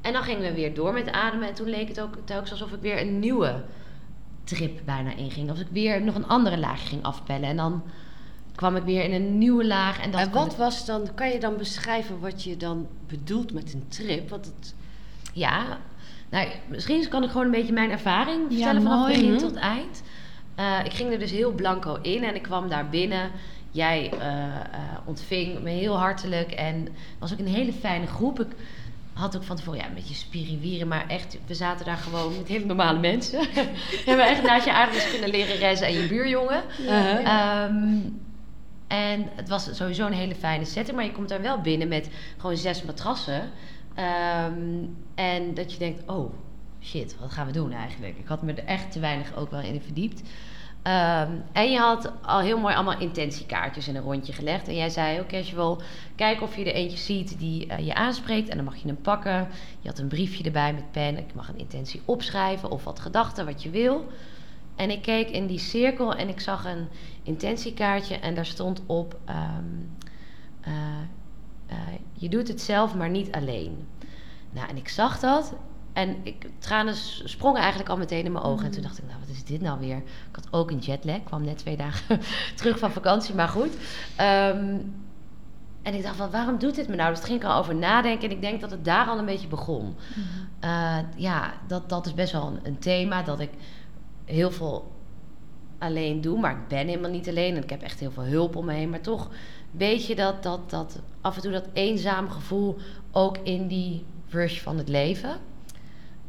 En 0.00 0.12
dan 0.12 0.22
gingen 0.22 0.42
we 0.42 0.52
weer 0.54 0.74
door 0.74 0.92
met 0.92 1.10
ademen. 1.12 1.48
En 1.48 1.54
toen 1.54 1.68
leek 1.68 1.88
het 1.88 2.00
ook 2.00 2.14
telkens 2.24 2.50
alsof 2.50 2.72
ik 2.72 2.80
weer 2.80 3.00
een 3.00 3.18
nieuwe 3.18 3.62
trip 4.44 4.80
bijna 4.84 5.14
inging. 5.14 5.50
Alsof 5.50 5.64
ik 5.64 5.72
weer 5.72 6.02
nog 6.02 6.14
een 6.14 6.28
andere 6.28 6.58
laag 6.58 6.88
ging 6.88 7.02
afpellen. 7.02 7.48
En 7.48 7.56
dan 7.56 7.82
kwam 8.54 8.76
ik 8.76 8.82
weer 8.82 9.04
in 9.04 9.12
een 9.12 9.38
nieuwe 9.38 9.66
laag. 9.66 10.00
En, 10.00 10.10
dat 10.10 10.20
en 10.20 10.30
wat 10.32 10.52
ik- 10.52 10.58
was 10.58 10.86
dan, 10.86 11.14
kan 11.14 11.28
je 11.30 11.40
dan 11.40 11.56
beschrijven 11.56 12.20
wat 12.20 12.42
je 12.44 12.56
dan 12.56 12.86
bedoelt 13.06 13.52
met 13.52 13.72
een 13.72 13.84
trip? 13.88 14.28
Want 14.30 14.44
het, 14.46 14.74
Ja, 15.32 15.78
nou, 16.30 16.48
misschien 16.66 17.08
kan 17.08 17.22
ik 17.24 17.30
gewoon 17.30 17.46
een 17.46 17.52
beetje 17.52 17.72
mijn 17.72 17.90
ervaring 17.90 18.40
Ja, 18.48 18.54
vertellen 18.54 18.82
vanaf 18.82 18.98
mooi. 18.98 19.12
begin 19.12 19.30
Mhm. 19.30 19.38
tot 19.38 19.54
eind. 19.56 20.02
Eh, 20.54 20.78
ik 20.84 20.92
ging 20.92 21.12
er 21.12 21.18
dus 21.18 21.30
heel 21.30 21.52
blanco 21.52 21.98
in 22.02 22.24
en 22.24 22.34
ik 22.34 22.42
kwam 22.42 22.68
daar 22.68 22.88
binnen. 22.88 23.30
Jij 23.70 24.10
eh, 24.18 24.44
eh, 24.44 24.54
ontving 25.04 25.62
me 25.62 25.70
heel 25.70 25.98
hartelijk 25.98 26.50
en 26.50 26.88
was 27.18 27.32
ook 27.32 27.38
een 27.38 27.46
hele 27.46 27.72
fijne 27.72 28.06
groep. 28.06 28.40
Ik 28.40 28.46
had 29.12 29.36
ook 29.36 29.42
van 29.44 29.56
tevoren 29.56 29.80
ja, 29.80 29.86
een 29.86 29.94
beetje 29.94 30.14
spiriwieren, 30.14 30.88
maar 30.88 31.04
echt, 31.08 31.38
we 31.46 31.54
zaten 31.54 31.86
daar 31.86 31.96
gewoon 31.96 32.36
met 32.36 32.48
hele 32.48 32.64
normale 32.64 32.98
mensen. 32.98 33.40
we 33.54 34.02
hebben 34.04 34.26
echt 34.28 34.42
naast 34.42 34.64
je 34.64 34.72
aardrijkskunde 34.72 35.28
leren 35.30 35.56
reizen 35.56 35.86
en 35.86 35.92
je 35.92 36.06
buurjongen. 36.06 36.62
Ehm, 37.24 37.98
en 38.86 39.28
het 39.34 39.48
was 39.48 39.76
sowieso 39.76 40.06
een 40.06 40.12
hele 40.12 40.34
fijne 40.34 40.64
setting, 40.64 40.96
maar 40.96 41.04
je 41.04 41.12
komt 41.12 41.28
daar 41.28 41.42
wel 41.42 41.60
binnen 41.60 41.88
met 41.88 42.08
gewoon 42.36 42.56
zes 42.56 42.82
matrassen. 42.82 43.50
Ehm, 43.98 44.84
en 45.14 45.54
dat 45.54 45.72
je 45.72 45.78
denkt, 45.78 46.02
oh 46.06 46.32
shit, 46.80 47.18
wat 47.20 47.30
gaan 47.30 47.46
we 47.46 47.52
doen 47.52 47.72
eigenlijk? 47.72 48.18
Ik 48.18 48.26
had 48.26 48.42
me 48.42 48.52
er 48.52 48.64
echt 48.64 48.92
te 48.92 49.00
weinig 49.00 49.36
ook 49.36 49.50
wel 49.50 49.60
in 49.60 49.80
verdiept. 49.80 50.22
Ehm, 50.82 51.32
en 51.52 51.70
je 51.70 51.78
had 51.78 52.12
al 52.22 52.40
heel 52.40 52.58
mooi 52.58 52.74
allemaal 52.74 53.00
intentiekaartjes 53.00 53.88
in 53.88 53.96
een 53.96 54.02
rondje 54.02 54.32
gelegd. 54.32 54.68
En 54.68 54.76
jij 54.76 54.90
zei 54.90 55.20
ook 55.20 55.26
casual, 55.28 55.82
kijk 56.16 56.42
of 56.42 56.56
je 56.56 56.64
er 56.64 56.74
eentje 56.74 56.98
ziet 56.98 57.38
die 57.38 57.66
eh, 57.66 57.86
je 57.86 57.94
aanspreekt. 57.94 58.48
En 58.48 58.56
dan 58.56 58.64
mag 58.64 58.76
je 58.76 58.86
hem 58.86 59.00
pakken. 59.00 59.48
Je 59.80 59.88
had 59.88 59.98
een 59.98 60.08
briefje 60.08 60.44
erbij 60.44 60.74
met 60.74 60.90
pen. 60.90 61.18
Ik 61.18 61.34
mag 61.34 61.48
een 61.48 61.58
intentie 61.58 62.02
opschrijven 62.04 62.70
of 62.70 62.84
wat 62.84 63.00
gedachten, 63.00 63.46
wat 63.46 63.62
je 63.62 63.70
wil. 63.70 64.06
En 64.76 64.90
ik 64.90 65.02
keek 65.02 65.30
in 65.30 65.46
die 65.46 65.58
cirkel 65.58 66.14
en 66.14 66.28
ik 66.28 66.40
zag 66.40 66.64
een 66.64 66.88
intentiekaartje. 67.22 68.16
En 68.16 68.34
daar 68.34 68.46
stond 68.46 68.82
op, 68.86 69.18
eh, 69.24 69.42
eh, 71.68 71.76
je 72.12 72.28
doet 72.28 72.48
het 72.48 72.60
zelf, 72.60 72.94
maar 72.94 73.10
niet 73.10 73.32
alleen. 73.32 73.86
Nou, 74.50 74.68
en 74.68 74.76
ik 74.76 74.88
zag 74.88 75.20
dat. 75.20 75.54
En 75.92 76.16
ik, 76.22 76.46
tranen 76.58 76.94
sprongen 77.24 77.60
eigenlijk 77.60 77.90
al 77.90 77.96
meteen 77.96 78.24
in 78.24 78.32
mijn 78.32 78.44
ogen. 78.44 78.64
En 78.64 78.70
toen 78.70 78.82
dacht 78.82 78.98
ik, 78.98 79.06
nou, 79.06 79.20
wat 79.20 79.28
is 79.28 79.44
dit 79.44 79.60
nou 79.60 79.80
weer? 79.80 79.96
Ik 79.96 80.04
had 80.32 80.48
ook 80.50 80.70
een 80.70 80.78
jetlag. 80.78 81.16
Ik 81.16 81.24
kwam 81.24 81.44
net 81.44 81.58
twee 81.58 81.76
dagen 81.76 82.20
terug 82.56 82.78
van 82.78 82.90
vakantie, 82.90 83.34
maar 83.34 83.48
goed. 83.48 83.76
Ehm, 84.16 84.76
en 85.82 85.94
ik 85.94 86.02
dacht, 86.02 86.16
van, 86.16 86.30
waarom 86.30 86.58
doet 86.58 86.74
dit 86.74 86.88
me 86.88 86.96
nou? 86.96 87.14
Dus 87.14 87.24
ging 87.24 87.40
ik 87.40 87.48
al 87.48 87.58
over 87.58 87.74
nadenken. 87.74 88.28
En 88.28 88.34
ik 88.34 88.40
denk 88.40 88.60
dat 88.60 88.70
het 88.70 88.84
daar 88.84 89.06
al 89.06 89.18
een 89.18 89.24
beetje 89.24 89.48
begon. 89.48 89.96
Eh, 90.60 90.98
ja, 91.16 91.52
dat, 91.66 91.88
dat 91.88 92.06
is 92.06 92.14
best 92.14 92.32
wel 92.32 92.46
een, 92.46 92.60
een 92.62 92.78
thema. 92.78 93.22
Dat 93.22 93.40
ik 93.40 93.50
heel 94.24 94.50
veel 94.50 94.92
alleen 95.78 96.20
doe. 96.20 96.38
Maar 96.38 96.52
ik 96.52 96.68
ben 96.68 96.86
helemaal 96.86 97.10
niet 97.10 97.28
alleen. 97.28 97.56
En 97.56 97.62
ik 97.62 97.70
heb 97.70 97.82
echt 97.82 98.00
heel 98.00 98.10
veel 98.10 98.24
hulp 98.24 98.56
om 98.56 98.64
me 98.64 98.72
heen. 98.72 98.90
Maar 98.90 99.00
toch 99.00 99.24
een 99.24 99.78
beetje 99.78 100.14
dat, 100.14 100.42
dat, 100.42 100.70
dat 100.70 101.00
af 101.20 101.36
en 101.36 101.42
toe 101.42 101.52
dat 101.52 101.68
eenzaam 101.72 102.30
gevoel 102.30 102.76
ook 103.12 103.38
in 103.38 103.66
die 103.66 104.04
versie 104.26 104.62
van 104.62 104.78
het 104.78 104.88
leven. 104.88 105.36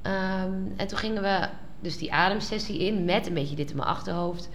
Ehm, 0.02 0.54
en 0.76 0.88
toen 0.88 0.98
gingen 0.98 1.22
we 1.22 1.50
dus 1.80 1.98
die 1.98 2.14
ademsessie 2.14 2.80
in 2.80 3.06
met 3.06 3.28
een 3.28 3.34
beetje 3.34 3.56
dit 3.56 3.70
in 3.70 3.76
mijn 3.76 3.88
achterhoofd. 3.88 4.50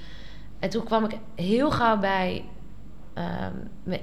En 0.58 0.70
toen 0.70 0.84
kwam 0.84 1.04
ik 1.04 1.18
heel 1.34 1.70
gauw 1.70 1.98
bij 1.98 2.44
ehm, 3.14 3.54
mijn, 3.82 4.00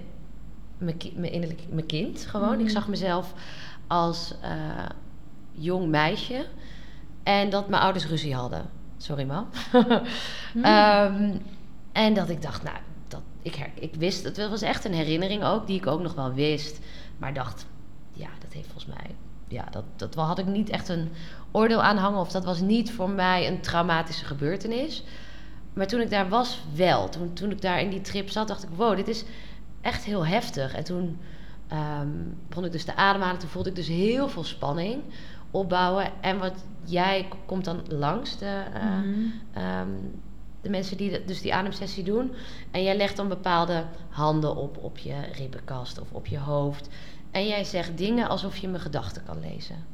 mijn 0.77 1.31
innerlijk 1.31 1.61
mijn 1.69 1.85
kind 1.85 2.25
gewoon. 2.25 2.59
Ik 2.59 2.69
zag 2.69 2.87
mezelf 2.87 3.33
als 3.87 4.33
eh, 4.41 4.85
jong 5.51 5.87
meisje. 5.87 6.45
En 7.23 7.49
dat 7.49 7.69
mijn 7.69 7.81
ouders 7.81 8.07
ruzie 8.07 8.35
hadden. 8.35 8.80
Sorry, 9.01 9.25
mam. 9.25 9.47
Ehm, 10.61 11.37
en 11.91 12.13
dat 12.13 12.29
ik 12.29 12.41
dacht, 12.41 12.63
nou, 12.63 12.77
dat, 13.07 13.21
ik, 13.41 13.55
her, 13.55 13.69
ik 13.73 13.95
wist, 13.95 14.23
het 14.23 14.49
was 14.49 14.61
echt 14.61 14.85
een 14.85 14.93
herinnering 14.93 15.43
ook, 15.43 15.67
die 15.67 15.77
ik 15.77 15.87
ook 15.87 16.01
nog 16.01 16.13
wel 16.13 16.33
wist. 16.33 16.79
Maar 17.17 17.33
dacht, 17.33 17.65
ja, 18.13 18.29
dat 18.39 18.53
heeft 18.53 18.67
volgens 18.71 18.95
mij, 18.95 19.15
ja, 19.47 19.65
dat, 19.71 19.83
dat 19.95 20.15
had 20.15 20.39
ik 20.39 20.45
niet 20.45 20.69
echt 20.69 20.89
een 20.89 21.11
oordeel 21.51 21.81
aan 21.81 21.97
hangen. 21.97 22.19
Of 22.19 22.31
dat 22.31 22.45
was 22.45 22.59
niet 22.59 22.91
voor 22.91 23.09
mij 23.09 23.47
een 23.47 23.61
traumatische 23.61 24.25
gebeurtenis. 24.25 25.03
Maar 25.73 25.87
toen 25.87 26.01
ik 26.01 26.09
daar 26.09 26.29
was, 26.29 26.61
wel. 26.75 27.09
Toen, 27.09 27.33
toen 27.33 27.51
ik 27.51 27.61
daar 27.61 27.81
in 27.81 27.89
die 27.89 28.01
trip 28.01 28.29
zat, 28.29 28.47
dacht 28.47 28.63
ik, 28.63 28.69
wow, 28.75 28.95
dit 28.95 29.07
is 29.07 29.23
echt 29.81 30.03
heel 30.03 30.25
heftig. 30.25 30.73
En 30.73 30.83
toen 30.83 31.19
ehm, 31.67 32.09
begon 32.47 32.65
ik 32.65 32.71
dus 32.71 32.85
te 32.85 32.95
ademhalen. 32.95 33.39
Toen 33.39 33.49
voelde 33.49 33.69
ik 33.69 33.75
dus 33.75 33.87
heel 33.87 34.29
veel 34.29 34.43
spanning 34.43 35.03
opbouwen. 35.51 36.11
En 36.21 36.39
wat 36.39 36.63
jij 36.83 37.27
komt 37.45 37.65
dan 37.65 37.81
langs, 37.87 38.37
de, 38.37 38.63
eh, 38.73 38.83
Mhm. 38.83 39.05
ehm, 39.53 39.87
de 40.61 40.69
mensen 40.69 40.97
die 40.97 41.11
de- 41.11 41.23
dus 41.25 41.41
die 41.41 41.53
ademsessie 41.53 42.03
doen. 42.03 42.31
En 42.71 42.83
jij 42.83 42.97
legt 42.97 43.15
dan 43.15 43.27
bepaalde 43.27 43.85
handen 44.09 44.55
op, 44.55 44.77
op 44.77 44.97
je 44.97 45.15
ribbenkast 45.33 45.99
of 45.99 46.11
op 46.11 46.27
je 46.27 46.37
hoofd. 46.39 46.87
En 47.31 47.47
jij 47.47 47.63
zegt 47.63 47.97
dingen 47.97 48.27
alsof 48.29 48.57
je 48.57 48.67
mijn 48.67 48.81
gedachten 48.81 49.23
kan 49.23 49.39
lezen. 49.39 49.85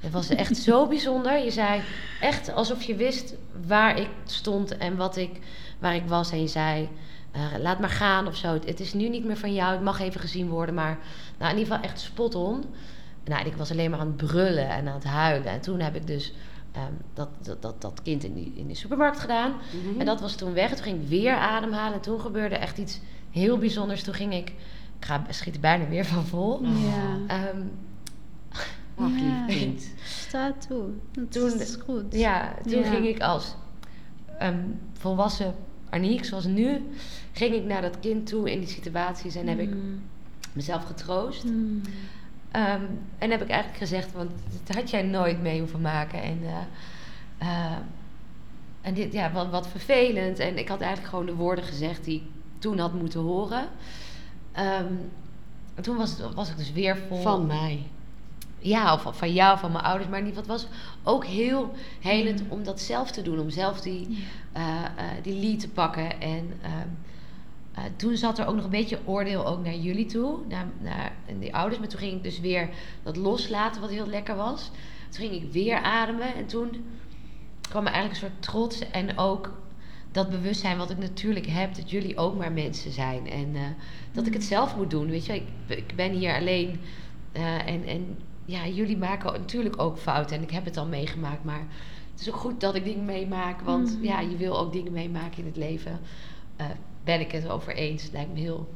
Het 0.00 0.12
was 0.12 0.28
echt 0.28 0.56
zo 0.68 0.86
bijzonder. 0.86 1.44
Je 1.44 1.50
zei 1.50 1.82
echt 2.20 2.52
alsof 2.54 2.82
je 2.82 2.94
wist 2.94 3.34
waar 3.66 3.98
ik 4.00 4.08
stond 4.24 4.76
en 4.76 4.96
wat 4.96 5.16
ik, 5.16 5.40
waar 5.78 5.94
ik 5.94 6.06
was. 6.06 6.30
En 6.30 6.40
je 6.40 6.48
zei, 6.48 6.88
eh, 7.30 7.42
laat 7.58 7.78
maar 7.80 7.88
gaan 7.90 8.26
of 8.26 8.36
zo. 8.36 8.52
Het 8.52 8.80
is 8.80 8.92
nu 8.94 9.08
niet 9.08 9.24
meer 9.24 9.36
van 9.36 9.54
jou. 9.54 9.72
Het 9.72 9.82
mag 9.82 10.00
even 10.00 10.20
gezien 10.20 10.48
worden. 10.48 10.74
Maar 10.74 10.98
nou, 11.38 11.52
in 11.52 11.58
ieder 11.58 11.74
geval 11.74 11.88
echt 11.90 12.00
spot 12.00 12.34
on. 12.34 12.64
Nou, 13.28 13.46
ik 13.46 13.54
was 13.54 13.70
alleen 13.70 13.90
maar 13.90 14.00
aan 14.00 14.06
het 14.06 14.16
brullen 14.16 14.68
en 14.68 14.88
aan 14.88 14.94
het 14.94 15.04
huilen. 15.04 15.50
En 15.52 15.60
toen 15.60 15.80
heb 15.80 15.94
ik 15.96 16.06
dus 16.06 16.34
ehm, 16.72 16.92
dat, 17.14 17.28
dat, 17.42 17.62
dat, 17.62 17.80
dat 17.82 18.02
kind 18.02 18.24
in, 18.24 18.34
die, 18.34 18.52
in 18.56 18.66
de 18.68 18.74
supermarkt 18.74 19.18
gedaan. 19.18 19.50
Mhm. 19.50 20.00
En 20.00 20.06
dat 20.06 20.20
was 20.20 20.34
toen 20.34 20.52
weg. 20.52 20.68
Toen 20.74 20.84
ging 20.84 21.02
ik 21.02 21.08
weer 21.08 21.34
ademhalen. 21.34 21.94
En 21.94 22.00
toen 22.00 22.20
gebeurde 22.20 22.54
echt 22.56 22.78
iets 22.78 23.00
heel 23.30 23.58
bijzonders. 23.58 24.02
Toen 24.02 24.14
ging 24.14 24.34
ik... 24.34 24.48
Ik 24.98 25.04
ga, 25.04 25.24
schiet 25.28 25.54
er 25.54 25.60
bijna 25.60 25.88
weer 25.88 26.04
van 26.04 26.24
vol. 26.26 26.64
Ja. 26.64 27.16
Ehm, 27.26 27.60
Ach, 28.96 29.10
Ja. 29.18 29.44
lief 29.46 29.58
kind. 29.58 29.90
Sta 30.04 30.52
toe. 30.68 30.84
Dat 31.12 31.32
Toen- 31.32 31.60
is 31.60 31.76
goed. 31.84 32.02
ja, 32.10 32.54
toen 32.62 32.78
Ja. 32.82 32.90
ging 32.90 33.06
ik 33.06 33.20
als 33.20 33.54
ehm, 34.38 34.58
volwassen 34.92 35.54
Aniek, 35.90 36.24
zoals 36.24 36.44
nu... 36.44 36.82
ging 37.32 37.54
ik 37.54 37.64
naar 37.64 37.82
dat 37.82 38.00
kind 38.00 38.26
toe 38.26 38.50
in 38.52 38.58
die 38.58 38.68
situaties. 38.68 39.34
En 39.34 39.46
heb 39.46 39.58
ik 39.58 39.70
Mm. 39.74 40.02
mezelf 40.52 40.84
getroost. 40.84 41.44
Mm. 41.44 41.80
Ehm, 42.50 42.82
en 43.18 43.30
heb 43.30 43.42
ik 43.42 43.48
eigenlijk 43.48 43.78
gezegd, 43.80 44.12
want 44.12 44.30
dat 44.64 44.76
had 44.76 44.90
jij 44.90 45.02
nooit 45.02 45.40
mee 45.42 45.58
hoeven 45.58 45.80
maken. 45.80 46.22
En, 46.22 46.40
eh, 46.42 46.56
eh, 47.38 47.76
en 48.80 48.94
dit, 48.94 49.12
ja, 49.12 49.32
wat, 49.32 49.50
wat 49.50 49.68
vervelend. 49.68 50.38
En 50.38 50.58
ik 50.58 50.68
had 50.68 50.80
eigenlijk 50.80 51.10
gewoon 51.10 51.26
de 51.26 51.34
woorden 51.34 51.64
gezegd 51.64 52.04
die 52.04 52.16
ik 52.16 52.22
toen 52.58 52.78
had 52.78 52.92
moeten 52.94 53.20
horen. 53.20 53.68
Ehm, 54.52 54.92
en 55.74 55.82
toen 55.82 55.96
was, 55.96 56.10
het, 56.10 56.34
was 56.34 56.50
ik 56.50 56.56
dus 56.56 56.72
weer 56.72 56.96
vol. 57.08 57.22
Van 57.22 57.46
mij. 57.46 57.82
Ja, 58.58 58.94
of 58.94 59.16
van 59.16 59.32
jou, 59.32 59.58
van 59.58 59.72
mijn 59.72 59.84
ouders. 59.84 60.10
Maar 60.10 60.18
geval, 60.20 60.36
het 60.36 60.46
was 60.46 60.66
ook 61.02 61.24
heel 61.24 61.74
helend 62.00 62.42
om 62.48 62.64
dat 62.64 62.80
zelf 62.80 63.10
te 63.10 63.22
doen. 63.22 63.38
Om 63.38 63.50
zelf 63.50 63.80
die, 63.80 64.10
Ja. 64.10 64.16
eh, 64.52 64.84
eh, 64.84 65.22
die 65.22 65.40
lead 65.40 65.60
te 65.60 65.68
pakken. 65.68 66.20
En 66.20 66.52
ehm, 66.62 66.88
eh, 67.78 67.90
toen 67.96 68.16
zat 68.16 68.38
er 68.38 68.46
ook 68.46 68.54
nog 68.54 68.64
een 68.64 68.70
beetje 68.70 68.98
oordeel 69.04 69.46
ook 69.46 69.64
naar 69.64 69.74
jullie 69.76 70.06
toe. 70.06 70.38
Naar, 70.48 70.66
naar 70.82 71.12
die 71.38 71.54
ouders. 71.54 71.78
Maar 71.78 71.88
toen 71.88 71.98
ging 71.98 72.12
ik 72.12 72.22
dus 72.22 72.40
weer 72.40 72.68
dat 73.02 73.16
loslaten, 73.16 73.80
wat 73.80 73.90
heel 73.90 74.06
lekker 74.06 74.36
was. 74.36 74.70
Toen 75.08 75.28
ging 75.28 75.42
ik 75.42 75.52
weer 75.52 75.76
ademen. 75.82 76.34
En 76.34 76.46
toen 76.46 76.84
kwam 77.68 77.86
er 77.86 77.92
eigenlijk 77.92 78.22
een 78.24 78.28
soort 78.30 78.42
trots. 78.42 78.90
En 78.90 79.18
ook 79.18 79.52
dat 80.12 80.30
bewustzijn 80.30 80.78
wat 80.78 80.90
ik 80.90 80.98
natuurlijk 80.98 81.46
heb. 81.46 81.74
Dat 81.74 81.90
jullie 81.90 82.16
ook 82.16 82.36
maar 82.36 82.52
mensen 82.52 82.92
zijn. 82.92 83.30
En 83.30 83.50
eh, 83.54 83.60
dat 84.12 84.26
ik 84.26 84.32
het 84.32 84.44
zelf 84.44 84.76
moet 84.76 84.90
doen. 84.90 85.10
Weet 85.10 85.26
je, 85.26 85.34
ik, 85.34 85.44
ik 85.66 85.92
ben 85.96 86.12
hier 86.12 86.34
alleen. 86.34 86.80
eh, 87.32 87.66
en, 87.68 87.84
en 87.86 88.18
ja, 88.44 88.66
jullie 88.66 88.96
maken 88.96 89.32
natuurlijk 89.32 89.80
ook 89.82 89.98
fouten. 89.98 90.36
En 90.36 90.42
ik 90.42 90.50
heb 90.50 90.64
het 90.64 90.76
al 90.76 90.86
meegemaakt. 90.86 91.44
Maar 91.44 91.62
het 92.10 92.20
is 92.20 92.28
ook 92.28 92.40
goed 92.40 92.60
dat 92.60 92.74
ik 92.74 92.84
dingen 92.84 93.04
meemaak. 93.04 93.60
Want 93.60 93.94
Mhm. 93.94 94.04
ja, 94.04 94.20
je 94.20 94.36
wil 94.36 94.58
ook 94.58 94.72
dingen 94.72 94.92
meemaken 94.92 95.38
in 95.38 95.46
het 95.46 95.56
leven. 95.56 96.00
Ben 97.08 97.20
ik 97.20 97.32
het 97.32 97.48
over 97.48 97.74
eens. 97.74 98.02
Het 98.02 98.12
lijkt 98.12 98.32
me 98.32 98.38
heel 98.38 98.74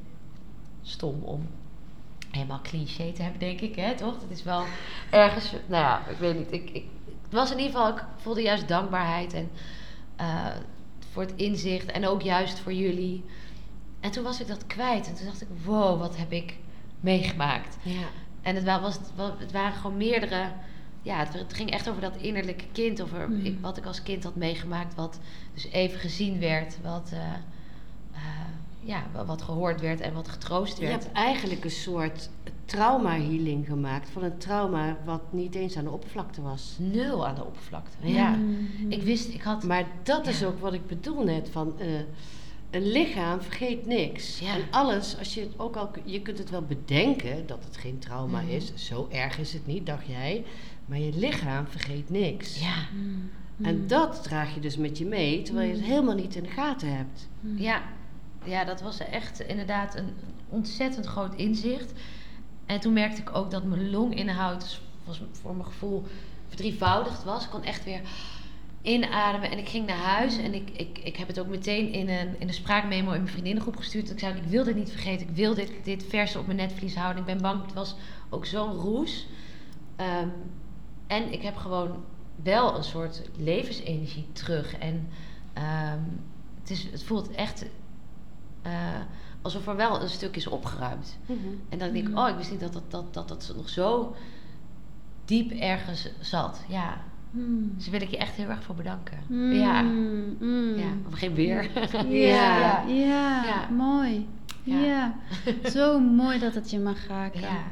stom 0.83 1.23
om 1.23 1.47
helemaal 2.31 2.61
cliché 2.63 3.13
te 3.13 3.23
hebben, 3.23 3.41
denk 3.41 3.61
ik. 3.61 3.77
Hè, 3.77 3.95
toch? 3.97 4.21
Het 4.21 4.31
is 4.31 4.43
wel 4.43 4.65
ergens... 5.11 5.53
Nou 5.53 5.83
ja, 5.85 6.07
ik 6.09 6.17
weet 6.17 6.39
niet. 6.39 6.53
Ik, 6.53 6.71
ik, 6.71 6.85
het 7.23 7.33
was 7.33 7.51
in 7.51 7.59
ieder 7.59 7.73
geval... 7.73 7.89
Ik 7.97 8.05
voelde 8.17 8.43
juist 8.43 8.69
dankbaarheid. 8.69 9.33
En 9.33 9.51
eh, 10.17 10.47
voor 11.13 11.23
het 11.23 11.33
inzicht. 11.37 11.91
En 11.91 12.07
ook 12.07 12.23
juist 12.23 12.59
voor 12.59 12.73
jullie. 12.73 13.25
En 14.01 14.11
toen 14.11 14.25
was 14.25 14.41
ik 14.41 14.47
dat 14.47 14.67
kwijt. 14.67 15.07
En 15.09 15.15
toen 15.15 15.27
dacht 15.27 15.43
ik... 15.43 15.49
Wow, 15.65 15.99
wat 16.01 16.17
heb 16.17 16.33
ik 16.33 16.57
meegemaakt. 17.01 17.77
Ja. 17.83 18.07
En 18.43 18.55
het, 18.55 18.65
wa- 18.65 18.81
was, 18.81 18.95
het 18.95 19.11
wa- 19.15 19.37
het 19.39 19.53
waren 19.53 19.77
gewoon 19.81 19.97
meerdere 19.97 20.53
ja, 21.03 21.19
het, 21.19 21.33
het 21.33 21.55
ging 21.55 21.71
echt 21.71 21.89
over 21.89 22.01
dat 22.01 22.17
innerlijke 22.17 22.65
kind. 22.73 23.03
Over 23.03 23.29
Mm. 23.31 23.45
ik, 23.45 23.59
wat 23.61 23.77
ik 23.77 23.87
als 23.87 24.03
kind 24.03 24.25
had 24.25 24.35
meegemaakt. 24.37 24.95
Wat 24.95 25.19
dus 25.55 25.65
even 25.67 25.99
gezien 26.01 26.39
werd. 26.39 26.79
Wat, 26.83 27.11
eh, 27.13 27.19
ja, 28.81 29.03
wa- 29.13 29.25
wat 29.25 29.43
gehoord 29.43 29.81
werd 29.81 30.01
en 30.01 30.13
wat 30.15 30.29
getroost 30.29 30.79
Je 30.79 30.87
werd. 30.87 31.03
hebt 31.03 31.15
eigenlijk 31.15 31.65
een 31.65 31.71
soort 31.71 32.31
trauma-healing 32.65 33.67
gemaakt 33.67 34.09
van 34.11 34.23
een 34.23 34.39
trauma 34.39 34.97
wat 35.05 35.23
niet 35.33 35.55
eens 35.55 35.77
aan 35.77 35.85
de 35.85 35.91
oppervlakte 35.91 36.43
was. 36.43 36.77
Nul 36.79 37.27
aan 37.27 37.35
de 37.35 37.45
oppervlakte. 37.45 37.97
Ja. 38.01 38.29
Mm. 38.31 38.67
Ik 38.89 39.03
wist, 39.03 39.29
ik 39.35 39.43
had... 39.43 39.63
Maar 39.63 39.85
dat 40.03 40.27
is 40.27 40.39
Ja. 40.41 40.47
ook 40.47 40.61
wat 40.61 40.73
ik 40.73 40.87
bedoel 40.87 41.25
net 41.25 41.49
van 41.53 41.79
eh, 41.79 41.87
een 42.71 42.87
lichaam 42.93 43.41
vergeet 43.43 43.87
niks. 43.87 44.39
Ja. 44.39 44.55
En 44.55 44.63
alles, 44.71 45.19
als 45.19 45.35
je 45.35 45.41
het 45.41 45.53
ook 45.59 45.77
al, 45.77 45.91
je 46.05 46.21
kunt 46.23 46.39
het 46.39 46.51
wel 46.51 46.63
bedenken 46.63 47.47
dat 47.47 47.65
het 47.65 47.77
geen 47.77 47.99
trauma 47.99 48.41
Mhm. 48.41 48.51
is. 48.51 48.73
Zo 48.75 49.09
erg 49.11 49.39
is 49.39 49.53
het 49.53 49.67
niet, 49.67 49.87
dacht 49.87 50.07
jij. 50.07 50.45
Maar 50.87 50.99
je 50.99 51.13
lichaam 51.15 51.67
vergeet 51.67 52.11
niks. 52.11 52.61
Ja, 52.61 52.75
Mm. 52.95 53.31
En 53.67 53.87
dat 53.87 54.23
draag 54.23 54.55
je 54.55 54.61
dus 54.61 54.77
met 54.77 54.99
je 54.99 55.05
mee, 55.07 55.43
terwijl 55.43 55.67
je 55.69 55.73
het 55.73 55.83
Mm. 55.83 55.89
helemaal 55.89 56.15
niet 56.15 56.35
in 56.35 56.43
de 56.43 56.49
gaten 56.49 56.97
hebt. 56.97 57.29
Mm. 57.41 57.59
ja. 57.59 57.83
Ja, 58.45 58.65
dat 58.65 58.81
was 58.81 58.99
echt 58.99 59.41
inderdaad 59.41 59.97
een 59.97 60.15
ontzettend 60.49 61.07
groot 61.07 61.35
inzicht. 61.35 61.93
En 62.67 62.81
toen 62.81 62.93
merkte 62.93 63.21
ik 63.21 63.37
ook 63.37 63.51
dat 63.51 63.65
mijn 63.65 63.91
longinhoud 63.91 64.81
was 65.05 65.23
voor 65.33 65.55
mijn 65.55 65.67
gevoel 65.67 66.05
verdrievoudigd 66.49 67.25
was. 67.25 67.45
Ik 67.45 67.51
kon 67.51 67.65
echt 67.65 67.85
weer 67.85 68.01
inademen 68.83 69.51
en 69.51 69.59
ik 69.59 69.69
ging 69.69 69.87
naar 69.87 69.97
huis. 69.97 70.39
En 70.39 70.55
ik, 70.55 70.71
ik, 70.71 70.99
ik 70.99 71.17
heb 71.17 71.29
het 71.29 71.41
ook 71.41 71.47
meteen 71.47 71.93
in 71.93 72.09
een, 72.09 72.41
in 72.41 72.49
een 72.49 72.55
spraakmemo 72.55 73.13
in 73.13 73.21
mijn 73.21 73.29
vriendinnengroep 73.29 73.77
gestuurd. 73.77 74.11
Ik 74.11 74.19
zei, 74.19 74.37
ik 74.37 74.43
wil 74.43 74.65
dit 74.65 74.77
niet 74.77 74.91
vergeten. 74.91 75.29
Ik 75.29 75.35
wil 75.35 75.55
dit, 75.55 75.73
dit 75.83 76.05
vers 76.09 76.37
op 76.37 76.47
mijn 76.47 76.59
netvlies 76.59 76.97
houden. 76.97 77.21
Ik 77.21 77.27
ben 77.27 77.43
bang, 77.43 77.63
het 77.63 77.73
was 77.73 77.95
ook 78.31 78.47
zo'n 78.47 78.73
roes. 78.73 79.27
Ehm, 79.97 80.29
en 81.07 81.33
ik 81.33 81.43
heb 81.43 81.57
gewoon 81.57 82.05
wel 82.43 82.77
een 82.77 82.85
soort 82.85 83.23
levensenergie 83.37 84.27
terug. 84.33 84.79
En 84.79 85.09
ehm, 85.53 86.01
het, 86.61 86.71
is, 86.71 86.89
het 86.91 87.03
voelt 87.03 87.31
echt 87.31 87.65
eh, 88.63 88.73
alsof 89.43 89.67
er 89.67 89.77
wel 89.77 90.03
een 90.03 90.09
stuk 90.09 90.37
is 90.37 90.47
opgeruimd. 90.47 91.19
En 91.69 91.79
dan 91.79 91.93
denk 91.93 92.05
ik, 92.07 92.09
Mhm. 92.13 92.19
oh, 92.19 92.29
ik 92.29 92.37
wist 92.37 92.51
niet 92.51 92.61
dat 92.61 92.73
dat, 92.73 92.91
dat, 92.91 93.15
dat, 93.15 93.29
dat 93.29 93.53
nog 93.57 93.69
zo 93.69 94.15
diep 95.25 95.51
ergens 95.51 96.09
zat. 96.21 96.61
Ja, 96.69 96.97
Mm. 97.31 97.73
dus 97.75 97.83
daar 97.85 97.93
wil 97.93 98.03
ik 98.03 98.11
je 98.11 98.17
echt 98.17 98.35
heel 98.35 98.49
erg 98.49 98.63
voor 98.63 98.75
bedanken. 98.75 99.19
Mm. 99.29 99.53
Ja, 99.53 99.83
Mm. 99.83 100.77
ja, 100.77 100.89
of 101.07 101.19
geen 101.19 101.35
weer. 101.35 101.71
Ja, 102.09 102.09
Ja. 102.09 102.83
ja, 102.87 103.45
Ja. 103.45 103.69
mooi. 103.71 104.29
Ja. 104.63 104.79
Ja. 104.79 105.15
zo 105.75 106.01
mooi 106.01 106.39
dat 106.39 106.55
het 106.55 106.71
je 106.71 106.79
mag 106.79 107.07
raken. 107.07 107.41
ja, 107.41 107.63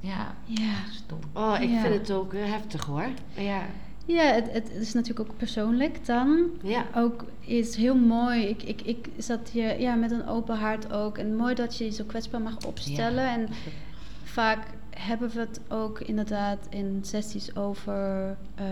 ja, 0.00 0.34
Ja. 0.44 0.72
stom. 0.90 1.18
Oh, 1.32 1.56
ik 1.60 1.70
Ja. 1.70 1.80
vind 1.80 1.94
het 1.94 2.10
ook 2.12 2.34
eh, 2.34 2.44
heftig 2.50 2.84
hoor. 2.84 3.06
Ja, 3.34 3.62
Ja, 4.06 4.24
het, 4.24 4.52
het 4.52 4.70
is 4.70 4.92
natuurlijk 4.92 5.30
ook 5.30 5.36
persoonlijk 5.36 6.06
dan. 6.06 6.50
Ja. 6.62 6.86
Ook 6.94 7.24
is 7.40 7.76
heel 7.76 7.96
mooi. 7.96 8.42
Ik, 8.42 8.62
ik, 8.62 8.80
ik 8.80 9.08
zat 9.16 9.48
hier 9.48 9.80
ja, 9.80 9.94
met 9.94 10.10
een 10.10 10.26
open 10.26 10.56
hart 10.56 10.92
ook. 10.92 11.18
En 11.18 11.36
mooi 11.36 11.54
dat 11.54 11.76
je 11.76 11.84
je 11.84 11.90
zo 11.90 12.04
kwetsbaar 12.04 12.40
mag 12.40 12.66
opstellen. 12.66 13.26
En 13.28 13.48
vaak 14.22 14.66
hebben 14.90 15.30
we 15.30 15.40
het 15.40 15.60
ook 15.68 16.00
inderdaad 16.00 16.66
in 16.70 16.98
sessies 17.02 17.56
over 17.56 18.36
eh, 18.54 18.66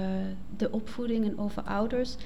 de 0.57 0.73
opvoeding 0.73 1.25
en 1.25 1.39
over 1.39 1.63
ouders. 1.63 2.17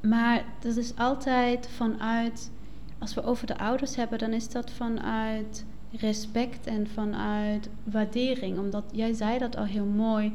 Maar 0.00 0.44
dat 0.60 0.76
is 0.76 0.96
altijd 0.96 1.68
vanuit, 1.68 2.50
als 2.98 3.14
we 3.14 3.24
over 3.24 3.46
de 3.46 3.58
ouders 3.58 3.96
hebben, 3.96 4.18
dan 4.18 4.32
is 4.32 4.48
dat 4.48 4.70
vanuit 4.70 5.64
respect 5.92 6.66
en 6.66 6.86
vanuit 6.86 7.68
waardering. 7.84 8.58
Omdat 8.58 8.84
jij 8.92 9.12
zei 9.12 9.38
dat 9.38 9.56
al 9.56 9.64
heel 9.64 9.84
mooi. 9.84 10.32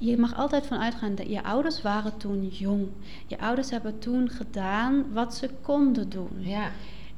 Je 0.00 0.18
mag 0.18 0.36
altijd 0.36 0.66
van 0.66 0.78
uitgaan 0.78 1.14
dat 1.14 1.28
je 1.30 1.42
ouders 1.44 1.82
waren 1.82 2.16
toen 2.16 2.46
jong. 2.46 2.86
Je 3.26 3.38
ouders 3.40 3.70
hebben 3.70 3.98
toen 3.98 4.28
gedaan 4.28 5.12
wat 5.12 5.34
ze 5.34 5.50
konden 5.60 6.08
doen. 6.08 6.30
ja, 6.38 6.70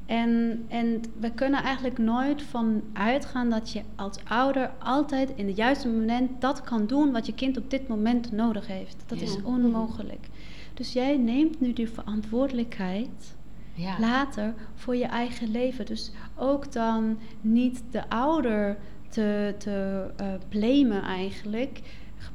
En, 0.05 0.63
en 0.67 1.01
we 1.19 1.31
kunnen 1.31 1.63
eigenlijk 1.63 1.97
nooit 1.97 2.41
van 2.41 2.81
uitgaan 2.93 3.49
dat 3.49 3.71
je 3.71 3.81
als 3.95 4.17
ouder 4.27 4.71
altijd 4.79 5.31
in 5.35 5.47
het 5.47 5.55
juiste 5.57 5.87
moment 5.87 6.41
dat 6.41 6.61
kan 6.61 6.87
doen 6.87 7.11
wat 7.11 7.25
je 7.25 7.33
kind 7.33 7.57
op 7.57 7.69
dit 7.69 7.87
moment 7.87 8.31
nodig 8.31 8.67
heeft. 8.67 9.03
Dat 9.07 9.19
Ja. 9.19 9.25
is 9.25 9.41
onmogelijk. 9.43 10.27
Dus 10.73 10.93
jij 10.93 11.17
neemt 11.17 11.59
nu 11.59 11.73
die 11.73 11.89
verantwoordelijkheid 11.89 13.35
ja. 13.73 13.99
later 13.99 14.53
voor 14.75 14.95
je 14.95 15.05
eigen 15.05 15.51
leven. 15.51 15.85
Dus 15.85 16.11
ook 16.35 16.71
dan 16.71 17.17
niet 17.41 17.83
de 17.91 18.09
ouder 18.09 18.77
te, 19.09 19.55
te 19.57 20.05
eh, 20.17 20.27
blamen 20.49 21.01
eigenlijk. 21.03 21.81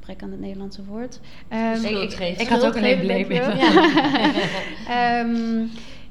Gebrek 0.07 0.23
aan 0.23 0.31
het 0.31 0.41
Nederlandse 0.41 0.85
woord. 0.85 1.21
Ehm, 1.49 1.85
Ik- 1.85 2.39
ik, 2.39 2.49
had 2.49 2.65
ook 2.65 2.77
geven, 2.79 3.05
bleven. 3.07 3.37
dankjewel. 3.37 3.83
Ehm, 4.89 5.67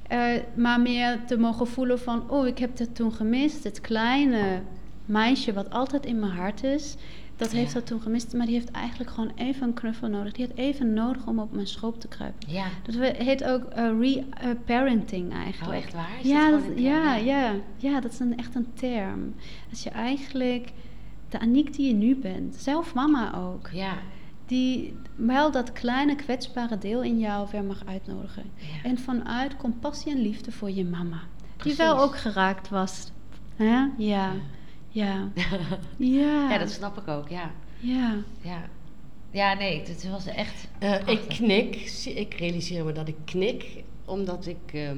eh, 0.08 0.42
maar 0.56 0.80
meer 0.82 1.20
te 1.28 1.38
mogen 1.38 1.68
voelen 1.68 2.00
van, 2.00 2.30
oh, 2.30 2.48
ik 2.48 2.58
heb 2.58 2.78
dat 2.78 2.96
toen 2.96 3.12
gemist. 3.14 3.64
Het 3.64 3.82
kleine 3.82 4.62
meisje 5.06 5.54
wat 5.54 5.70
altijd 5.70 6.06
in 6.06 6.20
mijn 6.20 6.32
hart 6.32 6.64
is, 6.64 6.96
dat 7.38 7.52
heeft 7.52 7.68
Ja. 7.68 7.74
dat 7.74 7.88
toen 7.88 8.02
gemist. 8.02 8.34
Maar 8.34 8.46
die 8.46 8.56
heeft 8.56 8.72
eigenlijk 8.72 9.10
gewoon 9.10 9.32
even 9.36 9.68
een 9.68 9.74
knuffel 9.74 10.08
nodig. 10.08 10.34
Die 10.34 10.46
heeft 10.46 10.58
even 10.58 10.94
nodig 10.94 11.26
om 11.28 11.40
op 11.40 11.54
mijn 11.54 11.68
schoot 11.68 12.02
te 12.02 12.08
kruipen. 12.08 12.50
Ja, 12.54 12.66
Dat 12.84 12.96
we- 12.96 13.14
heet 13.18 13.44
ook 13.44 13.64
eh, 13.64 13.90
re-parenting 14.00 15.32
oh 15.32 15.38
eigenlijk. 15.38 15.84
echt 15.84 15.94
waar? 15.94 16.10
Is 16.22 16.30
Ja, 16.30 16.50
dat 16.52 16.62
een 16.76 16.82
ja, 16.82 17.16
ja, 17.16 17.52
ja, 17.78 18.00
dat 18.00 18.12
is 18.12 18.20
een, 18.20 18.38
echt 18.38 18.56
een 18.56 18.68
term. 18.74 19.36
Als 19.70 19.84
je 19.84 19.90
eigenlijk 19.90 20.70
de 21.30 21.40
Aniek 21.40 21.74
die 21.76 21.88
je 21.88 21.94
nu 21.94 22.16
bent, 22.16 22.56
zelf 22.56 22.94
mama 22.94 23.36
ook, 23.36 23.70
Ja, 23.74 23.98
die 24.46 24.98
wel 25.16 25.52
dat 25.52 25.72
kleine 25.74 26.16
kwetsbare 26.16 26.78
deel 26.78 27.04
in 27.04 27.20
jou 27.20 27.48
weer 27.52 27.64
mag 27.64 27.86
uitnodigen. 27.86 28.44
ja. 28.56 28.90
En 28.90 28.98
vanuit 28.98 29.58
compassie 29.58 30.12
en 30.12 30.22
liefde 30.22 30.52
voor 30.52 30.72
je 30.72 30.86
mama. 30.86 31.22
Precies. 31.58 31.78
Die 31.78 31.86
wel 31.88 32.00
ook 32.00 32.18
geraakt 32.18 32.70
was. 32.70 33.12
Hè? 33.56 33.86
Ja, 33.98 34.34
ja, 34.90 35.30
ja. 35.98 36.50
ja, 36.50 36.58
dat 36.58 36.70
snap 36.70 36.98
ik 36.98 37.08
ook, 37.08 37.30
ja. 37.30 37.52
Ja. 37.80 38.16
Ja, 38.42 38.62
ja 39.32 39.54
nee, 39.54 39.80
het 39.80 40.10
was 40.10 40.26
echt... 40.26 40.68
Eh, 40.80 41.08
ik 41.08 41.22
knik. 41.28 41.76
Ik 42.06 42.34
realiseer 42.34 42.86
me 42.86 42.92
dat 42.92 43.08
ik 43.08 43.16
knik, 43.26 43.84
omdat 44.06 44.46
ik 44.46 44.74
ehm, 44.74 44.98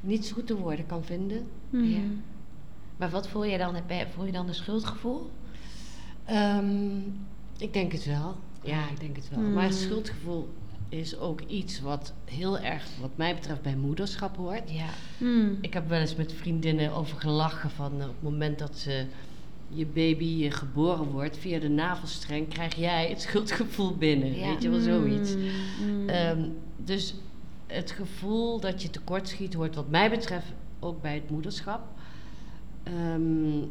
niet 0.00 0.26
zo 0.26 0.34
goed 0.34 0.48
de 0.48 0.56
woorden 0.56 0.86
kan 0.86 1.04
vinden. 1.04 1.46
Mhm. 1.70 1.84
Ja. 1.84 2.00
Maar 2.96 3.10
wat 3.10 3.28
voel 3.28 3.44
je 3.44 3.58
dan? 3.58 3.76
Voel 4.14 4.24
je 4.24 4.32
dan 4.32 4.48
een 4.48 4.54
schuldgevoel? 4.54 5.30
Ehm, 6.24 6.98
ik 7.58 7.72
denk 7.72 7.92
het 7.92 8.04
wel. 8.04 8.36
Ja, 8.62 8.88
ik 8.88 9.00
denk 9.00 9.16
het 9.16 9.28
wel. 9.30 9.40
Maar 9.40 9.64
het 9.64 9.74
schuldgevoel 9.74 10.48
is 10.88 11.18
ook 11.18 11.40
iets 11.40 11.80
wat 11.80 12.12
heel 12.24 12.58
erg, 12.58 12.88
wat 13.00 13.16
mij 13.16 13.34
betreft, 13.34 13.62
bij 13.62 13.76
moederschap 13.76 14.36
hoort. 14.36 14.70
Ja. 14.70 14.88
Mm. 15.18 15.58
Ik 15.60 15.72
heb 15.72 15.88
wel 15.88 16.00
eens 16.00 16.16
met 16.16 16.32
vriendinnen 16.32 16.92
over 16.92 17.20
gelachen 17.20 17.70
van 17.70 17.92
eh, 18.00 18.08
op 18.08 18.14
het 18.14 18.22
moment 18.22 18.58
dat 18.58 18.78
ze 18.78 19.04
je 19.68 19.86
baby 19.86 20.44
eh, 20.44 20.52
geboren 20.52 21.10
wordt, 21.10 21.38
via 21.38 21.58
de 21.58 21.68
navelstreng 21.68 22.48
krijg 22.48 22.74
jij 22.74 23.08
het 23.08 23.20
schuldgevoel 23.20 23.96
binnen. 23.96 24.38
Ja. 24.38 24.48
Weet 24.48 24.62
je 24.62 24.68
wel, 24.68 24.80
zoiets. 24.80 25.34
Mm, 25.34 25.42
mm. 25.86 26.08
Ehm, 26.08 26.48
dus 26.76 27.14
het 27.66 27.90
gevoel 27.90 28.60
dat 28.60 28.82
je 28.82 28.90
tekortschiet 28.90 29.54
hoort, 29.54 29.74
wat 29.74 29.88
mij 29.88 30.10
betreft, 30.10 30.46
ook 30.80 31.02
bij 31.02 31.14
het 31.14 31.30
moederschap. 31.30 31.80
Ehm, 32.86 33.62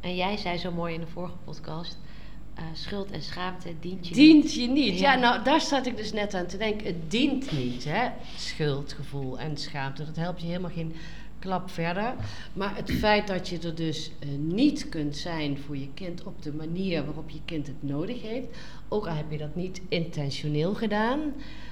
En 0.00 0.14
jij 0.16 0.36
zei 0.36 0.58
zo 0.58 0.70
mooi 0.72 0.94
in 0.94 1.00
de 1.00 1.06
vorige 1.06 1.36
podcast... 1.44 1.98
eh, 2.54 2.64
schuld 2.72 3.10
en 3.10 3.22
schaamte 3.22 3.74
dient 3.80 4.08
je 4.08 4.14
dient 4.14 4.42
niet. 4.44 4.54
je 4.54 4.68
niet. 4.68 4.98
Ja. 4.98 5.12
Ja. 5.12 5.18
nou 5.20 5.44
daar 5.44 5.60
zat 5.60 5.86
ik 5.86 5.96
dus 5.96 6.12
net 6.12 6.34
aan 6.34 6.46
te 6.46 6.56
denken. 6.56 6.86
Het 6.86 7.10
dient 7.10 7.52
niet, 7.52 7.84
hè? 7.84 8.08
Schuldgevoel 8.36 9.38
en 9.38 9.56
schaamte. 9.56 10.04
Dat 10.04 10.16
helpt 10.16 10.40
je 10.40 10.46
helemaal 10.46 10.70
geen 10.70 10.94
klap 11.38 11.70
verder. 11.70 12.14
Maar 12.52 12.76
het 12.76 12.90
feit 12.92 13.26
dat 13.26 13.48
je 13.48 13.58
er 13.58 13.74
dus 13.74 14.10
eh, 14.20 14.28
niet 14.38 14.88
kunt 14.88 15.16
zijn 15.16 15.58
voor 15.58 15.76
je 15.76 15.88
kind 15.94 16.22
op 16.24 16.42
de 16.42 16.52
manier 16.52 17.04
waarop 17.04 17.30
je 17.30 17.40
kind 17.44 17.66
het 17.66 17.82
nodig 17.82 18.22
heeft. 18.22 18.46
Ook 18.94 19.06
al 19.06 19.14
heb 19.14 19.30
je 19.30 19.38
dat 19.38 19.54
niet 19.54 19.80
intentioneel 19.88 20.74
gedaan. 20.74 21.20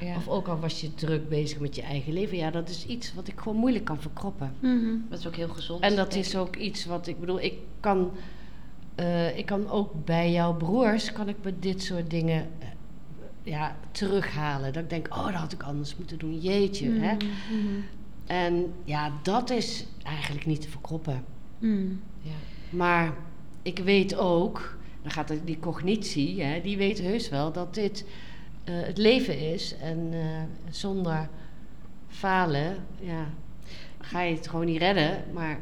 Ja. 0.00 0.16
Of 0.16 0.28
ook 0.28 0.48
al 0.48 0.58
was 0.58 0.80
je 0.80 0.94
druk 0.94 1.28
bezig 1.28 1.58
met 1.58 1.76
je 1.76 1.82
eigen 1.82 2.12
leven. 2.12 2.36
Ja, 2.36 2.50
dat 2.50 2.68
is 2.68 2.86
iets 2.86 3.14
wat 3.14 3.28
ik 3.28 3.40
gewoon 3.40 3.58
moeilijk 3.58 3.84
kan 3.84 4.00
verkroppen. 4.00 4.54
Mhm. 4.58 4.96
Dat 5.08 5.18
is 5.18 5.26
ook 5.26 5.36
heel 5.36 5.48
gezond. 5.48 5.82
En 5.82 5.96
dat 5.96 6.14
is 6.14 6.36
ook 6.36 6.56
iets 6.56 6.84
wat 6.84 7.06
ik 7.06 7.20
bedoel, 7.20 7.40
ik 7.40 7.54
kan, 7.80 8.10
eh, 8.94 9.38
ik 9.38 9.46
kan 9.46 9.70
ook 9.70 10.04
bij 10.04 10.32
jouw 10.32 10.54
broers, 10.54 11.12
kan 11.12 11.28
ik 11.28 11.36
me 11.42 11.58
dit 11.58 11.82
soort 11.82 12.10
dingen 12.10 12.48
eh, 12.58 12.68
ja, 13.42 13.76
terughalen. 13.90 14.72
Dat 14.72 14.82
ik 14.82 14.90
denk, 14.90 15.08
oh, 15.10 15.24
dat 15.24 15.34
had 15.34 15.52
ik 15.52 15.62
anders 15.62 15.96
moeten 15.96 16.18
doen, 16.18 16.40
jeetje. 16.40 16.90
Hè? 16.90 17.14
Mhm. 17.14 17.26
Mhm. 17.50 17.80
En 18.26 18.72
ja, 18.84 19.12
dat 19.22 19.50
is 19.50 19.86
eigenlijk 20.02 20.46
niet 20.46 20.60
te 20.60 20.68
verkroppen. 20.68 21.24
Mm. 21.58 22.00
Ja. 22.20 22.30
Maar 22.70 23.14
ik 23.62 23.78
weet 23.78 24.16
ook, 24.16 24.76
dan 25.02 25.10
gaat 25.10 25.32
die 25.44 25.58
cognitie, 25.58 26.42
hè, 26.42 26.60
die 26.60 26.76
weet 26.76 27.00
heus 27.00 27.28
wel 27.28 27.52
dat 27.52 27.74
dit 27.74 28.04
eh, 28.64 28.74
het 28.80 28.98
leven 28.98 29.52
is. 29.52 29.74
En 29.80 30.08
eh, 30.12 30.20
zonder 30.70 31.28
falen, 32.08 32.76
ja, 33.00 33.26
ga 34.00 34.20
je 34.20 34.34
het 34.34 34.48
gewoon 34.48 34.66
niet 34.66 34.78
redden. 34.78 35.24
Maar 35.32 35.60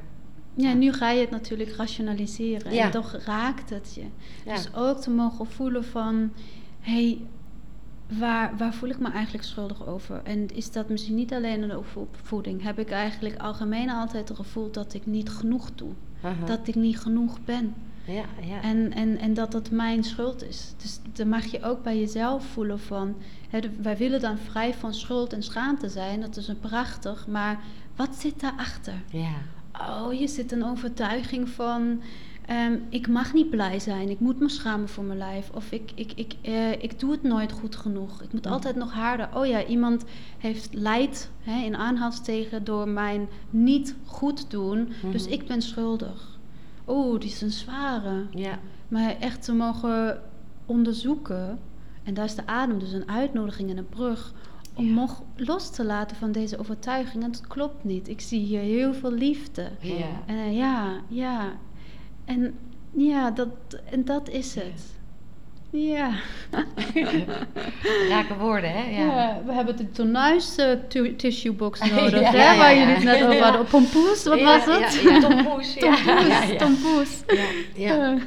Ja, 0.54 0.72
nu 0.72 0.92
ga 0.92 1.10
je 1.10 1.20
het 1.20 1.30
natuurlijk 1.30 1.70
rationaliseren. 1.70 2.72
Ja. 2.72 2.84
En 2.84 2.90
toch 2.90 3.12
raakt 3.24 3.70
het 3.70 3.94
je. 3.94 4.04
Ja. 4.44 4.54
Dus 4.54 4.74
ook 4.74 5.00
te 5.00 5.10
mogen 5.10 5.46
voelen 5.46 5.84
van... 5.84 6.32
Hé, 6.80 6.92
hey, 6.92 7.20
waar, 8.18 8.56
waar 8.56 8.74
voel 8.74 8.88
ik 8.88 8.98
me 8.98 9.10
eigenlijk 9.10 9.44
schuldig 9.44 9.86
over? 9.86 10.20
En 10.24 10.54
is 10.54 10.72
dat 10.72 10.88
misschien 10.88 11.14
niet 11.14 11.32
alleen 11.32 11.62
een 11.62 11.76
opvoeding? 11.94 12.62
Heb 12.62 12.78
ik 12.78 12.90
eigenlijk 12.90 13.38
algemeen 13.38 13.90
altijd 13.90 14.28
het 14.28 14.36
gevoel 14.36 14.70
dat 14.70 14.94
ik 14.94 15.06
niet 15.06 15.30
genoeg 15.30 15.70
doe? 15.74 15.92
Dat 16.44 16.68
ik 16.68 16.74
niet 16.74 16.98
genoeg 16.98 17.44
ben? 17.44 17.74
Ja, 18.10 18.24
ja. 18.48 18.62
En, 18.62 18.92
en, 18.92 19.18
en 19.18 19.34
dat 19.34 19.52
dat 19.52 19.70
mijn 19.70 20.04
schuld 20.04 20.42
is. 20.48 20.74
Dus 20.82 20.98
dan 21.12 21.28
mag 21.28 21.44
je 21.44 21.62
ook 21.62 21.82
bij 21.82 21.98
jezelf 21.98 22.44
voelen 22.46 22.80
van... 22.80 23.14
Hè, 23.48 23.58
wij 23.82 23.96
willen 23.96 24.20
dan 24.20 24.38
vrij 24.38 24.74
van 24.74 24.94
schuld 24.94 25.32
en 25.32 25.42
schaamte 25.42 25.88
zijn. 25.88 26.20
Dat 26.20 26.36
is 26.36 26.48
een 26.48 26.60
prachtig. 26.60 27.26
Maar 27.26 27.60
wat 27.96 28.14
zit 28.14 28.40
daarachter? 28.40 28.94
ja. 29.12 29.32
Oh, 29.90 30.12
je 30.12 30.28
zit 30.28 30.52
een 30.52 30.64
overtuiging 30.64 31.48
van... 31.48 32.00
ehm, 32.46 32.74
ik 32.88 33.08
mag 33.08 33.32
niet 33.32 33.50
blij 33.50 33.78
zijn. 33.78 34.08
Ik 34.10 34.20
moet 34.20 34.40
me 34.40 34.48
schamen 34.48 34.88
voor 34.88 35.04
mijn 35.04 35.18
lijf. 35.18 35.50
Of 35.54 35.72
ik, 35.72 35.90
ik, 35.94 36.12
ik, 36.14 36.34
eh, 36.42 36.72
ik 36.72 37.00
doe 37.00 37.10
het 37.10 37.22
nooit 37.22 37.52
goed 37.52 37.76
genoeg. 37.76 38.22
Ik 38.22 38.32
moet 38.32 38.46
altijd 38.46 38.76
nog 38.76 38.92
harder. 38.92 39.28
Oh 39.34 39.46
ja, 39.46 39.64
iemand 39.64 40.04
heeft 40.38 40.68
lijdt 40.74 41.30
hè, 41.42 41.64
in 41.64 41.76
aanhaalstegen 41.76 42.64
door 42.64 42.88
mijn 42.88 43.28
niet 43.50 43.94
goed 44.04 44.50
doen. 44.50 44.92
Dus 45.12 45.24
Mhm. 45.24 45.32
ik 45.32 45.46
ben 45.46 45.62
schuldig. 45.62 46.29
Oeh, 46.90 47.20
die 47.20 47.28
is 47.30 47.40
een 47.40 47.50
zware. 47.50 48.26
ja. 48.30 48.58
Maar 48.88 49.16
echt 49.20 49.42
te 49.42 49.52
mogen 49.52 50.20
onderzoeken. 50.66 51.58
En 52.02 52.14
daar 52.14 52.24
is 52.24 52.34
de 52.34 52.46
adem 52.46 52.78
dus 52.78 52.92
een 52.92 53.08
uitnodiging 53.08 53.70
en 53.70 53.76
een 53.76 53.88
brug. 53.88 54.32
Om 54.74 54.84
Ja. 54.86 54.92
nog 54.94 55.22
los 55.36 55.70
te 55.70 55.84
laten 55.84 56.16
van 56.16 56.32
deze 56.32 56.58
overtuiging. 56.58 57.22
En 57.24 57.30
het 57.30 57.46
klopt 57.46 57.84
niet. 57.84 58.08
Ik 58.08 58.20
zie 58.20 58.40
hier 58.40 58.60
heel 58.60 58.94
veel 58.94 59.12
liefde. 59.12 59.70
Ja. 59.80 60.06
En 60.26 60.36
eh, 60.36 60.56
ja, 60.56 61.00
ja. 61.08 61.52
En 62.24 62.54
ja, 62.96 63.30
dat, 63.30 63.48
en 63.90 64.04
dat 64.04 64.28
is 64.28 64.54
het. 64.54 64.98
Ja. 65.72 66.10
Raken 68.08 68.38
woorden, 68.38 68.70
hè? 68.72 68.90
Ja. 68.90 69.06
Ja, 69.06 69.42
we 69.46 69.52
hebben 69.52 69.76
de 69.76 69.90
eh, 70.56 70.72
tu- 70.88 71.16
tissue 71.16 71.52
box 71.52 71.80
nodig, 71.90 72.20
Ja, 72.20 72.30
hè? 72.30 72.36
ja, 72.52 72.56
waar 72.56 72.76
jullie 72.78 72.94
het 72.94 73.04
net 73.04 73.22
over 73.22 73.42
hadden. 73.42 73.64
Pompoes, 73.70 74.24
wat 74.24 74.40
was 74.40 74.64
het? 74.64 75.00
ja. 75.02 75.20
Tompoes. 75.20 75.74
ja. 75.74 75.80
Tompoes, 75.96 76.28
Ja, 76.28 76.42
ja. 76.42 76.56
tompoes. 76.56 77.22
Ja, 77.74 78.18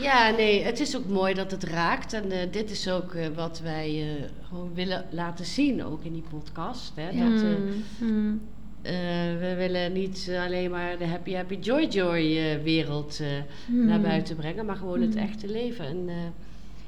ja. 0.00 0.30
Nee, 0.30 0.62
het 0.62 0.80
is 0.80 0.96
ook 0.96 1.06
mooi 1.06 1.34
dat 1.34 1.50
het 1.50 1.64
raakt. 1.64 2.12
En 2.12 2.30
eh, 2.30 2.38
dit 2.50 2.70
is 2.70 2.88
ook 2.90 3.14
eh, 3.14 3.26
wat 3.34 3.60
wij 3.64 3.88
eh, 4.00 4.24
gewoon 4.48 4.70
willen 4.74 5.04
laten 5.10 5.44
zien, 5.44 5.84
ook 5.84 6.04
in 6.04 6.12
die 6.12 6.24
podcast. 6.30 6.92
Hè? 6.94 7.06
Dat, 7.18 7.42
eh, 7.42 7.48
mm, 7.48 7.84
mm. 7.98 8.40
eh, 8.82 8.92
we 9.40 9.54
willen 9.56 9.92
niet 9.92 10.30
alleen 10.46 10.70
maar 10.70 10.98
de 10.98 11.06
happy, 11.06 11.32
happy, 11.34 11.58
joy, 11.60 11.84
joy 11.86 12.22
wereld 12.62 13.18
eh, 13.20 13.26
Hmm. 13.66 13.86
naar 13.86 14.00
buiten 14.00 14.36
brengen, 14.36 14.66
maar 14.66 14.76
gewoon 14.76 15.00
het 15.00 15.14
Hmm. 15.14 15.22
echte 15.22 15.48
leven. 15.48 15.84
En, 15.86 16.08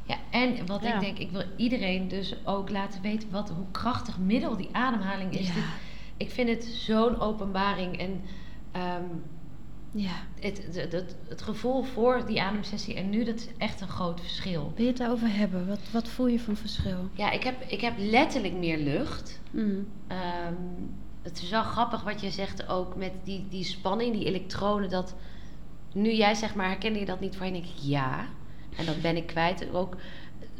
Ja, 0.06 0.16
en 0.30 0.66
wat 0.66 0.82
Ja. 0.82 0.94
ik 0.94 1.00
denk, 1.00 1.18
ik 1.18 1.30
wil 1.30 1.42
iedereen 1.56 2.08
dus 2.08 2.34
ook 2.44 2.70
laten 2.70 3.02
weten 3.02 3.30
wat, 3.30 3.48
hoe 3.50 3.70
krachtig 3.70 4.18
middel 4.18 4.56
die 4.56 4.68
ademhaling 4.72 5.32
is. 5.38 5.46
Ja. 5.46 5.54
Dit- 5.54 5.62
ik 6.16 6.30
vind 6.30 6.48
het 6.48 6.64
zo'n 6.64 7.20
openbaring 7.20 7.98
en 7.98 8.20
ehm, 8.72 9.04
Ja. 9.90 10.12
het, 10.40 10.64
het, 10.74 10.92
het, 10.92 11.16
het 11.28 11.42
gevoel 11.42 11.82
voor 11.82 12.26
die 12.26 12.42
ademsessie 12.42 12.94
en 12.94 13.10
nu, 13.10 13.24
dat 13.24 13.34
is 13.36 13.46
echt 13.58 13.80
een 13.80 13.88
groot 13.88 14.20
verschil. 14.20 14.72
Wil 14.74 14.84
je 14.84 14.90
het 14.90 14.98
daarover 15.00 15.36
hebben? 15.36 15.66
Wat, 15.66 15.90
wat 15.92 16.08
voel 16.08 16.26
je 16.26 16.40
van 16.40 16.56
verschil? 16.56 17.08
Ja, 17.12 17.30
ik 17.30 17.42
heb, 17.42 17.62
ik 17.66 17.80
heb 17.80 17.94
letterlijk 17.98 18.54
meer 18.54 18.78
lucht. 18.78 19.40
Mm. 19.50 19.86
Ehm, 20.06 20.54
het 21.22 21.42
is 21.42 21.50
wel 21.50 21.62
grappig 21.62 22.02
wat 22.02 22.20
je 22.20 22.30
zegt 22.30 22.68
ook 22.68 22.96
met 22.96 23.12
die, 23.24 23.46
die 23.48 23.64
spanning, 23.64 24.12
die 24.16 24.24
elektronen. 24.24 24.90
Dat 24.90 25.14
nu 25.92 26.12
jij 26.14 26.34
zeg 26.34 26.54
maar, 26.54 26.66
herkende 26.68 26.98
je 26.98 27.04
dat 27.06 27.20
niet 27.20 27.36
voor 27.36 27.46
je? 27.46 27.52
denk 27.52 27.64
ik 27.64 27.78
ja. 27.80 28.26
En 28.76 28.86
dat 28.86 29.02
ben 29.02 29.16
ik 29.16 29.26
kwijt. 29.26 29.72
Ook 29.72 29.96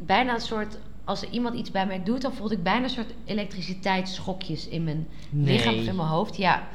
bijna 0.05 0.33
een 0.33 0.41
soort, 0.41 0.77
als 1.03 1.21
er 1.21 1.29
iemand 1.29 1.55
iets 1.55 1.71
bij 1.71 1.85
mij 1.87 2.03
doet, 2.03 2.21
dan 2.21 2.33
voelde 2.33 2.53
ik 2.55 2.63
bijna 2.63 2.83
een 2.83 2.89
soort 2.89 3.13
elektriciteitsschokjes 3.25 4.67
in 4.67 4.83
mijn 4.83 5.07
Nee. 5.29 5.55
lichaam 5.55 5.73
of 5.79 5.85
in 5.85 5.95
mijn 5.95 6.07
hoofd. 6.07 6.37
Ja, 6.37 6.67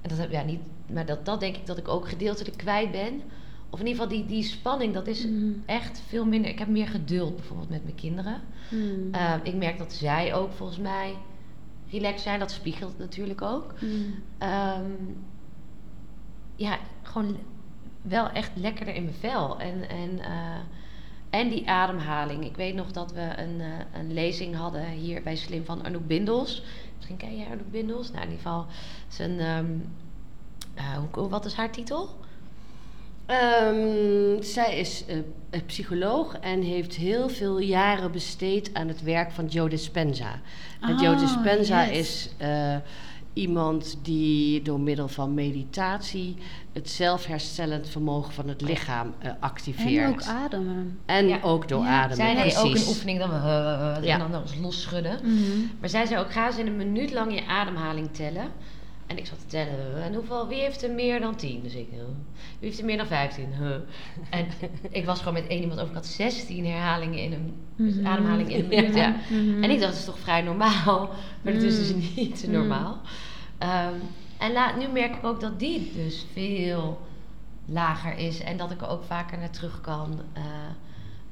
en 0.00 0.08
dat 0.08 0.18
heb 0.18 0.30
ja 0.30 0.42
niet, 0.42 0.60
maar 0.92 1.06
dat, 1.06 1.24
dat 1.24 1.40
denk 1.40 1.56
ik 1.56 1.66
dat 1.66 1.78
ik 1.78 1.88
ook 1.88 2.08
gedeeltelijk 2.08 2.56
kwijt 2.56 2.90
ben. 2.90 3.20
Of 3.70 3.80
in 3.80 3.86
ieder 3.86 4.02
geval 4.02 4.18
die, 4.18 4.26
die 4.26 4.42
spanning, 4.42 4.94
dat 4.94 5.06
is 5.06 5.26
Mm. 5.26 5.62
echt 5.66 6.02
veel 6.08 6.24
minder. 6.24 6.50
Ik 6.50 6.58
heb 6.58 6.68
meer 6.68 6.88
geduld 6.88 7.36
bijvoorbeeld 7.36 7.68
met 7.70 7.82
mijn 7.84 7.94
kinderen. 7.94 8.40
Mm. 8.70 9.14
Uh, 9.14 9.34
ik 9.42 9.54
merk 9.54 9.78
dat 9.78 9.92
zij 9.92 10.34
ook 10.34 10.52
volgens 10.52 10.78
mij 10.78 11.14
relaxed 11.90 12.20
zijn. 12.20 12.38
Dat 12.38 12.50
spiegelt 12.50 12.98
natuurlijk 12.98 13.42
ook. 13.42 13.74
Mm. 13.80 14.14
Ehm, 14.38 14.90
ja, 16.56 16.78
gewoon 17.02 17.36
wel 18.02 18.28
echt 18.30 18.50
lekkerder 18.54 18.94
in 18.94 19.02
mijn 19.04 19.16
vel. 19.16 19.58
En, 19.60 19.88
en, 19.88 20.18
eh, 20.20 20.58
en 21.30 21.48
die 21.48 21.68
ademhaling. 21.68 22.44
Ik 22.44 22.56
weet 22.56 22.74
nog 22.74 22.92
dat 22.92 23.12
we 23.12 23.20
een, 23.36 23.60
eh, 23.60 24.00
een 24.00 24.12
lezing 24.12 24.56
hadden 24.56 24.88
hier 24.88 25.22
bij 25.22 25.36
Slim 25.36 25.64
van 25.64 25.84
Anouk 25.84 26.06
Bindels. 26.06 26.62
Misschien 26.96 27.16
ken 27.16 27.36
jij 27.36 27.46
Anouk 27.46 27.70
Bindels. 27.70 28.10
Nou, 28.10 28.22
in 28.22 28.30
ieder 28.30 28.42
geval 28.44 28.66
zijn... 29.08 29.38
eh, 30.74 30.84
hoe, 31.12 31.28
wat 31.28 31.44
is 31.44 31.54
haar 31.54 31.70
titel? 31.70 32.08
Ehm, 33.26 34.42
zij 34.42 34.78
is 34.78 35.04
een 35.50 35.64
psycholoog 35.66 36.38
en 36.40 36.62
heeft 36.62 36.94
heel 36.94 37.28
veel 37.28 37.58
jaren 37.58 38.12
besteed 38.12 38.74
aan 38.74 38.88
het 38.88 39.02
werk 39.02 39.30
van 39.30 39.46
Joe 39.46 39.68
Dispenza. 39.68 40.40
En 40.80 40.96
Joe 40.98 41.14
Oh, 41.14 41.20
Dispenza 41.20 41.84
yes. 41.86 41.98
is 41.98 42.30
iemand 43.32 43.98
die 44.02 44.62
door 44.62 44.80
middel 44.80 45.08
van 45.08 45.34
meditatie 45.34 46.36
het 46.72 46.90
zelfherstellend 46.90 47.88
vermogen 47.88 48.32
van 48.32 48.48
het 48.48 48.60
lichaam 48.60 49.14
eh, 49.18 49.30
activeert. 49.40 50.04
En 50.04 50.08
ook 50.12 50.22
ademen. 50.22 50.98
En 51.06 51.28
Ja. 51.28 51.38
ook 51.42 51.68
door 51.68 51.82
Ja. 51.84 51.88
ademen. 52.02 52.16
Zij 52.16 52.34
deed 52.34 52.42
precies. 52.42 52.58
ook 52.58 52.74
een 52.76 52.88
oefening 52.88 53.18
dat 53.18 53.28
we 53.28 53.34
eh, 53.34 53.96
eh, 53.96 54.04
Ja. 54.04 54.12
en 54.20 54.30
dan 54.30 54.40
ons 54.40 54.54
los 54.60 54.82
schudden. 54.82 55.18
Mm. 55.22 55.70
Maar 55.80 55.88
zij 55.88 56.06
zei 56.06 56.20
ook, 56.20 56.32
ga 56.32 56.46
eens 56.46 56.58
in 56.58 56.66
een 56.66 56.76
minuut 56.76 57.12
lang 57.12 57.34
je 57.34 57.46
ademhaling 57.46 58.08
tellen. 58.12 58.48
En 59.08 59.18
ik 59.18 59.26
zat 59.26 59.38
te 59.40 59.46
tellen, 59.46 60.02
en 60.02 60.14
hoeveel, 60.14 60.48
wie 60.48 60.60
heeft 60.60 60.82
er 60.82 60.90
meer 60.90 61.20
dan 61.20 61.36
10? 61.36 61.62
Dus 61.62 61.74
ik, 61.74 61.88
wie 61.90 61.98
heeft 62.68 62.78
er 62.78 62.84
meer 62.84 62.96
dan 62.96 63.06
15? 63.06 63.54
Huh. 63.58 63.74
En 64.30 64.46
ik 64.90 65.04
was 65.04 65.18
gewoon 65.18 65.34
met 65.34 65.46
één 65.46 65.60
iemand 65.60 65.78
over, 65.80 65.90
ik 65.90 65.96
had 65.96 66.06
16 66.06 66.66
herhalingen 66.66 67.18
in 67.18 67.32
een, 67.32 67.54
dus 67.76 67.94
Mhm. 67.94 68.06
ademhaling 68.06 68.52
in 68.52 68.60
een 68.60 68.68
minuut. 68.68 68.94
Ja. 68.94 69.14
Mhm. 69.30 69.62
En 69.62 69.70
ik 69.70 69.78
dacht, 69.80 69.90
dat 69.92 69.98
is 70.00 70.04
toch 70.04 70.18
vrij 70.18 70.42
normaal? 70.42 71.10
Maar 71.42 71.52
dat 71.52 71.62
is 71.62 71.76
dus 71.76 71.92
Mm. 71.92 72.02
niet 72.16 72.46
normaal. 72.48 73.00
Ehm, 73.58 73.94
en 74.38 74.52
la, 74.52 74.76
nu 74.76 74.88
merk 74.88 75.14
ik 75.16 75.24
ook 75.24 75.40
dat 75.40 75.58
die 75.58 75.92
dus 75.94 76.26
veel 76.32 77.00
lager 77.64 78.16
is. 78.16 78.40
En 78.40 78.56
dat 78.56 78.70
ik 78.70 78.80
er 78.80 78.88
ook 78.88 79.04
vaker 79.04 79.38
naar 79.38 79.50
terug 79.50 79.80
kan. 79.80 80.20
eh, 80.32 80.42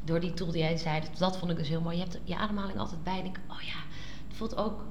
door 0.04 0.20
die 0.20 0.34
tool 0.34 0.50
die 0.52 0.62
jij 0.62 0.76
zei. 0.76 1.00
Dat, 1.00 1.18
dat 1.18 1.38
vond 1.38 1.50
ik 1.50 1.56
dus 1.56 1.68
heel 1.68 1.80
mooi. 1.80 1.96
Je 1.96 2.02
hebt 2.02 2.18
je 2.24 2.36
ademhaling 2.36 2.78
altijd 2.78 3.02
bij. 3.04 3.18
En 3.18 3.24
ik, 3.24 3.38
oh 3.50 3.60
ja, 3.60 3.78
het 4.28 4.36
voelt 4.36 4.56
ook 4.56 4.84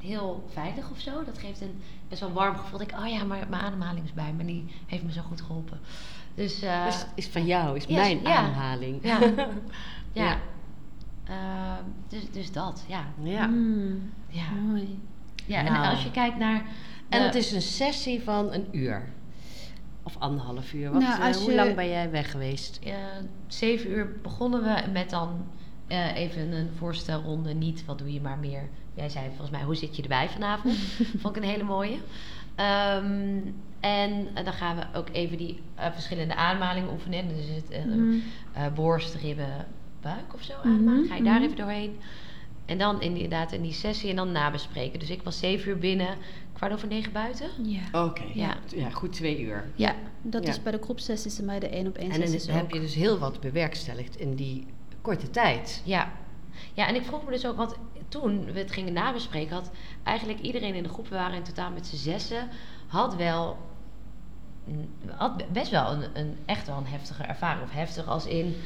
heel 0.00 0.48
veilig 0.52 0.90
of 0.90 0.98
zo. 1.00 1.24
Dat 1.24 1.38
geeft 1.38 1.60
een 1.60 1.80
best 2.08 2.20
wel 2.20 2.32
warm 2.32 2.56
gevoel. 2.56 2.78
Dat 2.78 2.88
ik, 2.90 2.98
oh 2.98 3.06
ja, 3.08 3.24
maar 3.24 3.46
mijn 3.48 3.62
ademhaling 3.62 4.04
is 4.04 4.12
bij 4.12 4.32
me. 4.32 4.40
En 4.40 4.46
die 4.46 4.64
heeft 4.86 5.02
me 5.04 5.12
zo 5.12 5.20
goed 5.22 5.40
geholpen. 5.40 5.80
Dus, 6.34 6.62
eh, 6.62 6.84
Dus 6.84 7.06
is 7.14 7.26
van 7.26 7.46
jou, 7.46 7.76
is 7.76 7.84
Yes, 7.84 7.96
mijn 7.96 8.20
ja. 8.22 8.36
ademhaling. 8.36 8.98
ja. 9.02 9.18
ja. 9.32 9.48
Ja. 10.12 10.36
Ehm, 11.24 11.82
dus, 12.08 12.30
dus 12.30 12.52
dat, 12.52 12.84
ja. 12.88 13.04
Ja. 13.22 13.46
Mm. 13.46 14.10
ja. 14.28 14.50
Mooi. 14.50 14.98
Ja, 15.46 15.62
Nou. 15.62 15.76
en 15.84 15.90
als 15.90 16.02
je 16.02 16.10
kijkt 16.10 16.36
naar. 16.38 16.62
En 17.08 17.22
het 17.24 17.34
is 17.34 17.52
een 17.52 17.62
sessie 17.62 18.22
van 18.22 18.52
een 18.52 18.66
uur. 18.72 19.08
Of 20.02 20.16
anderhalf 20.18 20.72
uur. 20.72 20.90
Wat, 20.92 21.02
Nou, 21.02 21.22
eh, 21.22 21.36
hoe 21.36 21.50
je- 21.50 21.56
lang 21.56 21.74
ben 21.74 21.88
jij 21.88 22.10
weg 22.10 22.30
geweest? 22.30 22.78
eh, 22.84 22.94
zeven 23.46 23.90
uur 23.90 24.16
begonnen 24.22 24.62
we 24.62 24.90
met 24.92 25.10
dan 25.10 25.46
eh, 25.88 26.16
even 26.16 26.52
een 26.52 26.68
voorstelronde. 26.76 27.54
Niet 27.54 27.84
wat 27.84 27.98
doe 27.98 28.12
je, 28.12 28.20
maar 28.20 28.38
meer. 28.38 28.68
Jij 28.94 29.08
zei 29.08 29.26
volgens 29.28 29.50
mij, 29.50 29.62
hoe 29.62 29.74
zit 29.74 29.96
je 29.96 30.02
erbij 30.02 30.28
vanavond? 30.28 30.74
Vond 31.20 31.36
ik 31.36 31.42
een 31.42 31.48
hele 31.48 31.62
mooie. 31.64 31.96
Ehm, 32.54 33.38
en 33.80 34.26
eh, 34.34 34.44
dan 34.44 34.52
gaan 34.52 34.76
we 34.76 34.98
ook 34.98 35.08
even 35.12 35.36
die 35.38 35.60
eh, 35.74 35.92
verschillende 35.92 36.34
ademhalingen 36.34 36.92
oefenen. 36.92 37.28
Dus 37.28 37.46
het 37.54 37.70
eh, 38.52 38.66
borst, 38.74 39.14
ribben, 39.14 39.66
buik 40.00 40.34
of 40.34 40.42
zo 40.42 40.52
Mhm, 40.62 40.68
ademhalen. 40.74 41.06
Ga 41.06 41.14
je 41.14 41.22
daar 41.22 41.34
mhm. 41.34 41.44
even 41.44 41.56
doorheen. 41.56 41.96
En 42.66 42.78
dan 42.78 43.00
inderdaad 43.00 43.52
in 43.52 43.62
die 43.62 43.72
sessie 43.72 44.10
en 44.10 44.16
dan 44.16 44.32
nabespreken. 44.32 44.98
Dus 44.98 45.10
ik 45.10 45.22
was 45.22 45.38
zeven 45.38 45.68
uur 45.70 45.78
binnen, 45.78 46.16
kwart 46.52 46.72
over 46.72 46.88
negen 46.88 47.12
buiten. 47.12 47.46
Ja. 47.62 48.04
Oké, 48.04 48.22
Ja. 48.34 48.56
ja. 48.76 48.90
goed 48.90 49.12
twee 49.12 49.40
uur. 49.40 49.64
Ja, 49.74 49.94
dat 50.22 50.42
Ja. 50.42 50.48
is 50.48 50.62
bij 50.62 50.72
de 50.72 50.78
groepsessies 50.82 51.38
en 51.38 51.46
bij 51.46 51.58
de 51.58 51.68
één 51.68 51.86
op 51.86 51.96
één 51.96 52.10
En 52.10 52.20
dan 52.20 52.56
heb 52.56 52.70
je 52.70 52.80
dus 52.80 52.94
heel 52.94 53.18
wat 53.18 53.40
bewerkstelligd 53.40 54.16
in 54.16 54.34
die 54.34 54.66
korte 55.00 55.30
tijd. 55.30 55.82
Ja. 55.84 56.12
ja, 56.74 56.86
en 56.86 56.94
ik 56.94 57.04
vroeg 57.04 57.24
me 57.24 57.30
dus 57.30 57.46
ook, 57.46 57.56
want 57.56 57.76
toen 58.08 58.52
we 58.52 58.58
het 58.58 58.72
gingen 58.72 58.92
nabespreken, 58.92 59.54
had 59.54 59.70
eigenlijk 60.02 60.40
iedereen 60.40 60.74
in 60.74 60.82
de 60.82 60.88
groep, 60.88 61.08
we 61.08 61.14
waren 61.14 61.36
in 61.36 61.42
totaal 61.42 61.70
met 61.70 61.86
z'n 61.86 61.96
zessen, 61.96 62.48
had 62.86 63.14
wel 63.14 63.58
had 65.16 65.52
best 65.52 65.70
wel 65.70 65.92
een, 65.92 66.04
een 66.12 66.38
echt 66.46 66.66
wel 66.66 66.76
een 66.76 66.86
heftige 66.86 67.22
ervaring. 67.22 67.62
Of 67.62 67.72
heftig 67.72 68.06
als 68.06 68.26
in. 68.26 68.56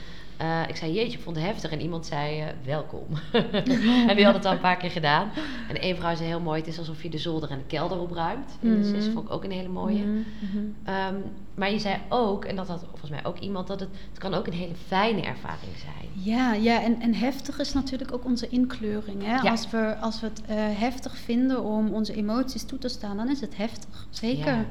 Eh, 0.42 0.68
ik 0.68 0.76
zei 0.76 0.92
jeetje, 0.92 1.18
ik 1.18 1.24
vond 1.24 1.36
het 1.36 1.44
heftig. 1.44 1.70
En 1.70 1.80
iemand 1.80 2.06
zei 2.06 2.40
eh, 2.40 2.46
welkom. 2.64 3.06
en 4.08 4.16
die 4.16 4.24
had 4.24 4.34
het 4.34 4.44
al 4.44 4.52
een 4.52 4.60
paar 4.60 4.76
keer 4.76 4.90
gedaan. 4.90 5.30
En 5.68 5.80
één 5.80 5.96
vrouw 5.96 6.14
zei 6.14 6.28
heel 6.28 6.40
mooi: 6.40 6.58
het 6.60 6.68
is 6.68 6.78
alsof 6.78 7.02
je 7.02 7.10
de 7.10 7.18
zolder 7.18 7.50
en 7.50 7.58
de 7.58 7.64
kelder 7.64 7.98
opruimt. 8.00 8.50
En 8.62 8.82
dus 8.82 8.92
dat 8.92 9.00
Mhm. 9.00 9.12
vond 9.12 9.26
ik 9.26 9.32
ook 9.32 9.44
een 9.44 9.50
hele 9.50 9.68
mooie. 9.68 10.04
Mhm, 10.04 10.22
mhm. 10.40 10.64
Ehm, 10.84 11.14
maar 11.54 11.70
je 11.70 11.78
zei 11.78 11.96
ook, 12.08 12.44
en 12.44 12.56
dat 12.56 12.68
had 12.68 12.84
volgens 12.88 13.10
mij 13.10 13.24
ook 13.24 13.38
iemand, 13.38 13.66
dat 13.66 13.80
het, 13.80 13.88
het 14.08 14.18
kan 14.18 14.34
ook 14.34 14.46
een 14.46 14.52
hele 14.52 14.74
fijne 14.86 15.20
ervaring 15.22 15.72
zijn. 15.76 16.10
Ja, 16.34 16.52
ja 16.52 16.82
en, 16.82 17.00
en 17.00 17.14
heftig 17.14 17.58
is 17.58 17.72
natuurlijk 17.72 18.12
ook 18.12 18.24
onze 18.24 18.48
inkleuring. 18.48 19.22
Hè? 19.22 19.34
Ja. 19.34 19.50
Als, 19.50 19.70
we, 19.70 19.96
als 20.00 20.20
we 20.20 20.26
het 20.26 20.42
eh, 20.46 20.56
heftig 20.56 21.16
vinden 21.16 21.62
om 21.64 21.88
onze 21.94 22.14
emoties 22.14 22.64
toe 22.64 22.78
te 22.78 22.88
staan, 22.88 23.16
dan 23.16 23.30
is 23.30 23.40
het 23.40 23.56
heftig. 23.56 24.06
Zeker. 24.10 24.46
Ja. 24.54 24.64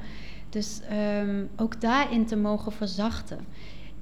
Dus 0.50 0.82
ehm, 0.90 1.44
ook 1.58 1.82
daarin 1.82 2.26
te 2.26 2.36
mogen 2.36 2.72
verzachten. 2.72 3.40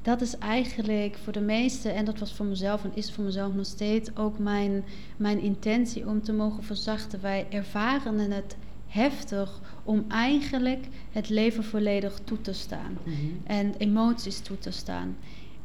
Dat 0.02 0.22
is 0.22 0.38
eigenlijk 0.38 1.18
voor 1.24 1.34
de 1.34 1.42
meesten, 1.42 1.96
en 1.96 2.06
dat 2.06 2.20
was 2.20 2.34
voor 2.34 2.46
mezelf 2.46 2.84
en 2.84 2.92
is 2.94 3.12
voor 3.12 3.24
mezelf 3.24 3.54
nog 3.54 3.66
steeds 3.66 4.16
ook 4.16 4.40
mijn, 4.40 4.84
mijn 5.18 5.40
intentie 5.40 6.08
om 6.08 6.22
te 6.22 6.34
mogen 6.34 6.64
verzachten. 6.64 7.22
Wij 7.22 7.48
ervaren 7.50 8.32
het 8.32 8.58
heftig 8.88 9.60
om 9.84 10.06
eigenlijk 10.08 10.88
het 11.12 11.30
leven 11.30 11.64
volledig 11.64 12.20
toe 12.24 12.42
te 12.42 12.54
staan 12.54 12.98
en 13.44 13.74
emoties 13.78 14.40
toe 14.40 14.58
te 14.58 14.72
staan. 14.72 15.18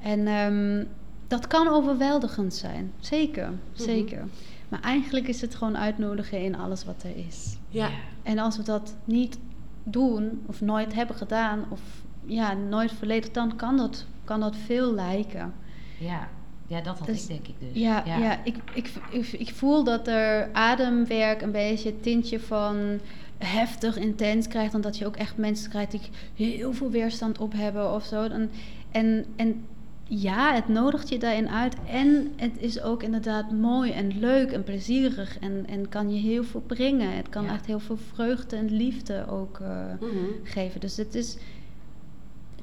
En 0.02 0.26
ehm, 0.26 0.84
dat 1.28 1.46
kan 1.46 1.68
overweldigend 1.68 2.54
zijn, 2.54 2.92
zeker, 2.98 3.52
zeker. 3.72 4.24
Maar 4.68 4.80
eigenlijk 4.80 5.28
is 5.28 5.40
het 5.40 5.54
gewoon 5.54 5.76
uitnodigen 5.76 6.42
in 6.42 6.56
alles 6.56 6.84
wat 6.84 7.02
er 7.02 7.16
is. 7.26 7.56
Ja. 7.68 7.90
En 8.22 8.38
als 8.38 8.56
we 8.56 8.62
dat 8.62 8.96
niet 9.04 9.38
doen, 9.82 10.42
of 10.46 10.60
nooit 10.60 10.94
hebben 10.94 11.16
gedaan, 11.16 11.64
of 11.68 11.80
ja, 12.26 12.52
nooit 12.52 12.92
volledig, 12.92 13.30
dan 13.30 13.56
kan 13.56 13.76
dat, 13.76 14.06
kan 14.24 14.40
dat 14.40 14.56
veel 14.56 14.94
lijken. 14.94 15.52
Ja, 15.98 16.28
ja 16.66 16.80
dat 16.80 16.98
had 16.98 17.06
Dus- 17.06 17.22
ik 17.22 17.28
denk 17.28 17.46
ik 17.48 17.54
dus. 17.58 17.82
Ja, 17.82 18.02
ja. 18.06 18.44
ik, 18.44 18.56
ik, 18.74 18.90
ik, 19.10 19.26
ik 19.32 19.54
voel 19.54 19.84
dat 19.84 20.08
er 20.08 20.48
ademwerk 20.52 21.42
een 21.42 21.52
beetje 21.52 21.88
het 21.88 22.02
tintje 22.02 22.40
van 22.40 23.00
heftig, 23.38 23.96
intens 23.96 24.48
krijgt. 24.48 24.72
Dan 24.72 24.80
dat 24.80 24.98
je 24.98 25.06
ook 25.06 25.16
echt 25.16 25.36
mensen 25.36 25.70
krijgt 25.70 25.90
die 25.90 26.00
heel 26.34 26.72
veel 26.72 26.90
weerstand 26.90 27.38
op 27.38 27.52
hebben 27.52 27.94
of 27.94 28.04
zo. 28.04 28.22
En, 28.22 28.50
en, 28.90 29.24
en 29.36 29.64
ja, 30.08 30.54
het 30.54 30.68
nodigt 30.68 31.08
je 31.08 31.18
daarin 31.18 31.48
uit. 31.48 31.76
En 31.90 32.32
het 32.36 32.52
is 32.58 32.82
ook 32.82 33.02
inderdaad 33.02 33.50
mooi 33.52 33.90
en 33.92 34.18
leuk 34.18 34.50
en 34.52 34.64
plezierig. 34.64 35.38
En, 35.38 35.64
en 35.68 35.88
kan 35.88 36.14
je 36.14 36.20
heel 36.20 36.44
veel 36.44 36.62
brengen. 36.66 37.16
Het 37.16 37.28
kan 37.28 37.44
Ja. 37.44 37.52
echt 37.52 37.66
heel 37.66 37.80
veel 37.80 37.98
vreugde 38.12 38.56
en 38.56 38.76
liefde 38.76 39.26
ook 39.28 39.58
eh, 39.60 39.68
Mhm. 40.00 40.08
geven. 40.42 40.80
Dus 40.80 40.96
het 40.96 41.14
is, 41.14 41.36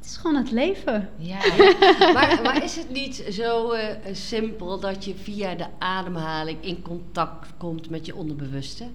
het 0.02 0.10
is 0.10 0.18
gewoon 0.18 0.36
het 0.36 0.52
leven. 0.52 1.10
Ja, 1.18 1.40
maar, 2.14 2.40
maar 2.44 2.64
is 2.64 2.76
het 2.76 2.90
niet 2.90 3.24
zo 3.32 3.72
eh, 3.72 3.96
simpel 4.12 4.80
dat 4.80 5.06
je 5.06 5.16
via 5.16 5.56
de 5.56 5.66
ademhaling 5.80 6.58
in 6.64 6.82
contact 6.82 7.54
komt 7.58 7.90
met 7.90 8.06
je 8.06 8.16
onderbewuste? 8.16 8.88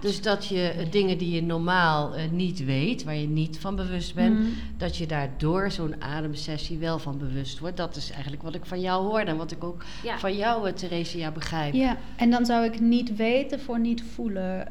Dus 0.00 0.22
dat 0.22 0.46
je 0.46 0.68
eh, 0.68 0.90
dingen 0.90 1.18
die 1.18 1.34
je 1.34 1.42
normaal 1.42 2.14
eh, 2.14 2.22
niet 2.30 2.64
weet, 2.64 3.04
waar 3.04 3.14
je 3.16 3.26
niet 3.28 3.58
van 3.58 3.76
bewust 3.76 4.14
bent, 4.14 4.38
Mhm. 4.38 4.48
dat 4.76 4.96
je 4.96 5.06
daar 5.06 5.30
door 5.36 5.70
zo'n 5.70 6.02
ademsessie 6.02 6.78
wel 6.78 6.98
van 6.98 7.18
bewust 7.18 7.58
wordt. 7.58 7.76
Dat 7.76 7.96
is 7.96 8.10
eigenlijk 8.10 8.42
wat 8.42 8.54
ik 8.54 8.64
van 8.66 8.80
jou 8.80 9.06
hoorde 9.06 9.30
en 9.30 9.36
wat 9.36 9.50
ik 9.50 9.64
ook 9.64 9.84
Ja. 10.02 10.18
van 10.18 10.36
jou, 10.36 10.68
eh, 10.68 10.72
Theresia, 10.74 11.30
begrijp. 11.30 11.74
Ja, 11.74 11.96
en 12.16 12.30
dan 12.30 12.46
zou 12.46 12.64
ik 12.64 12.80
niet 12.80 13.16
weten 13.16 13.60
voor 13.60 13.80
niet 13.80 14.02
voelen. 14.14 14.66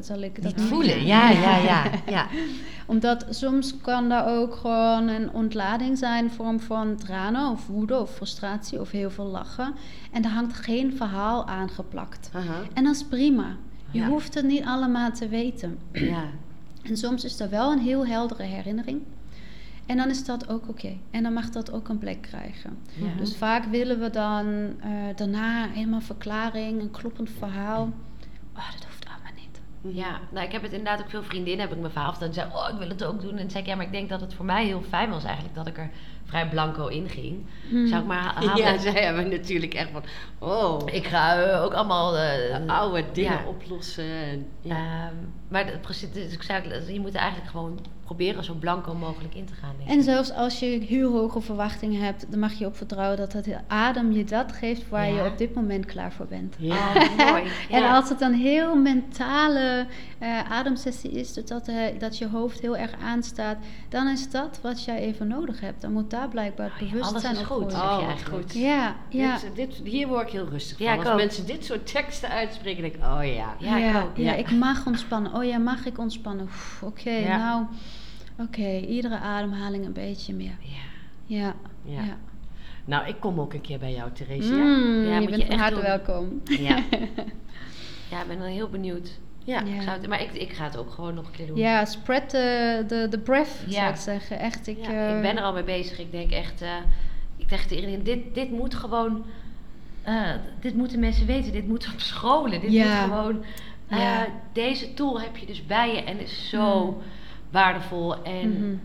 zal 0.00 0.20
ik 0.22 0.42
dat 0.42 0.56
Niet 0.56 0.64
voelen, 0.66 1.04
ja, 1.14 1.30
ja, 1.30 1.56
ja. 1.56 1.84
ja. 2.06 2.26
Omdat 2.86 3.26
soms 3.30 3.74
kan 3.80 4.08
daar 4.08 4.28
ook 4.38 4.54
gewoon 4.56 5.08
een 5.08 5.32
ontlading 5.32 5.98
zijn, 5.98 6.30
vorm 6.30 6.60
van 6.60 6.96
tranen 6.96 7.50
of 7.50 7.66
woede 7.66 8.00
of 8.00 8.10
frustratie 8.14 8.80
of 8.80 8.90
heel 8.90 9.10
veel 9.10 9.24
lachen. 9.26 9.74
En 10.12 10.22
daar 10.22 10.32
hangt 10.32 10.56
geen 10.56 10.96
verhaal 10.96 11.46
aan 11.46 11.68
geplakt. 11.70 12.30
Aha. 12.32 12.54
En 12.74 12.84
dat 12.84 12.94
is 12.94 13.04
prima. 13.04 13.56
Je 13.92 14.00
Ja. 14.00 14.06
hoeft 14.08 14.34
het 14.34 14.44
niet 14.44 14.64
allemaal 14.64 15.10
te 15.12 15.28
weten. 15.28 15.78
ja. 15.92 16.24
En 16.82 16.96
soms 16.96 17.24
is 17.24 17.40
er 17.40 17.50
wel 17.50 17.72
een 17.72 17.78
heel 17.78 18.06
heldere 18.06 18.42
herinnering. 18.42 19.02
En 19.86 19.96
dan 19.96 20.08
is 20.10 20.24
dat 20.24 20.48
ook 20.48 20.68
oké. 20.68 20.96
En 21.10 21.22
dan 21.22 21.32
mag 21.32 21.50
dat 21.50 21.72
ook 21.72 21.88
een 21.88 21.98
plek 21.98 22.22
krijgen. 22.22 22.78
Ja. 22.94 23.14
Dus 23.18 23.36
vaak 23.36 23.64
willen 23.64 24.00
we 24.00 24.10
dan 24.10 24.46
eh, 24.80 24.90
daarna 25.16 25.68
helemaal 25.68 26.00
verklaring, 26.00 26.80
een 26.80 26.90
kloppend 26.90 27.30
verhaal. 27.38 27.82
Oh, 28.56 28.70
dat 28.72 28.84
hoeft 28.84 29.06
allemaal 29.08 29.32
niet. 29.36 29.60
Ja, 29.96 30.20
nou 30.32 30.46
ik 30.46 30.52
heb 30.52 30.62
het 30.62 30.72
inderdaad 30.72 31.00
ook 31.00 31.10
veel 31.10 31.22
vriendinnen, 31.22 31.66
heb 31.68 31.76
ik 31.76 31.82
me 31.82 31.90
verhaal 31.90 32.10
verteld. 32.10 32.34
Die 32.34 32.42
zeiden, 32.42 32.60
oh 32.62 32.68
ik 32.72 32.78
wil 32.78 32.88
het 32.88 33.04
ook 33.04 33.20
doen. 33.20 33.36
En 33.36 33.50
zei 33.50 33.62
ik, 33.62 33.68
ja 33.68 33.76
maar 33.76 33.84
ik 33.86 33.92
denk 33.92 34.08
dat 34.08 34.20
het 34.20 34.34
voor 34.34 34.44
mij 34.44 34.64
heel 34.64 34.82
fijn 34.88 35.10
was 35.10 35.24
eigenlijk 35.24 35.54
dat 35.54 35.66
ik 35.66 35.78
er 35.78 35.90
vrij 36.32 36.48
blanco 36.48 36.86
in 36.86 37.08
ging. 37.08 37.46
Hmm. 37.68 37.86
Zou 37.86 38.00
ik 38.00 38.06
maar. 38.06 38.44
Ja, 38.56 38.78
zij 38.78 39.02
hebben 39.04 39.28
natuurlijk 39.28 39.74
echt 39.74 39.90
van, 39.90 40.02
oh, 40.38 40.80
Ik 40.84 41.06
ga 41.06 41.42
eh, 41.42 41.62
ook 41.62 41.72
allemaal... 41.72 42.16
eh, 42.16 42.66
oude 42.66 43.04
dingen 43.12 43.32
ja. 43.32 43.46
oplossen. 43.46 44.04
En, 44.04 44.46
ja. 44.60 44.74
Ehm, 44.76 45.14
maar 45.48 45.66
dat, 45.66 45.80
precies, 45.80 46.12
dus 46.12 46.32
ik 46.32 46.42
zei, 46.42 46.92
je 46.92 47.00
moet 47.00 47.14
eigenlijk 47.14 47.50
gewoon 47.50 47.78
proberen 48.16 48.44
zo 48.44 48.54
blanco 48.54 48.94
mogelijk 48.94 49.34
in 49.34 49.44
te 49.44 49.54
gaan. 49.54 49.70
Denk 49.78 49.90
ik. 49.90 49.96
En 49.96 50.02
zelfs 50.02 50.32
als 50.32 50.58
je 50.58 50.66
heel 50.66 51.12
hoge 51.12 51.40
verwachtingen 51.40 52.00
hebt, 52.04 52.26
dan 52.30 52.38
mag 52.38 52.52
je 52.52 52.66
op 52.66 52.76
vertrouwen 52.76 53.16
dat 53.18 53.32
het 53.32 53.46
adem 53.66 54.12
je 54.12 54.24
dat 54.24 54.52
geeft 54.52 54.88
waar 54.88 55.08
Ja. 55.08 55.22
je 55.24 55.30
op 55.30 55.38
dit 55.38 55.54
moment 55.54 55.86
klaar 55.86 56.12
voor 56.12 56.26
bent. 56.26 56.54
Ja. 56.58 56.74
Oh, 56.94 57.16
mooi. 57.30 57.42
En 57.70 57.90
als 57.90 58.08
het 58.08 58.20
een 58.20 58.34
heel 58.34 58.76
mentale 58.76 59.86
eh, 60.18 60.50
ademsessie 60.50 61.10
is, 61.10 61.32
dus 61.32 61.44
dat, 61.46 61.68
eh, 61.68 61.76
dat 61.98 62.18
je 62.18 62.28
hoofd 62.28 62.60
heel 62.60 62.76
erg 62.76 62.90
aanstaat, 63.04 63.56
dan 63.88 64.08
is 64.08 64.30
dat 64.30 64.58
wat 64.62 64.84
jij 64.84 64.98
even 64.98 65.28
nodig 65.28 65.60
hebt. 65.60 65.80
Dan 65.80 65.92
moet 65.92 66.10
daar 66.10 66.28
blijkbaar 66.28 66.66
het 66.72 66.74
Oh 66.82 66.88
ja, 66.88 66.92
bewustzijn 66.94 67.24
alles 67.36 67.44
is 67.44 67.50
op 67.50 67.62
goed. 67.62 67.72
zeg 67.72 67.80
je 67.80 67.86
Oh, 67.86 68.08
eigenlijk. 68.08 68.42
goed. 68.42 68.52
Ja, 68.54 68.96
ja. 69.08 69.38
Dit, 69.54 69.54
dit, 69.54 69.92
hier 69.92 70.08
word 70.08 70.26
ik 70.26 70.32
heel 70.32 70.48
rustig 70.48 70.78
Ja, 70.78 70.84
van. 70.90 70.94
ik 70.94 71.00
Als 71.04 71.12
ook. 71.12 71.18
mensen 71.18 71.46
dit 71.46 71.64
soort 71.64 71.92
teksten 71.92 72.28
uitspreken, 72.28 72.82
denk 72.82 72.94
ik, 72.94 73.02
oh 73.04 73.20
ja. 73.34 73.54
Ja, 73.58 73.76
ik 73.76 74.04
ook. 74.04 74.16
ja, 74.16 74.22
Ja. 74.24 74.34
ik 74.34 74.50
mag 74.50 74.86
ontspannen. 74.86 75.34
Oh 75.34 75.44
ja, 75.44 75.58
mag 75.58 75.86
ik 75.86 75.98
ontspannen? 75.98 76.48
Oké, 76.82 77.10
Ja. 77.10 77.36
nou, 77.36 77.64
oké, 78.42 78.76
iedere 78.78 79.18
ademhaling 79.18 79.84
een 79.86 79.92
beetje 79.92 80.34
meer. 80.34 80.56
Ja. 80.60 80.80
Ja, 81.26 81.54
Ja. 81.84 82.02
ja. 82.04 82.16
Nou, 82.84 83.06
ik 83.08 83.16
kom 83.20 83.40
ook 83.40 83.52
een 83.54 83.60
keer 83.60 83.78
bij 83.78 83.92
jou, 83.92 84.12
Theresia. 84.12 84.54
Mm, 84.64 85.04
Ja, 85.04 85.18
je 85.18 85.26
bent 85.28 85.40
je 85.40 85.46
van 85.46 85.50
echt 85.50 85.60
harte 85.60 85.74
doen. 85.74 85.84
welkom. 85.84 86.40
Ja. 86.44 86.76
ja, 88.10 88.20
ik 88.20 88.26
ben 88.28 88.38
dan 88.38 88.46
heel 88.46 88.68
benieuwd. 88.68 89.10
Ja. 89.44 89.60
Ja. 89.60 89.74
Ik 89.74 89.82
zou 89.82 89.98
het, 89.98 90.08
maar 90.08 90.22
ik, 90.22 90.32
ik 90.32 90.52
ga 90.52 90.64
het 90.64 90.76
ook 90.76 90.90
gewoon 90.90 91.14
nog 91.14 91.26
een 91.26 91.32
keer 91.32 91.46
doen. 91.46 91.56
Ja, 91.56 91.84
spread 91.84 92.28
the, 92.28 92.84
the, 92.88 93.06
the 93.10 93.18
breath, 93.18 93.48
Ja. 93.66 93.80
zou 93.80 93.90
ik 93.92 93.96
zeggen. 94.00 94.38
Echt, 94.38 94.66
ik... 94.66 94.78
Ja, 94.80 95.08
eh, 95.08 95.16
ik 95.16 95.22
ben 95.22 95.36
er 95.36 95.42
al 95.42 95.52
mee 95.52 95.62
bezig. 95.64 95.98
Ik 95.98 96.10
denk 96.12 96.30
echt, 96.30 96.62
eh, 96.62 96.68
ik 97.36 97.48
tegen 97.48 97.74
iedereen, 97.76 98.02
dit, 98.02 98.34
dit 98.34 98.50
moet 98.50 98.74
gewoon, 98.74 99.24
eh, 100.02 100.30
dit 100.60 100.74
moeten 100.74 100.98
mensen 101.00 101.26
weten. 101.26 101.52
Dit 101.52 101.68
moet 101.68 101.90
op 101.94 102.00
scholen. 102.00 102.60
Dit 102.60 102.72
Ja. 102.72 103.06
moet 103.06 103.14
gewoon, 103.16 103.44
Ja. 103.88 104.26
deze 104.52 104.94
tool 104.94 105.20
heb 105.20 105.36
je 105.36 105.46
dus 105.46 105.66
bij 105.66 105.94
je 105.94 106.02
en 106.04 106.20
is 106.20 106.48
zo 106.48 106.86
Mm. 106.86 106.96
Waardevol. 107.52 108.22
En 108.22 108.50
mhm. 108.50 108.76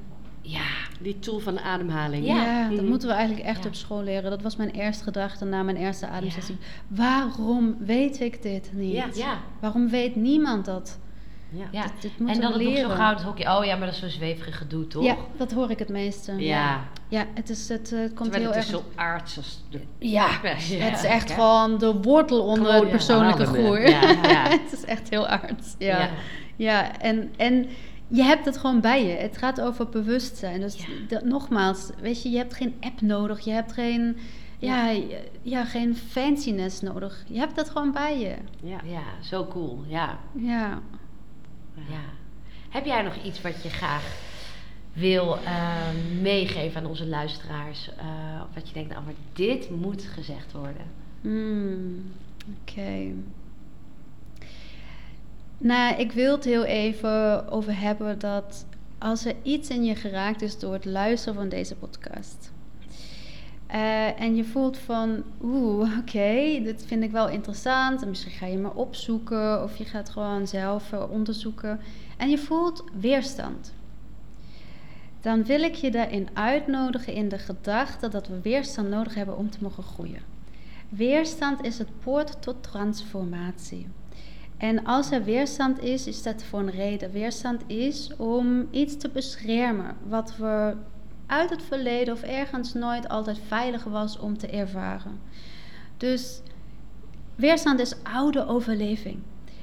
ja, 0.42 0.66
Die 1.00 1.20
tool 1.20 1.40
van 1.40 1.54
de 1.54 1.62
ademhaling. 1.62 2.26
Ja. 2.26 2.44
Ja, 2.44 2.70
dat 2.76 2.86
moeten 2.86 3.08
we 3.08 3.14
eigenlijk 3.14 3.48
echt 3.48 3.64
Ja. 3.64 3.68
op 3.70 3.76
school 3.76 4.04
leren. 4.04 4.30
Dat 4.30 4.42
was 4.42 4.56
mijn 4.56 4.70
eerste 4.70 5.04
gedachte 5.04 5.46
na 5.46 5.64
mijn 5.64 5.78
eerste 5.78 6.08
ademsessie. 6.08 6.58
Waarom 6.88 7.76
weet 7.80 8.20
ik 8.20 8.42
dit 8.42 8.72
niet? 8.74 8.94
Ja. 8.94 9.06
ja, 9.14 9.38
Waarom 9.60 9.90
weet 9.90 10.16
niemand 10.16 10.66
dat? 10.66 11.00
Ja. 11.50 11.66
ja. 11.72 11.82
Dit, 11.84 12.02
dit 12.02 12.12
En 12.18 12.42
dan 12.42 12.54
het 12.54 12.62
nog 12.64 12.78
zo 12.78 12.90
gauw 12.90 13.14
het 13.14 13.22
hokje. 13.24 13.58
Oh 13.58 13.66
ja, 13.66 13.76
maar 13.76 13.86
dat 13.86 13.96
is 13.96 14.00
zo 14.02 14.08
zweverig 14.10 14.58
gedoe, 14.58 14.88
toch? 14.88 15.04
Ja, 15.04 15.16
dat 15.38 15.52
hoor 15.52 15.72
ik 15.72 15.80
het 15.80 15.90
meeste. 15.90 16.34
Ja. 16.38 16.84
Ja, 17.10 17.26
het, 17.34 17.50
is, 17.50 17.70
het, 17.70 17.92
eh, 17.92 18.00
het 18.00 18.14
komt 18.14 18.32
Terwijl 18.32 18.52
heel 18.52 18.60
het 18.62 18.70
is 18.70 18.74
erg... 18.74 18.82
zo 18.82 19.02
aards 19.02 19.38
als 19.38 19.64
de 19.70 19.82
Ja, 20.08 20.28
het 20.42 20.62
is 20.62 20.70
Ja. 21.02 21.08
echt 21.08 21.32
gewoon 21.32 21.78
de 21.78 21.94
wortel 21.94 22.42
onder 22.44 22.86
ja, 22.86 22.90
persoonlijke 22.90 23.46
ademen. 23.48 23.64
groei. 23.64 23.90
Ja, 23.90 24.02
ja. 24.30 24.50
het 24.64 24.72
is 24.74 24.86
echt 24.86 25.10
heel 25.10 25.28
aardig. 25.28 25.58
Ja, 25.78 25.98
Ja. 26.00 26.10
ja. 26.56 27.00
en, 27.00 27.34
en 27.38 27.66
je 28.08 28.24
hebt 28.24 28.46
het 28.46 28.58
gewoon 28.58 28.82
bij 28.82 29.06
je. 29.06 29.12
Het 29.14 29.38
gaat 29.38 29.62
over 29.62 29.90
bewustzijn. 29.90 30.62
Dus 30.62 30.76
Ja. 30.76 30.86
dat- 31.08 31.24
nogmaals, 31.24 31.90
weet 32.02 32.22
je, 32.24 32.30
je 32.30 32.38
hebt 32.38 32.54
geen 32.54 32.76
app 32.80 33.02
nodig. 33.02 33.40
Je 33.40 33.52
hebt 33.52 33.72
geen, 33.72 34.18
ja. 34.60 34.92
Ja, 35.42 35.66
geen 35.66 35.96
fanciness 35.96 36.82
nodig. 36.82 37.24
Je 37.28 37.40
hebt 37.40 37.56
dat 37.56 37.70
gewoon 37.70 37.92
bij 37.92 38.20
je. 38.20 38.36
Ja. 38.64 38.80
Ja, 38.86 39.04
zo 39.24 39.46
cool. 39.48 39.84
Ja, 39.88 40.20
Ja. 40.34 40.80
ja. 41.74 42.04
Heb 42.70 42.86
jij 42.86 43.02
nog 43.02 43.24
iets 43.24 43.42
wat 43.42 43.64
je 43.64 43.70
graag 43.70 44.16
wil 44.94 45.38
ehm, 45.38 46.22
meegeven 46.22 46.82
aan 46.82 46.88
onze 46.88 47.08
luisteraars? 47.08 47.90
Eh, 47.98 48.42
of 48.50 48.54
wat 48.56 48.68
je 48.68 48.74
denkt, 48.74 48.90
nou, 48.92 49.04
maar 49.04 49.14
dit 49.34 49.70
moet 49.70 50.04
gezegd 50.04 50.52
worden. 50.52 50.86
Hmm, 51.22 52.12
Oké. 52.62 53.12
Nou, 55.58 55.96
ik 55.96 56.12
wil 56.12 56.32
het 56.36 56.44
heel 56.46 56.64
even 56.64 57.50
over 57.50 57.80
hebben 57.80 58.20
dat 58.20 58.66
als 58.98 59.26
er 59.26 59.36
iets 59.44 59.70
in 59.70 59.84
je 59.84 59.96
geraakt 59.96 60.42
is 60.42 60.60
door 60.60 60.74
het 60.74 60.86
luisteren 60.86 61.36
van 61.36 61.50
deze 61.50 61.76
podcast. 61.76 62.52
eh, 63.68 64.22
en 64.22 64.36
je 64.36 64.44
voelt 64.44 64.78
van, 64.78 65.24
oeh, 65.42 65.98
oké, 66.00 66.62
dit 66.64 66.84
vind 66.86 67.04
ik 67.04 67.12
wel 67.12 67.30
interessant. 67.30 68.02
En 68.02 68.10
misschien 68.10 68.32
ga 68.32 68.46
je 68.46 68.58
maar 68.58 68.76
opzoeken 68.76 69.64
of 69.64 69.78
je 69.78 69.86
gaat 69.86 70.10
gewoon 70.10 70.48
zelf 70.48 70.92
eh, 70.94 71.12
onderzoeken. 71.12 71.80
En 72.18 72.30
je 72.30 72.38
voelt 72.38 72.84
weerstand. 73.00 73.74
dan 75.22 75.44
wil 75.44 75.62
ik 75.62 75.76
je 75.76 75.92
daarin 75.92 76.30
uitnodigen 76.34 77.14
in 77.14 77.30
de 77.30 77.38
gedachte 77.38 78.10
dat 78.10 78.28
we 78.28 78.42
weerstand 78.42 78.90
nodig 78.90 79.16
hebben 79.16 79.38
om 79.38 79.50
te 79.50 79.58
mogen 79.62 79.84
groeien. 79.84 80.22
Weerstand 80.90 81.64
is 81.64 81.78
het 81.78 81.90
poort 82.04 82.42
tot 82.42 82.64
transformatie. 82.64 83.88
En 84.58 84.86
als 84.86 85.12
er 85.12 85.24
weerstand 85.24 85.84
is, 85.84 86.08
is 86.08 86.24
dat 86.24 86.44
voor 86.44 86.60
een 86.60 86.70
reden. 86.70 87.12
Weerstand 87.12 87.62
is 87.68 88.12
om 88.18 88.68
iets 88.72 88.98
te 88.98 89.10
beschermen 89.10 89.96
wat 90.08 90.38
we 90.38 90.76
uit 91.26 91.50
het 91.50 91.64
verleden 91.64 92.14
of 92.14 92.22
ergens 92.22 92.74
nooit 92.74 93.10
altijd 93.10 93.40
veilig 93.48 93.84
was 93.84 94.20
om 94.20 94.38
te 94.38 94.48
ervaren. 94.48 95.20
Dus 95.98 96.42
weerstand 97.36 97.80
is 97.80 98.04
oude 98.04 98.48
overleving. 98.48 99.20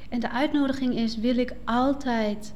En 0.09 0.21
de 0.21 0.31
uitnodiging 0.31 0.95
is: 0.95 1.17
wil 1.17 1.37
ik 1.37 1.55
altijd 1.65 2.55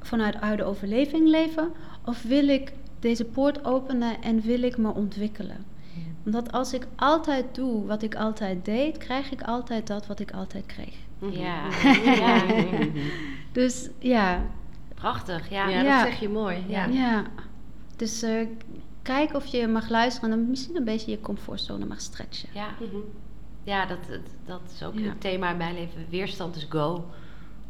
vanuit 0.00 0.40
oude 0.40 0.64
overleving 0.64 1.28
leven 1.28 1.72
of 2.04 2.22
wil 2.22 2.48
ik 2.48 2.72
deze 2.98 3.24
poort 3.24 3.64
openen 3.64 4.22
en 4.22 4.40
wil 4.40 4.62
ik 4.62 4.76
me 4.76 4.94
ontwikkelen? 4.94 5.64
Omdat 6.24 6.52
als 6.52 6.72
ik 6.72 6.86
altijd 6.96 7.54
doe 7.54 7.86
wat 7.86 8.02
ik 8.02 8.14
altijd 8.14 8.64
deed, 8.64 8.98
krijg 8.98 9.30
ik 9.30 9.42
altijd 9.42 9.86
dat 9.86 10.06
wat 10.06 10.20
ik 10.20 10.32
altijd 10.32 10.66
kreeg. 10.66 11.08
Ja. 11.30 11.60
ja. 12.04 12.42
Dus 13.52 13.88
ja, 13.98 14.42
Prachtig, 14.94 15.50
ja. 15.50 15.68
Ja, 15.68 15.80
Ja. 15.80 15.98
dat 16.02 16.10
zeg 16.10 16.20
je 16.20 16.28
mooi. 16.28 16.64
Ja. 16.68 16.84
ja. 16.86 17.24
Dus 17.96 18.22
eh, 18.22 18.46
kijk 19.02 19.34
of 19.34 19.46
je 19.46 19.66
mag 19.68 19.88
luisteren 19.88 20.32
en 20.32 20.48
misschien 20.50 20.76
een 20.76 20.84
beetje 20.84 21.10
je 21.10 21.20
comfortzone 21.20 21.86
mag 21.86 22.00
stretchen. 22.00 22.48
Ja, 22.52 22.68
Mhm. 22.80 22.96
ja 23.64 23.86
dat, 23.86 23.98
dat, 24.08 24.20
dat 24.46 24.60
is 24.74 24.82
ook 24.82 24.94
Ja. 24.98 25.08
het 25.08 25.20
thema 25.20 25.50
in 25.50 25.56
mijn 25.56 25.74
leven. 25.74 26.06
Weerstand 26.08 26.56
is 26.56 26.66
go. 26.68 27.04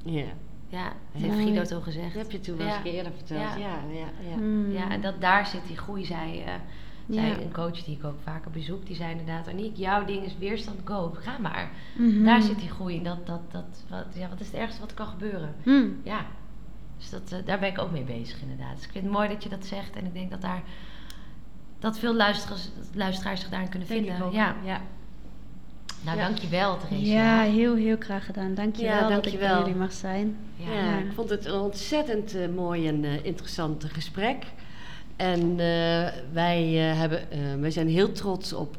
Ja. 0.05 0.25
Ja, 0.69 0.85
dat 1.13 1.23
heeft 1.23 1.35
Guido 1.35 1.63
toch 1.63 1.85
gezegd. 1.85 2.15
Dat 2.15 2.23
heb 2.23 2.31
je 2.31 2.41
toen 2.41 2.57
wel 2.57 2.67
eens 2.67 2.77
een 2.77 2.85
eerder 2.85 3.13
verteld. 3.17 3.41
Ja, 3.41 3.57
Ja. 3.57 3.79
ja, 3.93 4.29
ja. 4.29 4.35
Hmm. 4.35 4.73
Ja, 4.73 4.91
en 4.91 5.01
dat, 5.01 5.21
daar 5.21 5.47
zit 5.47 5.67
die 5.67 5.77
groei, 5.77 6.05
zei, 6.05 6.41
eh, 6.41 6.53
Ja. 7.15 7.23
een 7.41 7.53
coach 7.53 7.85
die 7.85 7.97
ik 7.97 8.05
ook 8.05 8.19
vaker 8.23 8.51
bezoek. 8.51 8.87
Die 8.87 8.97
zei 8.97 9.11
inderdaad, 9.11 9.49
Aniek, 9.49 9.77
jouw 9.77 10.05
ding 10.05 10.25
is 10.25 10.39
weerstand, 10.39 10.81
go. 10.85 11.11
Ga 11.21 11.39
maar. 11.39 11.71
Mhm. 11.97 12.25
Daar 12.25 12.43
zit 12.43 12.59
die 12.61 12.69
groei. 12.71 13.03
Dat, 13.03 13.27
dat, 13.27 13.41
dat, 13.51 13.85
wat, 13.89 14.05
ja, 14.15 14.29
wat 14.29 14.41
is 14.41 14.47
het 14.47 14.57
ergste 14.57 14.81
wat 14.81 14.91
er 14.91 14.97
kan 14.97 15.07
gebeuren? 15.07 15.55
Hmm. 15.63 16.01
Ja, 16.05 16.27
dus 16.99 17.11
dat, 17.11 17.33
eh, 17.33 17.39
daar 17.45 17.59
ben 17.59 17.69
ik 17.69 17.79
ook 17.79 17.91
mee 17.91 18.05
bezig 18.05 18.41
inderdaad. 18.43 18.75
Dus 18.77 18.85
ik 18.85 18.91
vind 18.93 19.05
het 19.05 19.13
mooi 19.13 19.29
dat 19.29 19.43
je 19.43 19.49
dat 19.49 19.65
zegt. 19.67 19.97
En 19.97 20.05
ik 20.07 20.13
denk 20.15 20.31
dat 20.31 20.41
daar 20.41 20.63
dat 21.79 21.99
veel 21.99 22.15
luisteraars, 22.15 22.69
luisteraars 22.95 23.41
zich 23.41 23.51
daarin 23.51 23.69
kunnen 23.69 23.89
Denk 23.89 24.01
vinden. 24.01 24.19
ik 24.21 24.27
ook. 24.27 24.33
Ja. 24.33 24.55
ja. 24.65 24.81
Nou, 26.05 26.19
Ja. 26.19 26.25
dankjewel 26.27 26.79
Therese. 26.79 27.07
Ja, 27.11 27.41
heel, 27.41 27.75
heel 27.75 27.97
graag 27.99 28.25
gedaan. 28.27 28.55
Dankjewel 28.55 28.93
Ja, 28.95 29.01
dat 29.01 29.11
ik 29.11 29.23
dankjewel. 29.23 29.49
bij 29.55 29.59
jullie 29.59 29.81
mag 29.81 29.93
zijn. 29.93 30.37
Ja. 30.57 30.73
Ja, 30.73 30.99
ik 30.99 31.13
vond 31.15 31.31
het 31.31 31.45
een 31.45 31.53
ontzettend 31.61 32.35
eh, 32.35 32.49
mooi 32.49 32.89
en 32.89 33.05
eh, 33.05 33.25
interessant 33.25 33.85
gesprek. 33.85 34.45
En 35.21 35.51
eh, 35.51 36.13
wij, 36.33 36.91
eh, 36.91 36.99
hebben, 36.99 37.31
eh, 37.31 37.39
wij 37.61 37.71
zijn 37.71 37.89
heel 37.89 38.13
trots 38.13 38.53
op 38.53 38.77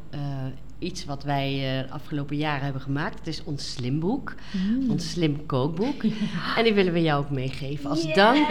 iets 0.80 1.06
wat 1.06 1.24
wij 1.24 1.50
de 1.88 1.94
afgelopen 1.94 2.36
jaren 2.38 2.64
hebben 2.64 2.82
gemaakt. 2.82 3.18
Het 3.18 3.28
is 3.28 3.44
ons 3.44 3.72
slimboek, 3.72 4.36
ons 4.90 5.10
slim 5.10 5.46
kookboek. 5.46 6.04
En 6.58 6.64
die 6.64 6.74
willen 6.74 6.94
we 6.94 7.02
jou 7.02 7.24
ook 7.24 7.30
meegeven 7.30 7.90
als 7.90 8.14
dank 8.14 8.48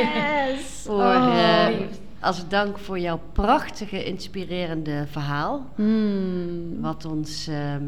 voor, 0.59 0.95
Oh. 0.95 1.71
als 2.21 2.49
dank 2.49 2.79
voor 2.79 2.99
jouw 2.99 3.21
prachtige, 3.33 4.05
inspirerende 4.05 5.05
verhaal. 5.11 5.67
Hmm. 5.75 6.81
Wat 6.81 7.05
ons 7.05 7.47
ehm, 7.49 7.85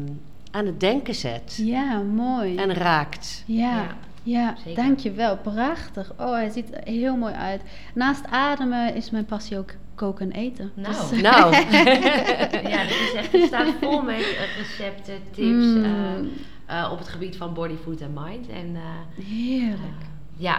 aan 0.51 0.65
het 0.65 0.79
denken 0.79 1.15
zet 1.15 1.55
Ja, 1.61 2.01
mooi. 2.01 2.55
en 2.55 2.73
raakt. 2.73 3.43
ja, 3.45 3.87
Ja, 4.23 4.55
ja, 4.65 4.75
dankjewel. 4.75 5.37
Prachtig. 5.37 6.11
Oh, 6.19 6.31
hij 6.33 6.49
ziet 6.49 6.73
er 6.73 6.81
heel 6.83 7.15
mooi 7.15 7.33
uit. 7.33 7.61
Naast 7.93 8.25
ademen 8.29 8.95
is 8.95 9.09
mijn 9.09 9.25
passie 9.25 9.57
ook 9.57 9.71
koken 9.95 10.31
en 10.31 10.39
eten. 10.39 10.71
Nou. 10.75 10.95
Dus- 11.09 11.21
Nou, 11.21 11.55
ja, 12.73 12.81
dit 12.83 12.99
is 12.99 13.13
echt, 13.15 13.31
het 13.31 13.43
staat 13.45 13.67
vol 13.81 14.01
met 14.01 14.15
eh, 14.15 14.57
recepten, 14.57 15.13
tips 15.31 15.65
Mm. 15.65 15.83
eh, 15.83 16.79
eh, 16.83 16.91
op 16.91 16.97
het 16.99 17.07
gebied 17.07 17.35
van 17.37 17.53
body, 17.53 17.75
food 17.83 18.01
en 18.01 18.13
mind. 18.13 18.47
En 18.49 18.75
eh, 18.75 19.25
Heerlijk. 19.25 20.01
ja, 20.37 20.57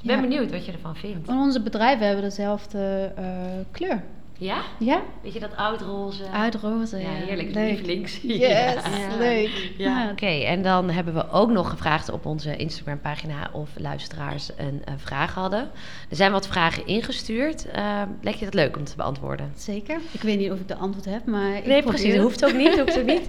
ik 0.00 0.06
ben 0.06 0.16
Ja. 0.16 0.20
benieuwd 0.22 0.50
wat 0.50 0.66
je 0.66 0.72
ervan 0.72 0.96
vindt. 0.96 1.28
En 1.28 1.36
onze 1.36 1.62
bedrijven 1.62 2.06
hebben 2.06 2.24
dezelfde 2.24 3.12
eh, 3.16 3.24
kleur. 3.70 4.02
Ja? 4.38 4.56
Ja, 4.78 5.02
Weet 5.22 5.32
je 5.32 5.40
dat 5.40 5.56
oud-roze? 5.56 6.24
uitroze. 6.32 6.98
Ja, 6.98 7.08
heerlijk. 7.08 7.54
Leuk. 7.54 7.68
Lievelings. 7.70 8.20
Yes, 8.22 8.38
Ja. 8.74 9.16
leuk. 9.18 9.72
Ja. 9.76 10.08
Oké, 10.10 10.26
en 10.26 10.62
dan 10.62 10.90
hebben 10.90 11.14
we 11.14 11.30
ook 11.30 11.50
nog 11.50 11.70
gevraagd 11.70 12.10
op 12.10 12.26
onze 12.26 12.56
Instagram-pagina 12.56 13.50
of 13.52 13.70
luisteraars 13.76 14.50
een, 14.56 14.82
eh, 14.84 14.94
vraag 14.96 15.34
hadden. 15.34 15.70
Er 16.10 16.16
zijn 16.16 16.32
wat 16.32 16.46
vragen 16.46 16.86
ingestuurd. 16.86 17.66
Uh, 17.76 18.02
lijkt 18.20 18.38
je 18.38 18.44
dat 18.44 18.54
leuk 18.54 18.76
om 18.76 18.84
te 18.84 18.96
beantwoorden? 18.96 19.52
Zeker. 19.56 19.98
Ik 20.12 20.22
weet 20.22 20.38
niet 20.38 20.50
of 20.50 20.58
ik 20.60 20.68
de 20.68 20.76
antwoord 20.76 21.04
heb, 21.04 21.24
maar 21.26 21.56
ik 21.56 21.66
Nee, 21.66 21.82
probeer 21.82 21.82
precies. 21.82 22.02
Dat 22.04 22.12
het. 22.14 22.22
hoeft 22.22 22.44
ook 22.44 22.54
niet. 22.56 22.78
Hoeft 22.80 22.98
ook 22.98 23.06
niet. 23.06 23.28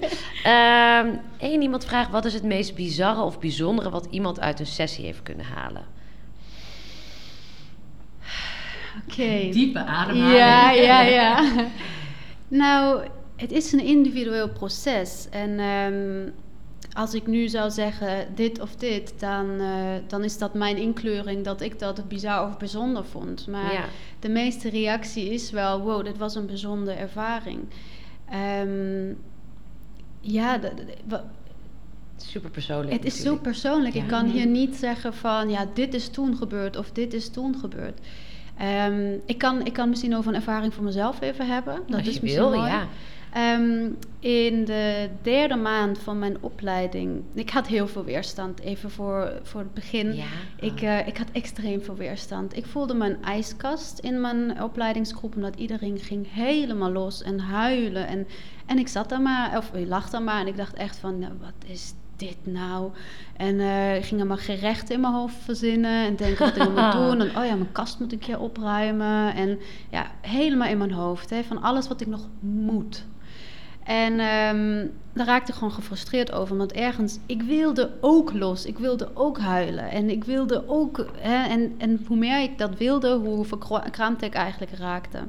Eén 1.51 1.62
iemand 1.62 1.86
vraagt: 1.86 2.12
wat 2.12 2.26
is 2.26 2.34
het 2.34 2.43
meest 2.43 2.76
bizarre 2.76 3.22
of 3.22 3.39
bijzondere 3.39 3.89
wat 3.89 4.08
iemand 4.10 4.39
uit 4.39 4.60
een 4.60 4.66
sessie 4.66 5.05
heeft 5.05 5.24
kunnen 5.24 5.45
halen? 5.45 5.95
Oké. 9.12 9.49
Diepe 9.51 9.80
ademhaling. 9.84 10.38
Ja, 10.38 10.72
ja, 10.72 11.01
ja. 11.20 11.66
nou, 12.47 13.08
het 13.36 13.51
is 13.51 13.72
een 13.72 13.84
individueel 13.84 14.49
proces. 14.49 15.28
En 15.30 15.60
ehm, 15.60 16.30
als 16.93 17.14
ik 17.14 17.28
nu 17.28 17.47
zou 17.47 17.72
zeggen 17.72 18.28
dit 18.36 18.60
of 18.62 18.76
dit, 18.76 19.14
dan, 19.20 19.60
eh, 19.60 19.76
dan 20.08 20.24
is 20.24 20.38
dat 20.38 20.53
mijn 20.53 20.78
inkleuring 20.78 21.43
dat 21.45 21.62
ik 21.62 21.80
dat 21.80 22.08
bizar 22.08 22.47
of 22.47 22.58
bijzonder 22.58 23.05
vond. 23.05 23.47
Maar 23.47 23.74
Ja. 23.74 23.86
de 24.20 24.30
meeste 24.30 24.70
reactie 24.70 25.30
is 25.34 25.51
wel, 25.51 25.80
wow, 25.82 26.05
dit 26.05 26.18
was 26.18 26.36
een 26.36 26.45
bijzondere 26.45 26.97
ervaring. 26.97 27.60
Ehm, 28.30 29.14
ja, 30.20 30.60
Super 32.18 32.49
persoonlijk. 32.49 32.91
het 32.93 33.05
is 33.05 33.22
zo 33.22 33.36
persoonlijk. 33.36 33.93
Ja. 33.95 34.01
Ik 34.01 34.08
kan 34.08 34.26
hier 34.30 34.45
niet 34.47 34.76
zeggen 34.76 35.14
van 35.14 35.49
ja, 35.49 35.66
dit 35.74 35.93
is 35.93 36.10
toen 36.10 36.38
gebeurd 36.38 36.78
of 36.78 36.91
dit 36.91 37.14
is 37.14 37.30
toen 37.30 37.55
gebeurd. 37.60 37.99
Ehm, 38.58 39.14
ik, 39.26 39.38
kan, 39.38 39.66
ik 39.66 39.74
kan 39.74 39.89
misschien 39.89 40.16
over 40.16 40.30
een 40.30 40.36
ervaring 40.36 40.74
voor 40.74 40.84
mezelf 40.84 41.22
even 41.22 41.47
hebben. 41.47 41.76
Dat 41.88 41.97
Als 41.99 42.08
is 42.08 42.20
misschien 42.20 42.49
wil, 42.49 42.58
mooi. 42.58 42.70
ja. 42.70 42.88
Ehm, 43.34 43.89
in 44.20 44.66
de 44.66 45.10
derde 45.22 45.55
maand 45.55 45.99
van 45.99 46.20
mijn 46.20 46.38
opleiding, 46.39 47.24
ik 47.34 47.49
had 47.49 47.68
heel 47.68 47.88
veel 47.88 48.03
weerstand, 48.03 48.60
even 48.60 48.91
voor, 48.91 49.32
voor 49.43 49.62
het 49.62 49.74
begin. 49.74 50.16
Ja. 50.16 50.24
Ik, 50.60 50.82
eh, 50.82 51.08
ik 51.08 51.18
had 51.18 51.28
extreem 51.32 51.82
veel 51.82 51.95
weerstand. 51.95 52.58
Ik 52.58 52.66
voelde 52.66 52.93
mijn 52.93 53.24
ijskast 53.24 53.99
in 53.99 54.22
mijn 54.22 54.64
opleidingsgroep, 54.64 55.36
omdat 55.36 55.55
iedereen 55.55 55.99
ging 55.99 56.34
helemaal 56.34 56.91
los 56.91 57.24
en 57.24 57.39
huilen. 57.39 58.08
En, 58.08 58.28
en 58.66 58.78
ik 58.78 58.88
zat 58.88 59.10
daar 59.10 59.22
maar, 59.22 59.58
of 59.58 59.74
ik 59.74 59.88
lag 59.88 60.10
daar 60.10 60.22
maar 60.22 60.41
en 60.41 60.47
ik 60.47 60.58
dacht 60.58 60.74
echt 60.74 60.97
van, 60.97 61.20
nou, 61.20 61.34
wat 61.41 61.70
is 61.72 61.93
dit 62.18 62.38
nou? 62.43 62.91
En 63.38 63.59
eh, 63.59 63.95
ik 63.95 64.03
ging 64.05 64.20
allemaal 64.20 64.38
gerechten 64.38 64.95
in 64.95 65.01
mijn 65.01 65.13
hoofd 65.13 65.36
verzinnen 65.43 66.05
en 66.05 66.15
denken 66.15 66.45
wat 66.45 66.68
ik 66.68 66.70
moet 66.70 66.91
doen. 67.01 67.22
En 67.22 67.38
oh 67.38 67.45
ja, 67.45 67.55
mijn 67.55 67.72
kast 67.72 67.99
moet 67.99 68.11
ik 68.11 68.20
keer 68.20 68.39
opruimen. 68.39 69.36
En 69.36 69.59
ja, 69.89 70.11
helemaal 70.22 70.70
in 70.70 70.78
mijn 70.78 70.91
hoofd, 70.91 71.30
hè, 71.30 71.43
van 71.43 71.61
alles 71.61 71.88
wat 71.88 72.01
ik 72.01 72.07
nog 72.07 72.28
moet. 72.39 73.05
En 73.84 74.20
ehm, 74.20 74.88
daar 75.13 75.26
raakte 75.26 75.51
ik 75.51 75.57
gewoon 75.57 75.74
gefrustreerd 75.74 76.32
over. 76.32 76.57
Want 76.57 76.72
ergens, 76.72 77.20
ik 77.26 77.41
wilde 77.41 77.91
ook 78.01 78.34
los. 78.34 78.65
Ik 78.65 78.78
wilde 78.78 79.09
ook 79.13 79.39
huilen. 79.39 79.89
En 79.89 80.09
ik 80.09 80.24
wilde 80.24 80.63
ook... 80.68 81.05
Hè, 81.18 81.47
en, 81.47 81.76
en 81.78 82.03
hoe 82.07 82.18
meer 82.18 82.41
ik 82.41 82.57
dat 82.57 82.78
wilde, 82.78 83.15
hoe 83.15 83.45
verkrampte 83.45 84.26
ik 84.26 84.34
eigenlijk 84.34 84.72
raakte. 84.72 85.20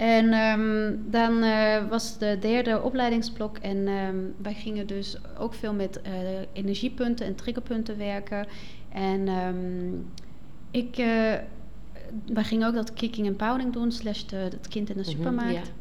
En 0.00 0.32
ehm, 0.32 0.94
dan 1.10 1.42
eh, 1.42 1.88
was 1.88 2.18
de 2.18 2.36
derde 2.40 2.82
opleidingsblok. 2.82 3.56
En 3.58 3.88
ehm, 3.88 4.16
wij 4.42 4.54
gingen 4.54 4.86
dus 4.86 5.16
ook 5.38 5.54
veel 5.54 5.72
met 5.74 6.00
eh, 6.02 6.12
energiepunten 6.52 7.26
en 7.26 7.34
triggerpunten 7.34 7.98
werken. 7.98 8.46
En 8.92 9.28
ehm, 9.28 9.92
ik... 10.70 10.96
eh, 10.98 11.34
wij 12.32 12.44
gingen 12.44 12.68
ook 12.68 12.74
dat 12.74 12.92
kicking 12.92 13.26
en 13.26 13.36
powering 13.36 13.72
doen, 13.72 13.92
slash 13.92 14.22
de, 14.24 14.36
het 14.36 14.68
kind 14.68 14.88
in 14.90 14.96
de 14.96 15.00
Mhm, 15.02 15.10
supermarkt. 15.10 15.72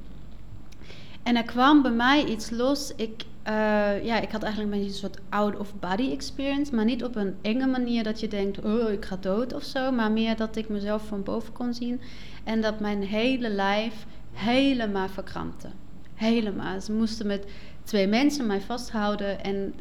En 1.23 1.35
er 1.35 1.43
kwam 1.43 1.81
bij 1.81 1.91
mij 1.91 2.25
iets 2.25 2.49
los. 2.49 2.93
Ik, 2.95 3.23
eh, 3.43 4.05
ja, 4.05 4.19
ik 4.19 4.31
had 4.31 4.43
eigenlijk 4.43 4.73
een 4.73 4.79
beetje 4.79 4.93
een 4.93 5.11
soort 5.11 5.19
out-of-body 5.29 6.11
experience. 6.11 6.75
Maar 6.75 6.85
niet 6.85 7.03
op 7.03 7.15
een 7.15 7.35
enge 7.41 7.67
manier 7.67 8.03
dat 8.03 8.19
je 8.19 8.27
denkt, 8.27 8.65
oh, 8.65 8.91
ik 8.91 9.05
ga 9.05 9.15
dood 9.15 9.53
of 9.53 9.63
zo. 9.63 9.91
Maar 9.91 10.11
meer 10.11 10.35
dat 10.35 10.55
ik 10.55 10.69
mezelf 10.69 11.07
van 11.07 11.23
boven 11.23 11.53
kon 11.53 11.73
zien. 11.73 12.01
En 12.43 12.61
dat 12.61 12.79
mijn 12.79 13.03
hele 13.03 13.49
lijf 13.49 14.05
helemaal 14.31 15.09
verkrampte. 15.09 15.67
Helemaal. 16.13 16.81
Ze 16.81 16.91
moesten 16.91 17.27
met 17.27 17.45
twee 17.83 18.07
mensen 18.07 18.47
mij 18.47 18.61
vasthouden. 18.61 19.43
En, 19.43 19.73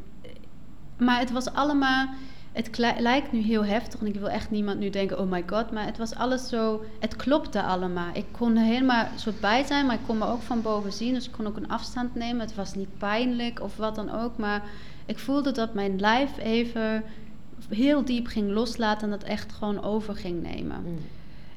maar 0.99 1.19
het 1.19 1.31
was 1.31 1.53
allemaal... 1.53 2.09
Het 2.59 2.79
lijkt 2.99 3.33
nu 3.33 3.41
heel 3.41 3.65
heftig 3.65 4.01
en 4.01 4.07
ik 4.07 4.15
wil 4.15 4.31
echt 4.31 4.51
niemand 4.51 4.79
nu 4.79 4.91
denken, 4.91 5.19
oh 5.19 5.31
my 5.31 5.43
god. 5.47 5.71
Maar 5.71 5.85
het 5.85 5.99
was 5.99 6.15
alles 6.15 6.49
zo, 6.49 6.85
het 6.99 7.17
klopte 7.17 7.63
allemaal. 7.63 8.11
Ik 8.13 8.25
kon 8.31 8.57
er 8.57 8.65
helemaal 8.65 9.07
soort 9.17 9.41
bij 9.41 9.65
zijn, 9.65 9.87
maar 9.87 9.95
ik 9.95 10.07
kon 10.07 10.19
me 10.19 10.27
ook 10.27 10.43
van 10.43 10.63
boven 10.63 10.93
zien. 10.93 11.15
Dus 11.15 11.27
ik 11.27 11.33
kon 11.33 11.47
ook 11.47 11.57
een 11.57 11.69
afstand 11.69 12.15
nemen. 12.15 12.41
Het 12.41 12.55
was 12.55 12.75
niet 12.75 12.99
pijnlijk 12.99 13.61
of 13.61 13.77
wat 13.77 13.95
dan 13.95 14.11
ook. 14.11 14.37
Maar 14.37 14.63
ik 15.07 15.19
voelde 15.19 15.53
dat 15.53 15.75
mijn 15.75 16.01
lijf 16.01 16.39
even 16.39 17.05
heel 17.69 18.05
diep 18.05 18.27
ging 18.27 18.51
loslaten 18.51 19.03
en 19.03 19.19
dat 19.19 19.29
echt 19.29 19.53
gewoon 19.53 19.83
over 19.83 20.15
ging 20.15 20.43
nemen. 20.43 20.83
Mm. 20.87 20.99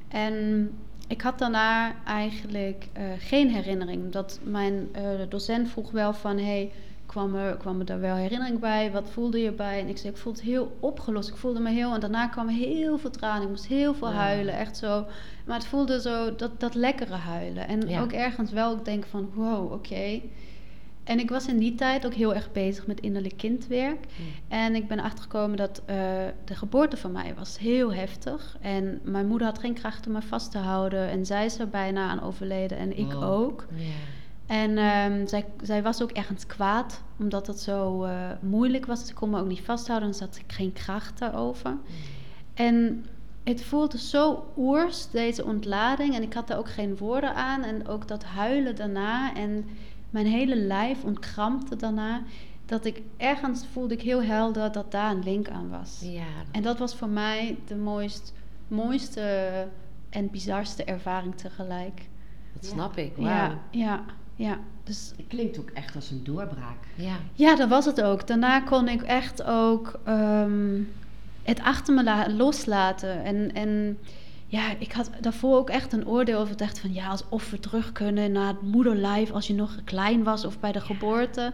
En 0.07 0.69
ik 1.07 1.21
had 1.21 1.39
daarna 1.39 1.95
eigenlijk 2.05 2.87
eh, 2.93 3.03
geen 3.19 3.49
herinnering. 3.49 4.11
Dat 4.11 4.39
mijn 4.43 4.89
eh, 4.91 5.03
docent 5.29 5.69
vroeg 5.69 5.91
wel 5.91 6.13
van, 6.13 6.37
hey, 6.37 6.71
kwam 7.11 7.35
er, 7.35 7.55
kwam 7.57 7.79
er 7.79 7.85
daar 7.85 7.99
wel 7.99 8.15
herinnering 8.15 8.59
bij? 8.59 8.91
Wat 8.91 9.09
voelde 9.09 9.39
je 9.41 9.51
bij? 9.51 9.79
En 9.79 9.87
ik 9.87 9.97
zei, 9.97 10.13
ik 10.13 10.19
voelde 10.19 10.39
het 10.39 10.47
heel 10.47 10.77
opgelost. 10.79 11.29
Ik 11.29 11.35
voelde 11.35 11.59
me 11.59 11.69
heel... 11.69 11.93
En 11.93 11.99
daarna 11.99 12.27
kwam 12.27 12.47
heel 12.47 12.97
veel 12.97 13.09
tranen. 13.09 13.41
Ik 13.43 13.49
moest 13.49 13.67
heel 13.67 13.93
veel 13.93 14.07
Ja. 14.09 14.13
huilen. 14.15 14.53
Echt 14.57 14.77
zo. 14.77 15.05
Maar 15.45 15.57
het 15.57 15.65
voelde 15.67 16.01
zo, 16.01 16.35
dat, 16.35 16.59
dat 16.59 16.75
lekkere 16.75 17.13
huilen. 17.15 17.67
En 17.67 17.87
Ja. 17.89 18.01
ook 18.01 18.11
ergens 18.11 18.51
wel 18.51 18.71
ook 18.71 18.85
denken 18.85 19.09
van, 19.09 19.29
wow, 19.33 19.71
oké. 19.71 20.21
En 21.03 21.19
ik 21.19 21.29
was 21.29 21.47
in 21.47 21.57
die 21.57 21.75
tijd 21.75 22.05
ook 22.05 22.13
heel 22.13 22.33
erg 22.35 22.51
bezig 22.51 22.87
met 22.87 22.99
innerlijk 22.99 23.37
kindwerk. 23.37 24.05
En 24.47 24.75
ik 24.75 24.87
ben 24.87 24.99
achtergekomen 24.99 25.57
dat 25.57 25.81
eh, 25.85 25.95
de 26.45 26.55
geboorte 26.55 26.97
van 26.97 27.11
mij 27.11 27.33
was 27.37 27.57
heel 27.59 27.93
heftig. 27.93 28.57
En 28.61 28.99
mijn 29.03 29.27
moeder 29.27 29.47
had 29.47 29.59
geen 29.59 29.73
kracht 29.73 30.07
om 30.07 30.13
me 30.13 30.21
vast 30.21 30.51
te 30.51 30.57
houden. 30.57 31.09
En 31.09 31.25
zij 31.25 31.45
is 31.45 31.59
er 31.59 31.69
bijna 31.69 32.07
aan 32.09 32.21
overleden 32.21 32.77
en 32.77 32.97
ik 32.97 33.11
Wow. 33.11 33.23
ook. 33.23 33.65
Ja. 33.75 33.85
En 34.51 34.77
ehm, 34.77 35.27
zij, 35.27 35.45
zij 35.61 35.83
was 35.83 36.01
ook 36.01 36.11
ergens 36.11 36.45
kwaad, 36.45 37.01
omdat 37.19 37.47
het 37.47 37.59
zo 37.59 38.03
eh, 38.03 38.29
moeilijk 38.39 38.85
was. 38.85 39.05
Ze 39.05 39.13
kon 39.13 39.29
me 39.29 39.39
ook 39.39 39.47
niet 39.47 39.61
vasthouden 39.61 40.09
en 40.09 40.15
ze 40.15 40.23
had 40.23 40.39
geen 40.47 40.73
kracht 40.73 41.19
daarover. 41.19 41.77
En 42.53 43.05
het 43.43 43.63
voelde 43.63 43.97
zo 43.97 44.45
oers, 44.57 45.09
deze 45.09 45.45
ontlading. 45.45 46.15
En 46.15 46.21
ik 46.21 46.33
had 46.33 46.49
er 46.49 46.57
ook 46.57 46.69
geen 46.69 46.97
woorden 46.97 47.35
aan. 47.35 47.63
En 47.63 47.87
ook 47.87 48.07
dat 48.07 48.23
huilen 48.23 48.75
daarna. 48.75 49.35
En 49.35 49.65
mijn 50.09 50.25
hele 50.25 50.55
lijf 50.55 51.03
ontkrampte 51.03 51.75
daarna. 51.75 52.21
Dat 52.65 52.85
ik 52.85 53.01
ergens 53.17 53.65
voelde 53.71 53.93
ik 53.93 54.01
heel 54.01 54.23
helder 54.23 54.71
dat 54.71 54.91
daar 54.91 55.11
een 55.11 55.23
link 55.23 55.49
aan 55.49 55.69
was. 55.69 55.99
Ja, 56.03 56.23
En 56.51 56.61
dat 56.61 56.77
was 56.77 56.95
voor 56.95 57.09
mij 57.09 57.57
de 57.67 57.75
mooist, 57.75 58.33
mooiste 58.67 59.51
en 60.09 60.29
bizarste 60.29 60.83
ervaring 60.83 61.35
tegelijk. 61.35 62.09
dat 62.53 62.65
snap 62.65 62.97
ik. 62.97 63.13
Ja, 63.17 63.57
ja, 63.69 64.03
ja. 64.35 64.59
Dus 64.83 65.13
Het 65.17 65.27
klinkt 65.27 65.59
ook 65.59 65.69
echt 65.69 65.95
als 65.95 66.11
een 66.11 66.23
doorbraak. 66.23 66.77
Ja. 66.95 67.15
ja, 67.33 67.55
dat 67.55 67.69
was 67.69 67.85
het 67.85 68.01
ook. 68.01 68.27
Daarna 68.27 68.59
kon 68.59 68.87
ik 68.87 69.01
echt 69.01 69.43
ook 69.43 69.99
ehm, 70.03 70.79
het 71.43 71.59
achter 71.61 71.93
me 71.93 72.03
la- 72.03 72.29
loslaten. 72.29 73.23
En, 73.23 73.53
en 73.53 73.97
ja, 74.47 74.63
ik 74.79 74.91
had 74.91 75.09
daarvoor 75.21 75.57
ook 75.57 75.69
echt 75.69 75.93
een 75.93 76.07
oordeel 76.07 76.39
over. 76.39 76.51
Ik 76.51 76.57
dacht 76.57 76.79
van 76.79 76.93
ja, 76.93 77.07
alsof 77.07 77.49
we 77.51 77.59
terug 77.59 77.91
kunnen 77.91 78.31
naar 78.31 78.47
het 78.47 78.61
moederlijf 78.61 79.31
als 79.31 79.47
je 79.47 79.53
nog 79.53 79.75
klein 79.83 80.23
was 80.23 80.45
of 80.45 80.59
bij 80.59 80.71
de 80.71 80.81
geboorte. 80.81 81.51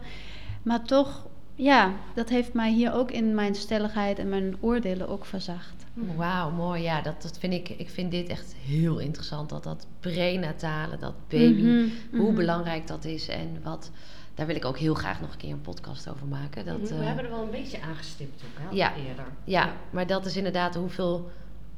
Maar 0.62 0.82
toch, 0.82 1.26
ja, 1.54 1.92
dat 2.14 2.28
heeft 2.28 2.52
mij 2.52 2.72
hier 2.72 2.92
ook 2.92 3.10
in 3.10 3.34
mijn 3.34 3.54
stelligheid 3.54 4.18
en 4.18 4.28
mijn 4.28 4.56
oordelen 4.60 5.08
ook 5.08 5.24
verzacht. 5.24 5.77
Wauw, 6.16 6.50
mooi. 6.50 6.82
Ja, 6.82 7.00
dat, 7.02 7.22
dat 7.22 7.38
vind 7.38 7.52
ik, 7.52 7.68
ik 7.68 7.90
vind 7.90 8.10
dit 8.10 8.28
echt 8.28 8.54
heel 8.54 8.98
interessant. 8.98 9.48
Dat 9.48 9.62
dat 9.62 9.86
prenatale, 10.00 10.98
dat 10.98 11.14
baby, 11.28 11.62
Mhm, 11.62 11.88
hoe 12.10 12.26
mhm. 12.26 12.34
belangrijk 12.34 12.86
dat 12.86 13.04
is. 13.04 13.28
En 13.28 13.60
wat, 13.62 13.90
daar 14.34 14.46
wil 14.46 14.56
ik 14.56 14.64
ook 14.64 14.78
heel 14.78 14.94
graag 14.94 15.20
nog 15.20 15.32
een 15.32 15.38
keer 15.38 15.52
een 15.52 15.60
podcast 15.60 16.08
over 16.08 16.26
maken. 16.26 16.64
Dat, 16.64 16.88
we 16.88 16.94
eh, 16.94 17.06
hebben 17.06 17.24
er 17.24 17.30
wel 17.30 17.42
een 17.42 17.50
beetje 17.50 17.80
aangestipt 17.80 18.42
ook, 18.42 18.62
hè? 18.68 18.76
Ja. 18.76 18.96
Eerder. 18.96 19.24
ja, 19.44 19.72
maar 19.90 20.06
dat 20.06 20.26
is 20.26 20.36
inderdaad 20.36 20.74
hoeveel 20.74 21.30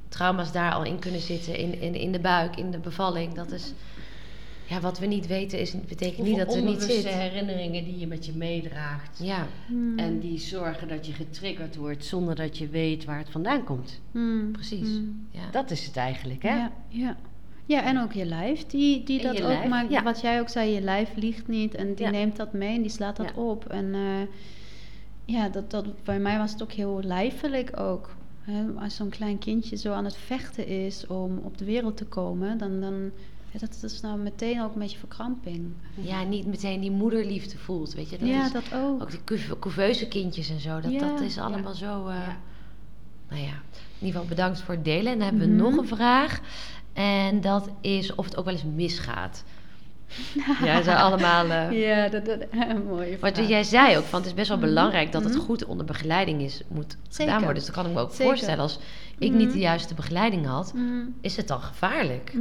trauma's 0.09 0.53
daar 0.53 0.73
al 0.73 0.85
in 0.85 0.99
kunnen 0.99 1.21
zitten. 1.21 1.57
In, 1.57 1.81
in, 1.81 1.95
in 1.95 2.13
de 2.13 2.21
buik, 2.21 2.57
in 2.57 2.71
de 2.71 2.79
bevalling. 2.79 3.35
Dat 3.35 3.53
is, 3.53 3.73
ja, 4.71 4.81
wat 4.81 4.99
we 4.99 5.07
niet 5.07 5.27
weten 5.27 5.59
is, 5.61 5.75
betekent 5.89 6.27
niet 6.27 6.37
dat 6.39 6.55
er 6.55 6.61
niet 6.63 6.69
onbewuste 6.71 6.93
zit. 7.01 7.13
herinneringen 7.15 7.85
die 7.85 7.99
je 7.99 8.07
met 8.07 8.27
je 8.27 8.33
meedraagt. 8.33 9.19
Ja, 9.23 9.47
Hmm. 9.67 9.99
En 9.99 10.19
die 10.21 10.39
zorgen 10.39 10.89
dat 10.89 11.07
je 11.07 11.13
getriggerd 11.13 11.77
wordt 11.77 12.05
zonder 12.05 12.35
dat 12.35 12.59
je 12.59 12.69
weet 12.69 13.05
waar 13.05 13.19
het 13.19 13.31
vandaan 13.31 13.65
komt. 13.65 14.01
Hmm, 14.13 14.53
precies. 14.53 14.89
hmm. 14.89 15.27
Ja. 15.31 15.51
Dat 15.51 15.71
is 15.71 15.87
het 15.87 15.97
eigenlijk, 15.97 16.43
hè? 16.43 16.55
Ja, 16.57 16.73
ja. 16.89 17.17
ja, 17.67 17.83
en 17.83 17.99
ook 18.01 18.13
je 18.13 18.25
lijf. 18.25 18.67
Die, 18.67 19.03
die 19.05 19.19
En 19.21 19.27
dat 19.27 19.43
ook, 19.43 19.49
lijf, 19.49 19.69
maar 19.69 19.91
ja. 19.91 20.03
wat 20.03 20.21
jij 20.21 20.41
ook 20.41 20.49
zei, 20.49 20.71
je 20.71 20.81
lijf 20.81 21.11
liegt 21.17 21.49
niet. 21.49 21.75
En 21.75 21.95
die 21.95 22.05
Ja. 22.05 22.11
neemt 22.11 22.37
dat 22.37 22.53
mee 22.53 22.75
en 22.77 22.83
die 22.83 22.91
slaat 22.91 23.17
dat 23.17 23.33
Ja. 23.37 23.43
op. 23.43 23.65
En 23.69 23.95
eh, 23.95 24.01
ja, 25.25 25.49
dat, 25.49 25.71
dat, 25.71 26.03
bij 26.05 26.19
mij 26.19 26.39
was 26.39 26.53
het 26.53 26.63
ook 26.63 26.73
heel 26.73 27.01
lijfelijk 27.03 27.81
ook. 27.81 28.15
Hè, 28.41 28.65
als 28.79 28.95
zo'n 28.97 29.09
klein 29.09 29.39
kindje 29.39 29.77
zo 29.77 29.93
aan 29.93 30.05
het 30.05 30.17
vechten 30.17 30.67
is 30.67 31.07
om 31.07 31.39
op 31.43 31.59
de 31.59 31.65
wereld 31.65 31.97
te 31.97 32.05
komen, 32.07 32.59
dan, 32.59 32.81
dan 32.81 33.11
ja, 33.53 33.59
dat, 33.59 33.79
dat 33.81 33.91
is 33.91 34.01
nou 34.01 34.19
meteen 34.19 34.63
ook 34.63 34.73
een 34.75 34.81
beetje 34.81 34.99
verkramping. 34.99 35.73
ja, 35.95 36.23
niet 36.23 36.47
meteen 36.47 36.81
die 36.81 36.91
moederliefde 36.91 37.59
voelt, 37.59 37.95
weet 37.95 38.11
je. 38.11 38.19
Dat 38.19 38.29
ja, 38.29 38.45
is, 38.45 38.53
dat 38.53 38.63
ook. 38.75 39.03
Ook 39.03 39.11
die 39.11 39.25
couve- 39.25 39.59
couveuse 39.59 40.09
kindjes 40.09 40.51
en 40.51 40.61
zo. 40.61 40.81
Dat, 40.81 40.93
Ja. 40.93 40.99
dat 40.99 41.21
is 41.21 41.39
allemaal 41.39 41.75
zo... 41.75 42.07
eh, 42.07 42.15
Ja. 42.15 42.37
Nou 43.29 43.43
ja, 43.43 43.49
in 43.99 44.07
ieder 44.07 44.21
geval 44.21 44.25
bedankt 44.37 44.61
voor 44.61 44.75
het 44.75 44.85
delen. 44.85 45.13
En 45.13 45.19
dan 45.19 45.29
hebben 45.29 45.49
we 45.49 45.55
Mhm. 45.55 45.63
nog 45.63 45.77
een 45.77 45.87
vraag. 45.97 46.41
En 46.93 47.41
dat 47.41 47.69
is 47.81 48.15
of 48.15 48.25
het 48.25 48.37
ook 48.37 48.45
wel 48.45 48.55
eens 48.55 48.65
misgaat. 48.75 49.45
Ja, 50.65 50.83
zo 50.83 50.91
allemaal... 50.91 51.51
eh, 51.51 51.81
Ja, 51.89 52.09
dat, 52.09 52.25
dat 52.27 52.39
een 52.69 52.85
mooie 52.87 53.19
Want 53.19 53.35
vraag. 53.35 53.49
jij 53.49 53.63
zei 53.63 53.97
ook, 53.97 54.05
van 54.05 54.19
het 54.19 54.29
is 54.29 54.35
best 54.35 54.49
wel 54.49 54.57
Mhm. 54.59 54.67
belangrijk 54.67 55.13
dat 55.13 55.25
het 55.25 55.35
Mhm. 55.35 55.43
goed 55.43 55.65
onder 55.65 55.87
begeleiding 55.87 56.41
is, 56.43 56.63
moet 56.69 56.97
Zeker. 57.09 57.17
gedaan 57.25 57.39
worden. 57.39 57.55
Dus 57.55 57.65
dan 57.65 57.75
kan 57.75 57.87
ik 57.87 57.93
me 57.97 58.01
ook 58.01 58.11
Zeker. 58.11 58.25
voorstellen, 58.25 58.59
als 58.61 58.79
ik 59.19 59.33
niet 59.33 59.53
de 59.53 59.59
juiste 59.59 59.95
begeleiding 59.95 60.47
had, 60.47 60.75
is 61.21 61.37
het 61.37 61.49
dan 61.49 61.61
gevaarlijk? 61.61 62.33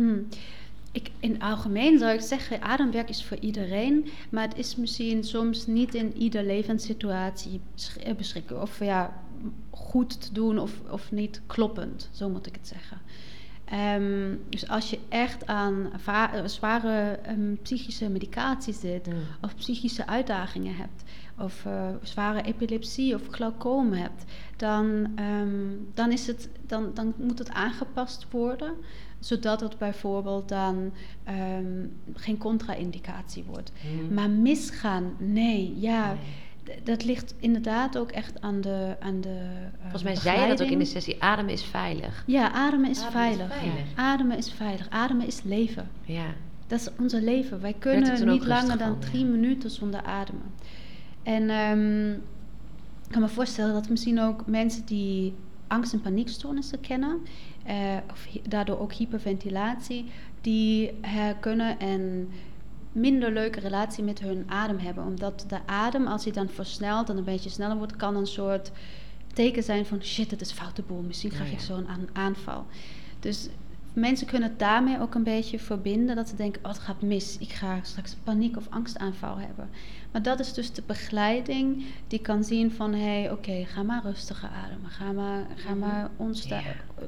Ik, 1.00 1.12
in 1.20 1.32
het 1.32 1.42
algemeen 1.42 1.98
zou 1.98 2.14
ik 2.14 2.22
zeggen, 2.22 2.62
ademwerk 2.62 3.10
is 3.10 3.24
voor 3.24 3.38
iedereen, 3.38 4.08
maar 4.30 4.48
het 4.48 4.58
is 4.58 4.76
misschien 4.76 5.24
soms 5.24 5.68
niet 5.68 5.96
in 5.96 6.18
ieder 6.18 6.44
levenssituatie 6.44 7.62
eh, 8.04 8.16
beschikbaar 8.16 8.62
of 8.62 8.80
ja, 8.80 9.24
goed 9.70 10.22
te 10.22 10.34
doen 10.34 10.60
of, 10.60 10.82
of 10.92 11.12
niet 11.12 11.42
kloppend, 11.48 12.10
zo 12.12 12.30
moet 12.30 12.46
ik 12.48 12.56
het 12.56 12.68
zeggen. 12.68 12.98
Ehm, 13.66 14.36
dus 14.50 14.68
als 14.68 14.90
je 14.90 15.00
echt 15.10 15.48
aan 15.48 15.90
eh, 16.06 16.46
zware 16.46 17.20
ehm, 17.24 17.56
psychische 17.62 18.10
medicatie 18.10 18.74
zit, 18.74 19.08
Mm. 19.08 19.14
of 19.42 19.56
psychische 19.56 20.08
uitdagingen 20.08 20.76
hebt, 20.76 21.04
of 21.38 21.66
eh, 21.66 21.88
zware 22.04 22.42
epilepsie 22.42 23.16
of 23.16 23.22
glaucoom 23.32 23.94
hebt, 23.94 24.24
dan, 24.58 25.12
ehm, 25.16 25.76
dan, 25.94 26.12
is 26.12 26.28
het, 26.28 26.50
dan, 26.68 26.92
dan 26.94 27.14
moet 27.18 27.40
het 27.40 27.50
aangepast 27.52 28.26
worden, 28.32 28.74
zodat 29.20 29.60
het 29.62 29.78
bijvoorbeeld 29.78 30.50
dan 30.50 30.92
ehm, 31.24 31.86
geen 32.14 32.38
contra-indicatie 32.38 33.44
wordt. 33.48 33.72
Mhm. 34.04 34.14
Maar 34.14 34.30
misgaan, 34.30 35.14
nee, 35.18 35.80
ja. 35.80 36.08
Nee. 36.66 36.78
d- 36.78 36.86
Dat 36.86 37.06
ligt 37.06 37.34
inderdaad 37.40 37.98
ook 37.98 38.12
echt 38.12 38.42
aan 38.42 38.62
de. 38.62 38.96
Aan 39.00 39.22
de 39.22 39.30
eh, 39.30 39.82
Volgens 39.82 40.04
mij 40.04 40.16
zei 40.16 40.42
je 40.42 40.48
dat 40.48 40.62
ook 40.64 40.70
in 40.70 40.80
de 40.80 40.86
sessie, 40.86 41.24
ademen 41.24 41.54
is 41.54 41.64
veilig. 41.64 42.24
Ja, 42.28 42.52
ademen 42.52 42.90
is, 42.90 43.02
Ademen 43.04 43.30
is 43.30 43.36
veilig. 43.38 43.56
veilig. 43.58 43.86
Ademen 43.96 44.38
is 44.38 44.52
veilig. 44.52 44.90
Ademen 44.90 45.28
is 45.28 45.44
leven. 45.44 45.90
Ja, 46.06 46.26
Dat 46.68 46.80
is 46.80 46.88
onze 47.00 47.22
leven. 47.22 47.62
Wij 47.62 47.74
kunnen 47.80 48.28
niet 48.28 48.46
langer 48.46 48.78
dan 48.78 48.88
van, 48.88 49.00
drie 49.00 49.26
ja. 49.26 49.32
minuten 49.32 49.70
zonder 49.72 50.02
ademen. 50.04 50.52
En 51.24 51.50
ehm, 51.50 52.12
ik 53.06 53.12
kan 53.16 53.22
me 53.22 53.28
voorstellen 53.28 53.74
dat 53.74 53.90
misschien 53.90 54.20
ook 54.20 54.46
mensen 54.48 54.86
die 54.86 55.34
angst- 55.68 55.94
en 55.94 56.02
paniekstoornissen 56.02 56.80
kennen, 56.80 57.18
of 58.12 58.26
hi- 58.26 58.42
daardoor 58.48 58.80
ook 58.80 58.94
hyperventilatie, 58.94 60.06
die 60.42 60.92
eh, 61.02 61.26
kunnen 61.40 61.84
een 61.84 62.30
minder 62.92 63.32
leuke 63.32 63.60
relatie 63.60 64.04
met 64.04 64.20
hun 64.20 64.44
adem 64.48 64.78
hebben. 64.78 65.04
Omdat 65.06 65.46
de 65.48 65.60
adem, 65.66 66.08
als 66.08 66.24
hij 66.24 66.34
dan 66.34 66.50
versnelt 66.50 67.10
en 67.10 67.18
een 67.18 67.24
beetje 67.24 67.50
sneller 67.50 67.78
wordt, 67.78 67.96
kan 67.96 68.16
een 68.16 68.28
soort 68.28 68.72
teken 69.34 69.64
zijn 69.64 69.86
van 69.86 70.04
shit, 70.04 70.32
het 70.32 70.42
is 70.42 70.52
foute 70.52 70.82
boel. 70.82 71.02
Misschien 71.02 71.30
krijg 71.30 71.48
Ja, 71.50 71.54
ik 71.56 71.62
zo'n 71.62 71.88
aan- 71.88 72.08
aanval. 72.14 72.66
Dus 73.20 73.48
mensen 73.94 74.28
kunnen 74.28 74.50
het 74.50 74.60
daarmee 74.60 75.00
ook 75.00 75.16
een 75.16 75.24
beetje 75.24 75.60
verbinden. 75.60 76.16
Dat 76.16 76.30
ze 76.30 76.36
denken, 76.36 76.62
oh 76.64 76.70
het 76.70 76.80
gaat 76.80 77.02
mis. 77.02 77.38
Ik 77.38 77.50
ga 77.50 77.80
straks 77.82 78.16
paniek 78.24 78.58
of 78.58 78.68
angstaanval 78.70 79.38
hebben. 79.38 79.70
Maar 80.12 80.22
dat 80.22 80.40
is 80.40 80.54
dus 80.54 80.74
de 80.74 80.84
begeleiding 80.86 81.84
die 82.08 82.20
kan 82.20 82.44
zien 82.44 82.72
van... 82.72 82.94
hé, 82.94 83.22
hey, 83.22 83.32
oké, 83.32 83.66
ga 83.66 83.84
maar 83.84 84.02
rustiger 84.04 84.50
ademen. 84.50 84.90
Ga 84.90 85.12
maar, 85.12 85.46
ga, 85.56 85.74
maar 85.74 86.10
onsta- 86.18 86.56
Ja. 86.60 86.62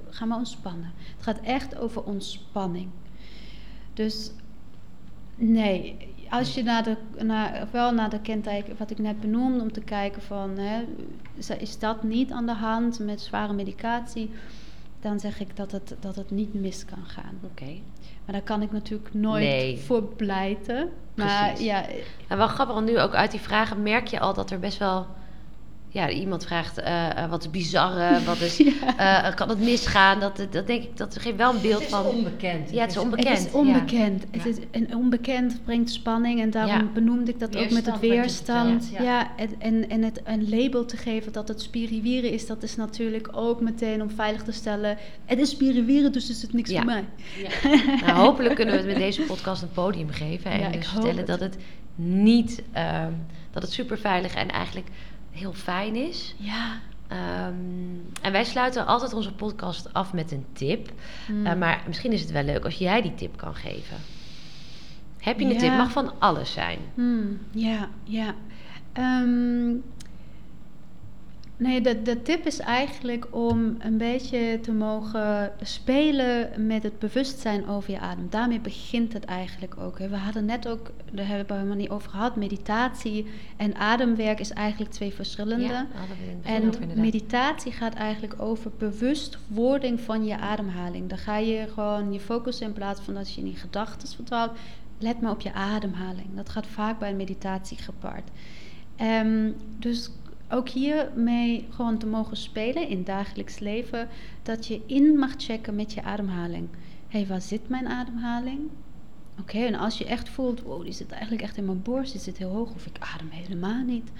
ga 0.09 0.25
maar 0.25 0.37
ontspannen. 0.37 0.91
Het 1.15 1.23
gaat 1.23 1.39
echt 1.41 1.77
over 1.77 2.03
ontspanning. 2.03 2.89
Dus 3.93 4.31
nee, 5.35 5.97
als 6.29 6.53
je 6.53 6.63
naar 6.63 6.83
de, 6.83 6.97
naar, 7.23 7.67
wel 7.71 7.93
naar 7.93 8.09
de 8.09 8.21
kenteken 8.21 8.75
wat 8.77 8.91
ik 8.91 8.97
net 8.99 9.19
benoemde... 9.19 9.61
om 9.61 9.71
te 9.71 9.81
kijken 9.81 10.21
van, 10.21 10.57
hè, 10.57 10.83
is 11.59 11.79
dat 11.79 12.03
niet 12.03 12.31
aan 12.31 12.45
de 12.45 12.53
hand 12.53 12.99
met 12.99 13.21
zware 13.21 13.53
medicatie... 13.53 14.31
dan 15.01 15.19
zeg 15.19 15.39
ik 15.39 15.55
dat 15.55 15.71
het, 15.71 15.95
dat 15.99 16.15
het 16.15 16.31
niet 16.31 16.53
mis 16.53 16.85
kan 16.85 17.05
gaan. 17.05 17.39
oké. 17.43 17.65
Maar 18.25 18.35
daar 18.35 18.41
kan 18.41 18.61
ik 18.61 18.71
natuurlijk 18.71 19.13
nooit 19.13 19.43
Nee. 19.43 19.77
voor 19.77 20.03
pleiten. 20.03 20.89
Maar 21.15 21.47
Precies. 21.47 21.65
ja, 21.65 21.85
En 22.27 22.37
wel 22.37 22.47
grappig, 22.47 22.75
want 22.75 22.87
nu 22.87 22.99
ook 22.99 23.13
uit 23.13 23.31
die 23.31 23.39
vragen 23.39 23.81
merk 23.81 24.07
je 24.07 24.19
al 24.19 24.33
dat 24.33 24.51
er 24.51 24.59
best 24.59 24.77
wel 24.77 25.05
ja, 25.93 26.09
iemand 26.09 26.45
vraagt 26.45 26.77
eh, 26.77 27.23
eh, 27.23 27.29
wat 27.29 27.41
is 27.43 27.49
bizarre, 27.49 28.23
wat 28.23 28.39
is, 28.41 28.61
eh, 28.97 29.35
kan 29.35 29.49
het 29.49 29.59
misgaan? 29.59 30.19
Dat, 30.19 30.47
dat 30.51 30.67
denk 30.67 30.83
ik, 30.83 30.97
dat 30.97 31.17
geeft 31.19 31.35
wel 31.35 31.53
een 31.53 31.61
beeld 31.61 31.73
Het 31.73 31.89
is 31.89 31.95
van. 31.95 32.05
onbekend. 32.05 32.71
Ja, 32.71 32.81
het 32.81 32.91
is 32.91 32.97
onbekend. 32.97 33.37
Het 33.37 33.47
is 33.47 33.53
onbekend. 33.53 34.23
Ja. 34.31 34.37
Het 34.37 34.45
is, 34.45 34.65
en 34.71 34.95
onbekend 34.95 35.63
brengt 35.63 35.89
spanning 35.91 36.41
en 36.41 36.49
daarom 36.49 36.77
Ja. 36.77 36.91
benoemde 36.93 37.31
ik 37.31 37.39
dat 37.39 37.57
ook 37.57 37.69
met 37.69 37.85
het 37.85 37.99
Weerstand, 37.99 38.91
Ja, 38.99 39.31
en, 39.37 39.49
en, 39.59 39.89
en 39.89 40.03
het 40.03 40.21
een 40.23 40.49
label 40.49 40.85
te 40.85 40.97
geven 40.97 41.31
dat 41.31 41.47
het 41.47 41.61
spiriwieren 41.61 42.31
is, 42.31 42.47
dat 42.47 42.63
is 42.63 42.75
natuurlijk 42.75 43.29
ook 43.31 43.61
meteen 43.61 44.01
om 44.01 44.09
veilig 44.09 44.43
te 44.43 44.51
stellen. 44.51 44.97
Het 45.25 45.39
is 45.39 45.49
spiriwieren, 45.49 46.11
dus 46.11 46.29
is 46.29 46.41
het 46.41 46.53
niks 46.53 46.71
voor 46.71 46.85
mij. 46.85 47.03
Nou, 48.05 48.19
hopelijk 48.19 48.55
kunnen 48.55 48.73
we 48.73 48.79
het 48.79 48.89
met 48.89 48.97
deze 48.99 49.21
podcast 49.21 49.61
een 49.61 49.71
podium 49.71 50.09
geven. 50.09 50.51
En 50.51 50.71
dus 50.71 50.87
vertellen 50.87 51.17
het. 51.17 51.27
dat 51.27 51.39
het 51.39 51.57
niet, 51.95 52.61
ehm, 52.71 53.11
dat 53.51 53.61
het 53.63 53.71
super 53.71 53.97
veilig 53.97 54.33
en 54.33 54.49
eigenlijk 54.49 54.87
heel 55.31 55.53
fijn 55.53 55.95
is. 55.95 56.35
Ja. 56.37 56.79
Ehm, 57.07 57.53
en 58.21 58.31
wij 58.31 58.43
sluiten 58.43 58.85
altijd 58.85 59.13
onze 59.13 59.33
podcast 59.33 59.93
af 59.93 60.13
met 60.13 60.31
een 60.31 60.45
tip. 60.53 60.91
Hmm. 61.25 61.45
Eh, 61.45 61.55
maar 61.57 61.83
misschien 61.87 62.11
is 62.11 62.21
het 62.21 62.31
wel 62.31 62.43
leuk 62.43 62.65
als 62.65 62.75
jij 62.77 63.01
die 63.01 63.13
tip 63.15 63.37
kan 63.37 63.55
geven. 63.55 63.97
Heb 65.19 65.39
je 65.39 65.45
een 65.45 65.51
Ja. 65.53 65.59
tip? 65.59 65.71
Mag 65.71 65.91
van 65.91 66.11
alles 66.19 66.51
zijn. 66.51 66.79
Hmm, 66.93 67.39
ja, 67.51 67.89
ja. 68.03 68.35
Ehm, 68.93 69.71
nee, 71.61 71.81
de, 71.81 72.01
de 72.01 72.21
tip 72.21 72.45
is 72.45 72.59
eigenlijk 72.59 73.27
om 73.29 73.75
een 73.79 73.97
beetje 73.97 74.59
te 74.61 74.71
mogen 74.71 75.51
spelen 75.61 76.49
met 76.67 76.83
het 76.83 76.99
bewustzijn 76.99 77.67
over 77.67 77.91
je 77.91 77.99
adem. 77.99 78.27
Daarmee 78.29 78.59
begint 78.59 79.13
het 79.13 79.25
eigenlijk 79.25 79.77
ook. 79.77 79.99
Hè. 79.99 80.09
We 80.09 80.15
hadden 80.15 80.45
net 80.45 80.67
ook, 80.67 80.91
daar 81.11 81.27
hebben 81.27 81.47
we 81.47 81.53
het 81.53 81.61
helemaal 81.61 81.75
niet 81.75 81.89
over 81.89 82.09
gehad, 82.09 82.35
meditatie 82.35 83.25
en 83.57 83.75
ademwerk 83.75 84.39
is 84.39 84.51
eigenlijk 84.51 84.91
twee 84.91 85.13
verschillende. 85.13 85.63
Ja, 85.63 85.87
over 86.41 86.81
En 86.83 87.01
meditatie 87.01 87.71
gaat 87.71 87.93
eigenlijk 87.93 88.41
over 88.41 88.71
bewustwording 88.77 89.99
van 89.99 90.25
je 90.25 90.37
ademhaling. 90.37 91.09
Dan 91.09 91.17
ga 91.17 91.37
je 91.37 91.67
gewoon 91.73 92.13
je 92.13 92.19
focussen 92.19 92.67
in 92.67 92.73
plaats 92.73 93.01
van 93.01 93.13
dat 93.13 93.33
je 93.33 93.41
in 93.41 93.49
je 93.49 93.55
gedachten 93.55 94.09
verdwaalt. 94.09 94.51
Let 94.97 95.21
maar 95.21 95.31
op 95.31 95.41
je 95.41 95.53
ademhaling. 95.53 96.27
Dat 96.35 96.49
gaat 96.49 96.67
vaak 96.67 96.99
bij 96.99 97.09
een 97.09 97.15
meditatie 97.15 97.77
gepaard. 97.77 98.29
Ehm, 98.95 99.51
dus 99.79 100.09
ook 100.51 100.69
hiermee 100.69 101.67
gewoon 101.69 101.97
te 101.97 102.05
mogen 102.05 102.37
spelen 102.37 102.87
in 102.87 103.03
dagelijks 103.03 103.59
leven. 103.59 104.07
Dat 104.43 104.67
je 104.67 104.81
in 104.85 105.17
mag 105.17 105.33
checken 105.37 105.75
met 105.75 105.93
je 105.93 106.03
ademhaling. 106.03 106.67
Hé, 107.07 107.19
hey, 107.19 107.27
waar 107.27 107.41
zit 107.41 107.69
mijn 107.69 107.87
ademhaling? 107.87 108.59
Oké, 109.39 109.57
en 109.57 109.75
als 109.75 109.97
je 109.97 110.05
echt 110.05 110.29
voelt, 110.29 110.61
wow, 110.61 110.83
die 110.83 110.91
zit 110.91 111.11
eigenlijk 111.11 111.41
echt 111.41 111.57
in 111.57 111.65
mijn 111.65 111.81
borst, 111.81 112.11
die 112.11 112.21
zit 112.21 112.37
heel 112.37 112.49
hoog 112.49 112.73
of 112.73 112.85
ik 112.85 112.97
adem 112.99 113.29
helemaal 113.29 113.83
niet. 113.83 114.11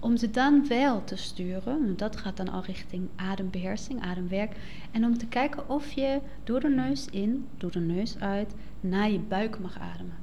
Om 0.00 0.16
ze 0.16 0.30
dan 0.30 0.68
wel 0.68 1.04
te 1.04 1.16
sturen, 1.16 1.96
dat 1.96 2.16
gaat 2.16 2.36
dan 2.36 2.48
al 2.48 2.62
richting 2.62 3.08
adembeheersing, 3.16 4.02
ademwerk. 4.02 4.56
En 4.90 5.04
om 5.04 5.18
te 5.18 5.26
kijken 5.26 5.68
of 5.68 5.92
je 5.92 6.20
door 6.44 6.60
de 6.60 6.68
neus 6.68 7.06
in, 7.06 7.46
door 7.56 7.70
de 7.70 7.80
neus 7.80 8.18
uit, 8.18 8.54
naar 8.80 9.10
je 9.10 9.18
buik 9.18 9.58
mag 9.58 9.78
ademen. 9.78 10.16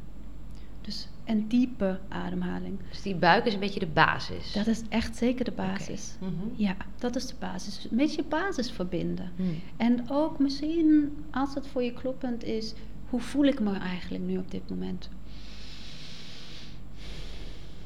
Dus 0.82 1.08
een 1.26 1.48
diepe 1.48 2.00
ademhaling. 2.10 2.80
Dus 2.90 3.02
die 3.02 3.16
buik 3.16 3.46
is 3.46 3.54
een 3.54 3.60
beetje 3.60 3.80
de 3.80 3.88
basis. 3.88 4.54
Dat 4.54 4.68
is 4.68 4.82
echt 4.90 5.18
zeker 5.18 5.46
de 5.46 5.52
basis. 5.52 6.16
Mhm. 6.20 6.32
Ja, 6.56 6.76
dat 6.98 7.16
is 7.16 7.28
de 7.28 7.36
basis. 7.40 7.88
Met 7.92 8.16
je 8.16 8.24
basis 8.24 8.72
verbinden. 8.72 9.32
Hmm. 9.36 9.60
En 9.78 10.10
ook 10.10 10.40
misschien, 10.40 11.18
als 11.32 11.54
het 11.54 11.68
voor 11.68 11.84
je 11.84 11.94
kloppend 11.94 12.44
is, 12.44 12.74
hoe 13.10 13.22
voel 13.22 13.46
ik 13.46 13.60
me 13.60 13.78
eigenlijk 13.78 14.24
nu 14.24 14.38
op 14.38 14.52
dit 14.52 14.70
moment? 14.70 15.10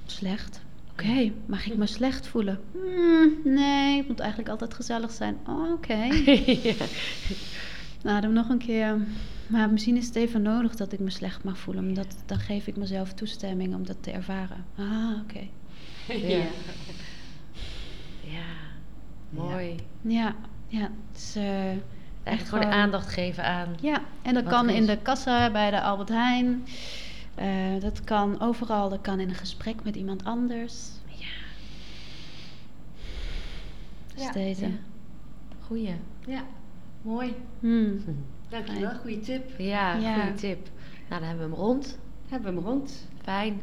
Slecht. 0.06 0.62
Oké, 0.92 1.32
mag 1.46 1.66
ik 1.66 1.78
me 1.78 1.86
slecht 1.86 2.28
voelen? 2.28 2.60
Hmm, 2.72 3.34
nee, 3.44 3.98
het 3.98 4.08
moet 4.08 4.20
eigenlijk 4.20 4.50
altijd 4.50 4.74
gezellig 4.74 5.12
zijn. 5.12 5.38
Oh, 5.48 5.72
Oké. 5.72 6.04
ja. 6.70 6.86
Nou, 8.04 8.22
dan 8.22 8.34
nog 8.34 8.50
een 8.50 8.58
keer. 8.58 8.98
Maar 9.50 9.70
misschien 9.70 9.98
is 9.98 10.06
het 10.08 10.16
even 10.16 10.42
nodig 10.42 10.76
dat 10.76 10.92
ik 10.92 11.00
me 11.00 11.10
slecht 11.10 11.44
mag 11.44 11.58
voelen. 11.58 11.88
Omdat 11.88 12.16
dan 12.26 12.40
geef 12.40 12.68
ik 12.68 12.76
mezelf 12.76 13.14
toestemming 13.14 13.76
om 13.76 13.86
dat 13.86 13.98
te 14.00 14.12
ervaren. 14.12 14.66
Ah, 14.76 15.12
oké. 15.24 15.48
Ja. 16.28 16.44
ja, 18.24 18.46
mooi. 19.30 19.76
Ja, 20.02 20.36
ja. 20.68 20.82
Het 21.12 21.18
is, 21.22 21.36
eh, 21.36 21.44
Eigenlijk 21.44 21.80
gewoon 22.24 22.64
gewoon- 22.64 22.72
aandacht 22.84 23.10
geven 23.14 23.44
aan. 23.46 23.76
Ja, 23.82 24.02
en 24.22 24.34
dat 24.34 24.46
kan 24.48 24.70
in 24.70 24.86
de 24.86 24.98
kassa 24.98 25.52
bij 25.52 25.70
de 25.72 25.82
Albert 25.82 26.10
Heijn. 26.10 26.64
Eh, 27.36 27.48
dat 27.80 28.04
kan 28.04 28.40
overal. 28.42 28.90
Dat 28.90 29.02
kan 29.02 29.20
in 29.20 29.30
een 29.30 29.36
gesprek 29.36 29.84
met 29.84 29.96
iemand 29.96 30.24
anders. 30.24 30.88
Ja. 31.08 31.26
Dus 34.16 34.24
Ja, 34.24 34.32
deze. 34.32 34.66
ja. 34.66 34.72
Goeie. 35.66 35.96
Ja, 36.28 36.44
mooi. 37.02 37.36
Hmm. 37.60 38.04
Dankjewel, 38.50 38.92
goede 39.02 39.20
tip. 39.20 39.44
Ja, 39.58 39.96
Ja. 39.96 40.14
goede 40.14 40.34
tip. 40.38 40.68
Nou, 41.10 41.22
dan 41.22 41.30
hebben 41.30 41.50
we 41.50 41.56
hem 41.56 41.64
rond. 41.66 41.98
Hebben 42.30 42.54
we 42.54 42.60
hem 42.60 42.68
rond. 42.70 43.08
Fijn. 43.24 43.62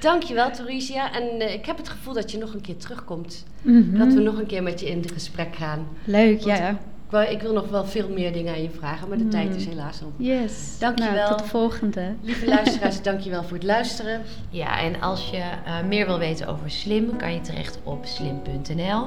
Dankjewel, 0.00 0.50
Torisia. 0.50 1.12
En 1.12 1.40
eh, 1.40 1.54
ik 1.54 1.66
heb 1.66 1.76
het 1.76 1.88
gevoel 1.88 2.14
dat 2.14 2.30
je 2.30 2.38
nog 2.38 2.54
een 2.54 2.60
keer 2.60 2.76
terugkomt. 2.76 3.44
Mhm. 3.62 3.98
Dat 3.98 4.12
we 4.14 4.20
nog 4.20 4.38
een 4.38 4.46
keer 4.46 4.62
met 4.62 4.80
je 4.80 4.88
in 4.90 4.98
het 4.98 5.12
gesprek 5.12 5.56
gaan. 5.56 5.86
Leuk, 6.04 6.42
Want- 6.42 6.58
ja. 6.58 6.78
Ik 7.12 7.18
wil, 7.18 7.30
ik 7.30 7.40
wil 7.42 7.52
nog 7.52 7.68
wel 7.68 7.84
veel 7.84 8.08
meer 8.08 8.32
dingen 8.32 8.54
aan 8.54 8.62
je 8.62 8.70
vragen, 8.70 9.08
maar 9.08 9.18
de 9.18 9.24
Mm. 9.24 9.30
tijd 9.30 9.54
is 9.56 9.66
helaas 9.66 10.02
op. 10.02 10.12
Yes. 10.16 10.78
Dankjewel. 10.78 11.14
Nou, 11.14 11.28
tot 11.28 11.38
de 11.38 11.44
volgende. 11.44 12.14
Lieve 12.22 12.46
luisteraars, 12.46 13.02
dankjewel 13.10 13.42
voor 13.42 13.56
het 13.56 13.66
luisteren. 13.66 14.22
Ja, 14.50 14.80
en 14.80 15.00
als 15.00 15.30
je 15.30 15.36
eh, 15.36 15.82
meer 15.88 16.06
wil 16.06 16.18
weten 16.18 16.46
over 16.46 16.70
Slim, 16.70 17.16
kan 17.16 17.32
je 17.34 17.40
terecht 17.40 17.78
op 17.82 18.04
slim.nl. 18.04 19.06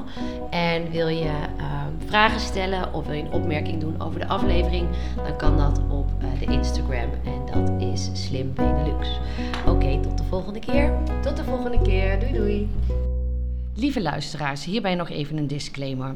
En 0.49 0.91
wil 0.91 1.08
je 1.08 1.32
ehm, 1.58 2.08
vragen 2.08 2.39
stellen 2.39 2.93
of 2.93 3.06
wil 3.06 3.16
je 3.16 3.22
een 3.24 3.32
opmerking 3.32 3.80
doen 3.80 4.01
over 4.01 4.20
de 4.20 4.28
aflevering, 4.28 4.88
dan 5.16 5.38
kan 5.38 5.58
dat 5.58 5.82
op 5.89 6.10
eh, 6.20 6.39
de 6.47 6.53
Instagram. 6.53 7.10
En 7.26 7.45
dat 7.66 7.82
is 7.82 8.10
Slim 8.14 8.53
Benelux. 8.53 9.20
Oké, 9.68 9.99
tot 10.01 10.18
de 10.18 10.24
volgende 10.24 10.60
keer. 10.60 10.93
Tot 11.22 11.38
de 11.38 11.43
volgende 11.43 11.82
keer. 11.82 12.20
Doei 12.20 12.34
doei. 12.34 12.70
Lieve 13.76 14.01
luisteraars, 14.01 14.66
hierbij 14.66 14.95
nog 14.95 15.10
even 15.10 15.38
een 15.38 15.47
disclaimer. 15.47 16.16